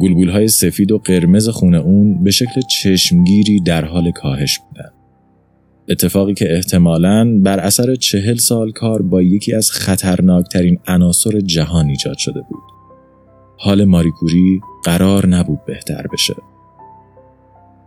گلبول 0.00 0.28
های 0.28 0.48
سفید 0.48 0.92
و 0.92 0.98
قرمز 0.98 1.48
خونه 1.48 1.78
اون 1.78 2.24
به 2.24 2.30
شکل 2.30 2.60
چشمگیری 2.70 3.60
در 3.60 3.84
حال 3.84 4.10
کاهش 4.10 4.58
بودند. 4.58 4.97
اتفاقی 5.90 6.34
که 6.34 6.54
احتمالاً 6.54 7.38
بر 7.42 7.60
اثر 7.60 7.94
چهل 7.94 8.36
سال 8.36 8.72
کار 8.72 9.02
با 9.02 9.22
یکی 9.22 9.54
از 9.54 9.70
خطرناکترین 9.70 10.78
عناصر 10.86 11.40
جهان 11.40 11.86
ایجاد 11.88 12.18
شده 12.18 12.40
بود. 12.48 12.62
حال 13.56 13.84
ماریکوری 13.84 14.60
قرار 14.84 15.26
نبود 15.26 15.64
بهتر 15.66 16.06
بشه. 16.12 16.34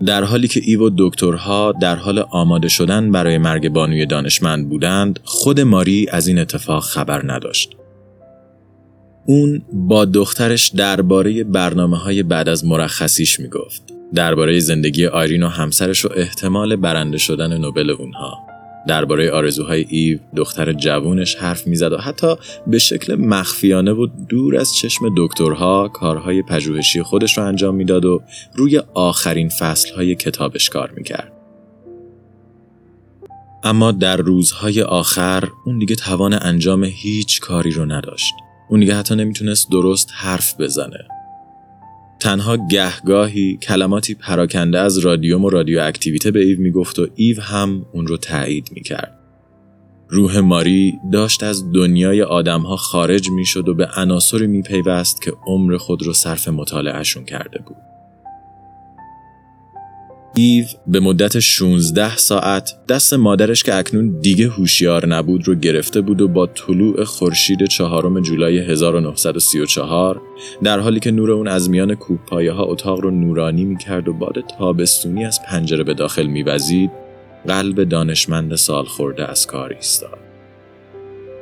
در 0.06 0.24
حالی 0.24 0.48
که 0.48 0.62
ایو 0.64 0.88
و 0.88 0.90
دکترها 0.98 1.74
در 1.82 1.96
حال 1.96 2.20
آماده 2.20 2.68
شدن 2.68 3.12
برای 3.12 3.38
مرگ 3.38 3.70
بانوی 3.70 4.06
دانشمند 4.06 4.70
بودند، 4.70 5.20
خود 5.24 5.60
ماری 5.60 6.08
از 6.12 6.28
این 6.28 6.40
اتفاق 6.40 6.84
خبر 6.84 7.32
نداشت. 7.34 7.76
اون 9.26 9.62
با 9.74 10.06
دخترش 10.06 10.70
درباره 10.70 11.44
برنامه 11.44 11.98
های 11.98 12.24
بعد 12.24 12.50
از 12.50 12.66
مرخصیش 12.66 13.40
می 13.40 13.48
گفت. 13.48 14.01
درباره 14.16 14.60
زندگی 14.60 15.06
آیرین 15.06 15.44
و 15.44 15.48
همسرش 15.48 16.06
و 16.06 16.10
احتمال 16.16 16.76
برنده 16.76 17.18
شدن 17.18 17.58
نوبل 17.58 17.90
اونها 17.90 18.52
درباره 18.88 19.32
آرزوهای 19.32 19.86
ایو 19.90 20.20
دختر 20.36 20.74
جوونش 20.74 21.36
حرف 21.36 21.68
می‌زد 21.68 21.92
و 21.92 21.98
حتی 21.98 22.36
به 22.68 22.80
شکل 22.80 23.16
مخفیانه 23.16 23.92
و 23.92 24.08
دور 24.30 24.58
از 24.58 24.76
چشم 24.76 25.14
دکترها 25.18 25.88
کارهای 25.88 26.42
پژوهشی 26.42 27.04
خودش 27.04 27.38
رو 27.38 27.44
انجام 27.44 27.76
می‌داد 27.76 28.06
و 28.06 28.22
روی 28.54 28.82
آخرین 28.94 29.50
فصلهای 29.50 30.16
کتابش 30.16 30.70
کار 30.70 30.92
می‌کرد. 30.92 31.32
اما 33.64 33.92
در 33.92 34.18
روزهای 34.18 34.82
آخر 34.82 35.50
اون 35.66 35.80
دیگه 35.80 35.96
توان 35.96 36.38
انجام 36.42 36.84
هیچ 36.84 37.40
کاری 37.40 37.72
رو 37.72 37.86
نداشت. 37.86 38.34
اون 38.70 38.80
دیگه 38.80 38.96
حتی 38.96 39.16
نمی‌تونست 39.16 39.72
درست 39.72 40.10
حرف 40.14 40.62
بزنه 40.62 41.08
تنها 42.22 42.58
گهگاهی 42.72 43.58
کلماتی 43.58 44.14
پراکنده 44.14 44.80
از 44.80 44.98
رادیوم 44.98 45.46
و 45.46 45.50
رادیو 45.50 45.80
اکتیویته 45.82 46.32
به 46.32 46.40
ایو 46.40 46.60
می‌گفت 46.60 47.00
و 47.00 47.08
ایو 47.16 47.42
هم 47.42 47.86
اون 47.94 48.08
رو 48.08 48.18
تایید 48.18 48.70
می‌کرد. 48.72 49.20
روح 50.10 50.40
ماری 50.40 50.94
داشت 51.12 51.44
از 51.44 51.72
دنیای 51.72 52.22
آدمها 52.22 52.76
خارج 52.76 53.30
می‌شد 53.30 53.70
و 53.70 53.74
به 53.74 53.90
عناصری 53.98 54.48
میپیوست 54.48 55.22
که 55.22 55.34
عمر 55.48 55.78
خود 55.78 56.04
رو 56.04 56.14
صرف 56.14 56.48
مطالعهشون 56.48 57.26
کرده 57.26 57.60
بود. 57.68 57.78
ایو 60.36 60.66
به 60.88 61.00
مدت 61.00 61.40
16 61.40 62.18
ساعت 62.18 62.74
دست 62.88 63.14
مادرش 63.14 63.64
که 63.64 63.76
اکنون 63.76 64.20
دیگه 64.22 64.50
هوشیار 64.50 65.08
نبود 65.08 65.48
رو 65.48 65.56
گرفته 65.56 66.02
بود 66.02 66.22
و 66.22 66.28
با 66.28 66.48
طلوع 66.48 67.04
خورشید 67.04 67.66
چهارم 67.66 68.20
جولای 68.22 68.60
1934 68.60 70.22
در 70.64 70.80
حالی 70.80 71.00
که 71.00 71.12
نور 71.12 71.32
اون 71.32 71.48
از 71.48 71.70
میان 71.70 71.96
کوپایه 71.96 72.52
ها 72.52 72.64
اتاق 72.64 73.00
رو 73.00 73.12
نورانی 73.12 73.66
می‌کرد 73.66 74.08
و 74.08 74.14
باد 74.14 74.44
تابستونی 74.58 75.26
از 75.26 75.40
پنجره 75.48 75.84
به 75.84 75.94
داخل 75.94 76.26
میوزید 76.26 76.92
قلب 77.48 77.84
دانشمند 77.84 78.56
سال 78.56 78.86
خورده 78.86 79.30
از 79.30 79.48
کار 79.48 79.74
ایستاد. 79.74 80.20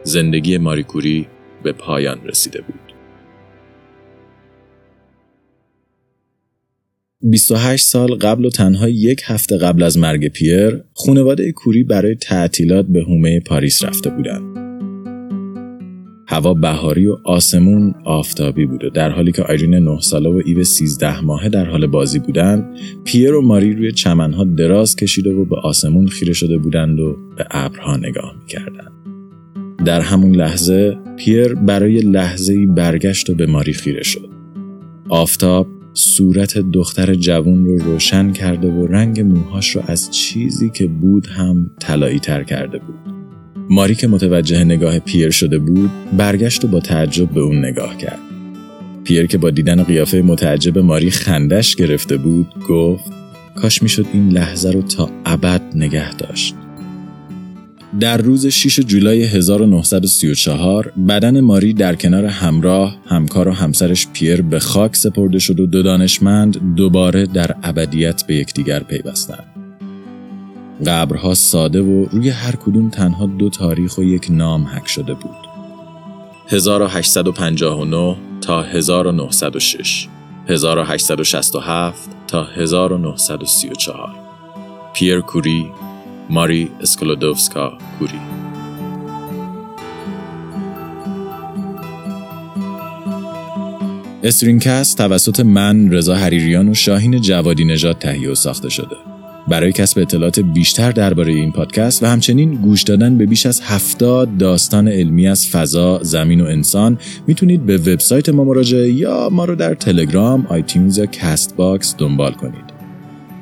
زندگی 0.03 0.57
ماریکوری 0.57 1.27
به 1.63 1.71
پایان 1.71 2.19
رسیده 2.25 2.61
بود. 2.61 2.88
28 7.23 7.85
سال 7.85 8.15
قبل 8.15 8.45
و 8.45 8.49
تنها 8.49 8.89
یک 8.89 9.21
هفته 9.25 9.57
قبل 9.57 9.83
از 9.83 9.97
مرگ 9.97 10.27
پیر، 10.27 10.83
خانواده 10.93 11.51
کوری 11.51 11.83
برای 11.83 12.15
تعطیلات 12.15 12.85
به 12.85 13.03
هومه 13.03 13.39
پاریس 13.39 13.83
رفته 13.83 14.09
بودند. 14.09 14.57
هوا 16.27 16.53
بهاری 16.53 17.07
و 17.07 17.17
آسمون 17.23 17.93
آفتابی 18.05 18.65
بود 18.65 18.83
و 18.83 18.89
در 18.89 19.09
حالی 19.09 19.31
که 19.31 19.43
آیرین 19.43 19.75
9 19.75 20.01
ساله 20.01 20.29
و 20.29 20.41
ایو 20.45 20.63
13 20.63 21.21
ماهه 21.21 21.49
در 21.49 21.65
حال 21.65 21.87
بازی 21.87 22.19
بودند، 22.19 22.77
پیر 23.03 23.33
و 23.33 23.41
ماری 23.41 23.73
روی 23.73 23.91
چمنها 23.91 24.43
دراز 24.43 24.95
کشیده 24.95 25.33
و 25.33 25.45
به 25.45 25.55
آسمون 25.55 26.07
خیره 26.07 26.33
شده 26.33 26.57
بودند 26.57 26.99
و 26.99 27.17
به 27.37 27.45
ابرها 27.51 27.97
نگاه 27.97 28.35
می‌کردند. 28.41 28.91
در 29.85 30.01
همون 30.01 30.35
لحظه 30.35 30.97
پیر 31.17 31.53
برای 31.53 31.99
لحظه 31.99 32.53
ای 32.53 32.65
برگشت 32.65 33.29
و 33.29 33.35
به 33.35 33.45
ماری 33.45 33.73
خیره 33.73 34.03
شد. 34.03 34.29
آفتاب 35.09 35.78
صورت 36.01 36.57
دختر 36.57 37.15
جوون 37.15 37.65
رو 37.65 37.77
روشن 37.77 38.31
کرده 38.31 38.67
و 38.67 38.87
رنگ 38.87 39.21
موهاش 39.21 39.75
رو 39.75 39.81
از 39.87 40.11
چیزی 40.11 40.69
که 40.69 40.87
بود 40.87 41.27
هم 41.27 41.71
طلایی 41.79 42.19
تر 42.19 42.43
کرده 42.43 42.79
بود. 42.79 43.13
ماری 43.69 43.95
که 43.95 44.07
متوجه 44.07 44.63
نگاه 44.63 44.99
پیر 44.99 45.29
شده 45.29 45.59
بود 45.59 45.89
برگشت 46.17 46.65
و 46.65 46.67
با 46.67 46.79
تعجب 46.79 47.29
به 47.29 47.41
اون 47.41 47.65
نگاه 47.65 47.97
کرد. 47.97 48.19
پیر 49.03 49.25
که 49.25 49.37
با 49.37 49.49
دیدن 49.49 49.83
قیافه 49.83 50.21
متعجب 50.21 50.77
ماری 50.77 51.11
خندش 51.11 51.75
گرفته 51.75 52.17
بود 52.17 52.47
گفت 52.69 53.11
کاش 53.55 53.83
می‌شد 53.83 54.05
این 54.13 54.29
لحظه 54.29 54.71
رو 54.71 54.81
تا 54.81 55.09
ابد 55.25 55.61
نگه 55.75 56.15
داشت. 56.15 56.55
در 57.99 58.17
روز 58.17 58.47
6 58.47 58.79
جولای 58.79 59.23
1934 59.23 60.93
بدن 61.07 61.39
ماری 61.39 61.73
در 61.73 61.95
کنار 61.95 62.25
همراه، 62.25 62.95
همکار 63.05 63.47
و 63.47 63.51
همسرش 63.51 64.07
پیر 64.13 64.41
به 64.41 64.59
خاک 64.59 64.95
سپرده 64.95 65.39
شد 65.39 65.59
و 65.59 65.65
دو 65.65 65.83
دانشمند 65.83 66.75
دوباره 66.75 67.25
در 67.25 67.55
ابدیت 67.63 68.23
به 68.27 68.35
یکدیگر 68.35 68.79
پیوستند. 68.83 69.45
قبرها 70.85 71.33
ساده 71.33 71.81
و 71.81 72.05
روی 72.05 72.29
هر 72.29 72.55
کدوم 72.55 72.89
تنها 72.89 73.25
دو 73.25 73.49
تاریخ 73.49 73.97
و 73.97 74.03
یک 74.03 74.27
نام 74.29 74.67
حک 74.67 74.87
شده 74.87 75.13
بود. 75.13 75.49
1859 76.47 78.15
تا 78.41 78.63
1906 78.63 80.07
1867 80.47 82.09
تا 82.27 82.43
1934 82.43 84.09
پیر 84.93 85.19
کوری 85.19 85.65
ماری 86.29 86.69
اسکلودوفسکا 86.81 87.77
کوری 87.99 88.19
استرینکست 94.23 94.97
توسط 94.97 95.39
من 95.39 95.91
رضا 95.91 96.15
حریریان 96.15 96.69
و 96.69 96.73
شاهین 96.73 97.21
جوادی 97.21 97.65
نژاد 97.65 97.97
تهیه 97.97 98.31
و 98.31 98.35
ساخته 98.35 98.69
شده 98.69 98.95
برای 99.47 99.71
کسب 99.71 99.99
اطلاعات 99.99 100.39
بیشتر 100.39 100.91
درباره 100.91 101.33
این 101.33 101.51
پادکست 101.51 102.03
و 102.03 102.05
همچنین 102.05 102.55
گوش 102.55 102.83
دادن 102.83 103.17
به 103.17 103.25
بیش 103.25 103.45
از 103.45 103.61
هفتاد 103.61 104.37
داستان 104.37 104.87
علمی 104.87 105.27
از 105.27 105.47
فضا، 105.47 105.99
زمین 106.03 106.41
و 106.41 106.45
انسان 106.45 106.97
می‌تونید 107.27 107.65
به 107.65 107.77
وبسایت 107.77 108.29
ما 108.29 108.43
مراجعه 108.43 108.91
یا 108.91 109.29
ما 109.31 109.45
رو 109.45 109.55
در 109.55 109.73
تلگرام، 109.73 110.45
iTunes 110.49 110.97
یا 110.97 111.05
Castbox 111.05 111.95
دنبال 111.97 112.31
کنید. 112.31 112.68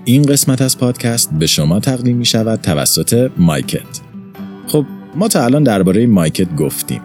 این 0.07 0.21
قسمت 0.21 0.61
از 0.61 0.77
پادکست 0.77 1.33
به 1.39 1.47
شما 1.47 1.79
تقدیم 1.79 2.17
می 2.17 2.25
شود 2.25 2.61
توسط 2.61 3.31
مایکت. 3.37 4.01
خب 4.67 4.85
ما 5.15 5.27
تا 5.27 5.45
الان 5.45 5.63
درباره 5.63 6.07
مایکت 6.07 6.55
گفتیم. 6.55 7.01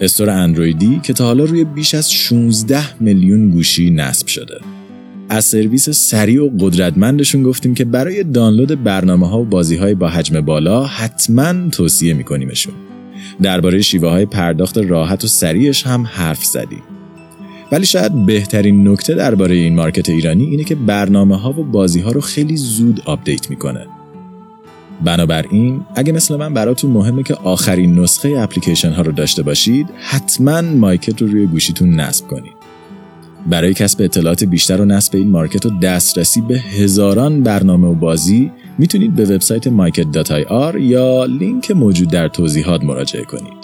store 0.00 0.30
اندرویدی 0.30 1.00
که 1.02 1.12
تا 1.12 1.24
حالا 1.24 1.44
روی 1.44 1.64
بیش 1.64 1.94
از 1.94 2.12
16 2.12 3.02
میلیون 3.02 3.50
گوشی 3.50 3.90
نصب 3.90 4.26
شده. 4.26 4.60
از 5.28 5.44
سرویس 5.44 5.90
سریع 5.90 6.42
و 6.42 6.50
قدرتمندشون 6.60 7.42
گفتیم 7.42 7.74
که 7.74 7.84
برای 7.84 8.24
دانلود 8.24 8.82
برنامه 8.82 9.28
ها 9.28 9.40
و 9.40 9.44
بازی 9.44 9.76
های 9.76 9.94
با 9.94 10.08
حجم 10.08 10.40
بالا 10.40 10.84
حتما 10.84 11.68
توصیه 11.70 12.14
میکنیمشون. 12.14 12.74
درباره 13.42 13.82
شیوه 13.82 14.08
های 14.08 14.26
پرداخت 14.26 14.78
راحت 14.78 15.24
و 15.24 15.26
سریعش 15.26 15.86
هم 15.86 16.06
حرف 16.06 16.44
زدیم. 16.44 16.82
ولی 17.74 17.86
شاید 17.86 18.26
بهترین 18.26 18.88
نکته 18.88 19.14
درباره 19.14 19.54
این 19.54 19.74
market 19.74 20.08
ایرانی 20.08 20.44
اینه 20.44 20.64
که 20.64 20.74
برنامه 20.74 21.36
ها 21.36 21.60
و 21.60 21.64
بازی 21.64 22.00
ها 22.00 22.10
رو 22.10 22.20
خیلی 22.20 22.56
زود 22.56 23.02
آپدیت 23.04 23.50
می‌کنه. 23.50 23.86
بنابراین 25.04 25.80
اگه 25.94 26.12
مثل 26.12 26.36
من 26.36 26.54
براتون 26.54 26.90
مهمه 26.90 27.22
که 27.22 27.34
آخرین 27.34 27.98
نسخه 27.98 28.34
اپلیکیشن 28.38 28.90
ها 28.90 29.02
رو 29.02 29.12
داشته 29.12 29.42
باشید 29.42 29.86
حتما 30.00 30.60
مایکت 30.60 31.22
رو 31.22 31.28
روی 31.28 31.46
گوشیتون 31.46 32.00
نصب 32.00 32.26
کنید. 32.26 32.52
برای 33.46 33.74
کسب 33.74 34.02
اطلاعات 34.02 34.44
بیشتر 34.44 34.80
و 34.80 34.84
نصب 34.84 35.16
این 35.16 35.30
market 35.30 35.66
و 35.66 35.70
دسترسی 35.78 36.40
به 36.40 36.58
هزاران 36.58 37.42
برنامه 37.42 37.88
و 37.88 37.94
بازی 37.94 38.52
می‌تونید 38.78 39.14
به 39.14 39.24
وبسایت 39.24 39.68
myket.ir 39.68 40.80
یا 40.80 41.24
لینک 41.24 41.70
موجود 41.70 42.08
در 42.10 42.28
توضیحات 42.28 42.84
مراجعه 42.84 43.24
کنید. 43.24 43.63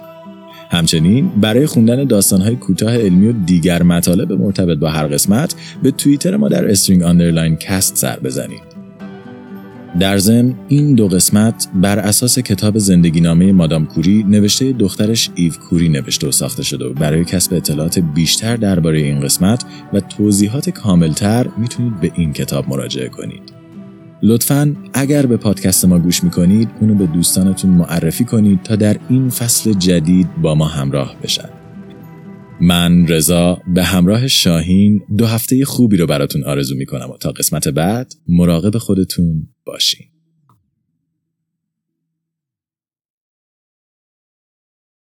همچنین 0.71 1.29
برای 1.29 1.67
خوندن 1.67 2.05
داستانهای 2.05 2.57
کوتاه 2.57 2.97
علمی 2.97 3.29
و 3.29 3.33
دیگر 3.33 3.83
مطالب 3.83 4.33
مرتبط 4.33 4.79
با 4.79 4.91
هر 4.91 5.07
قسمت 5.07 5.55
به 5.83 5.91
توییتر 5.91 6.37
ما 6.37 6.49
در 6.49 6.71
string 6.71 7.03
underline 7.03 7.57
cast 7.57 7.97
سر 7.97 8.19
بزنید. 8.19 8.71
در 10.01 10.19
ضمن 10.19 10.55
این 10.69 10.95
دو 10.95 11.09
قسمت 11.09 11.69
بر 11.75 11.99
اساس 11.99 12.39
کتاب 12.39 12.79
زندگی 12.79 13.21
نامه 13.21 13.53
مادام 13.53 13.87
کوری 13.87 14.25
نوشته 14.29 14.73
دخترش 14.73 15.31
ایو 15.35 15.53
کوری 15.53 15.89
نوشته 15.89 16.29
و 16.29 16.31
ساخته 16.31 16.63
شده 16.63 16.85
و 16.85 16.93
برای 16.93 17.25
کسب 17.25 17.55
اطلاعات 17.55 17.99
بیشتر 17.99 18.57
درباره 18.57 18.99
این 18.99 19.21
قسمت 19.21 19.65
و 19.93 20.01
توضیحات 20.01 20.71
کاملتر 20.71 21.47
می‌تونید 21.59 22.01
به 22.01 22.13
این 22.15 22.33
کتاب 22.33 22.69
مراجعه 22.69 23.09
کنید. 23.09 23.60
لطفا 24.23 24.77
اگر 24.95 25.27
به 25.27 25.37
پادکست 25.37 25.85
ما 25.85 25.99
گوش 25.99 26.25
می‌کنید 26.25 26.69
اونو 26.81 26.95
به 26.95 27.07
دوستانتون 27.07 27.71
معرفی 27.71 28.25
کنید 28.25 28.63
تا 28.63 28.77
در 28.77 28.97
این 29.09 29.31
فصل 29.31 29.73
جدید 29.73 30.29
با 30.43 30.55
ما 30.55 30.67
همراه 30.67 31.17
بشن. 31.23 31.49
من 32.61 33.07
رضا 33.07 33.63
به 33.75 33.85
همراه 33.85 34.29
شاهین 34.29 35.03
دو 35.19 35.27
هفته 35.27 35.65
خوبی 35.65 35.97
رو 35.97 36.07
براتون 36.07 36.45
آرزو 36.45 36.77
می‌کنم 36.77 37.11
و 37.11 37.17
تا 37.17 37.31
قسمت 37.31 37.69
بعد 37.69 38.13
مراقب 38.29 38.79
خودتون 38.79 39.49
باشین. 39.67 40.07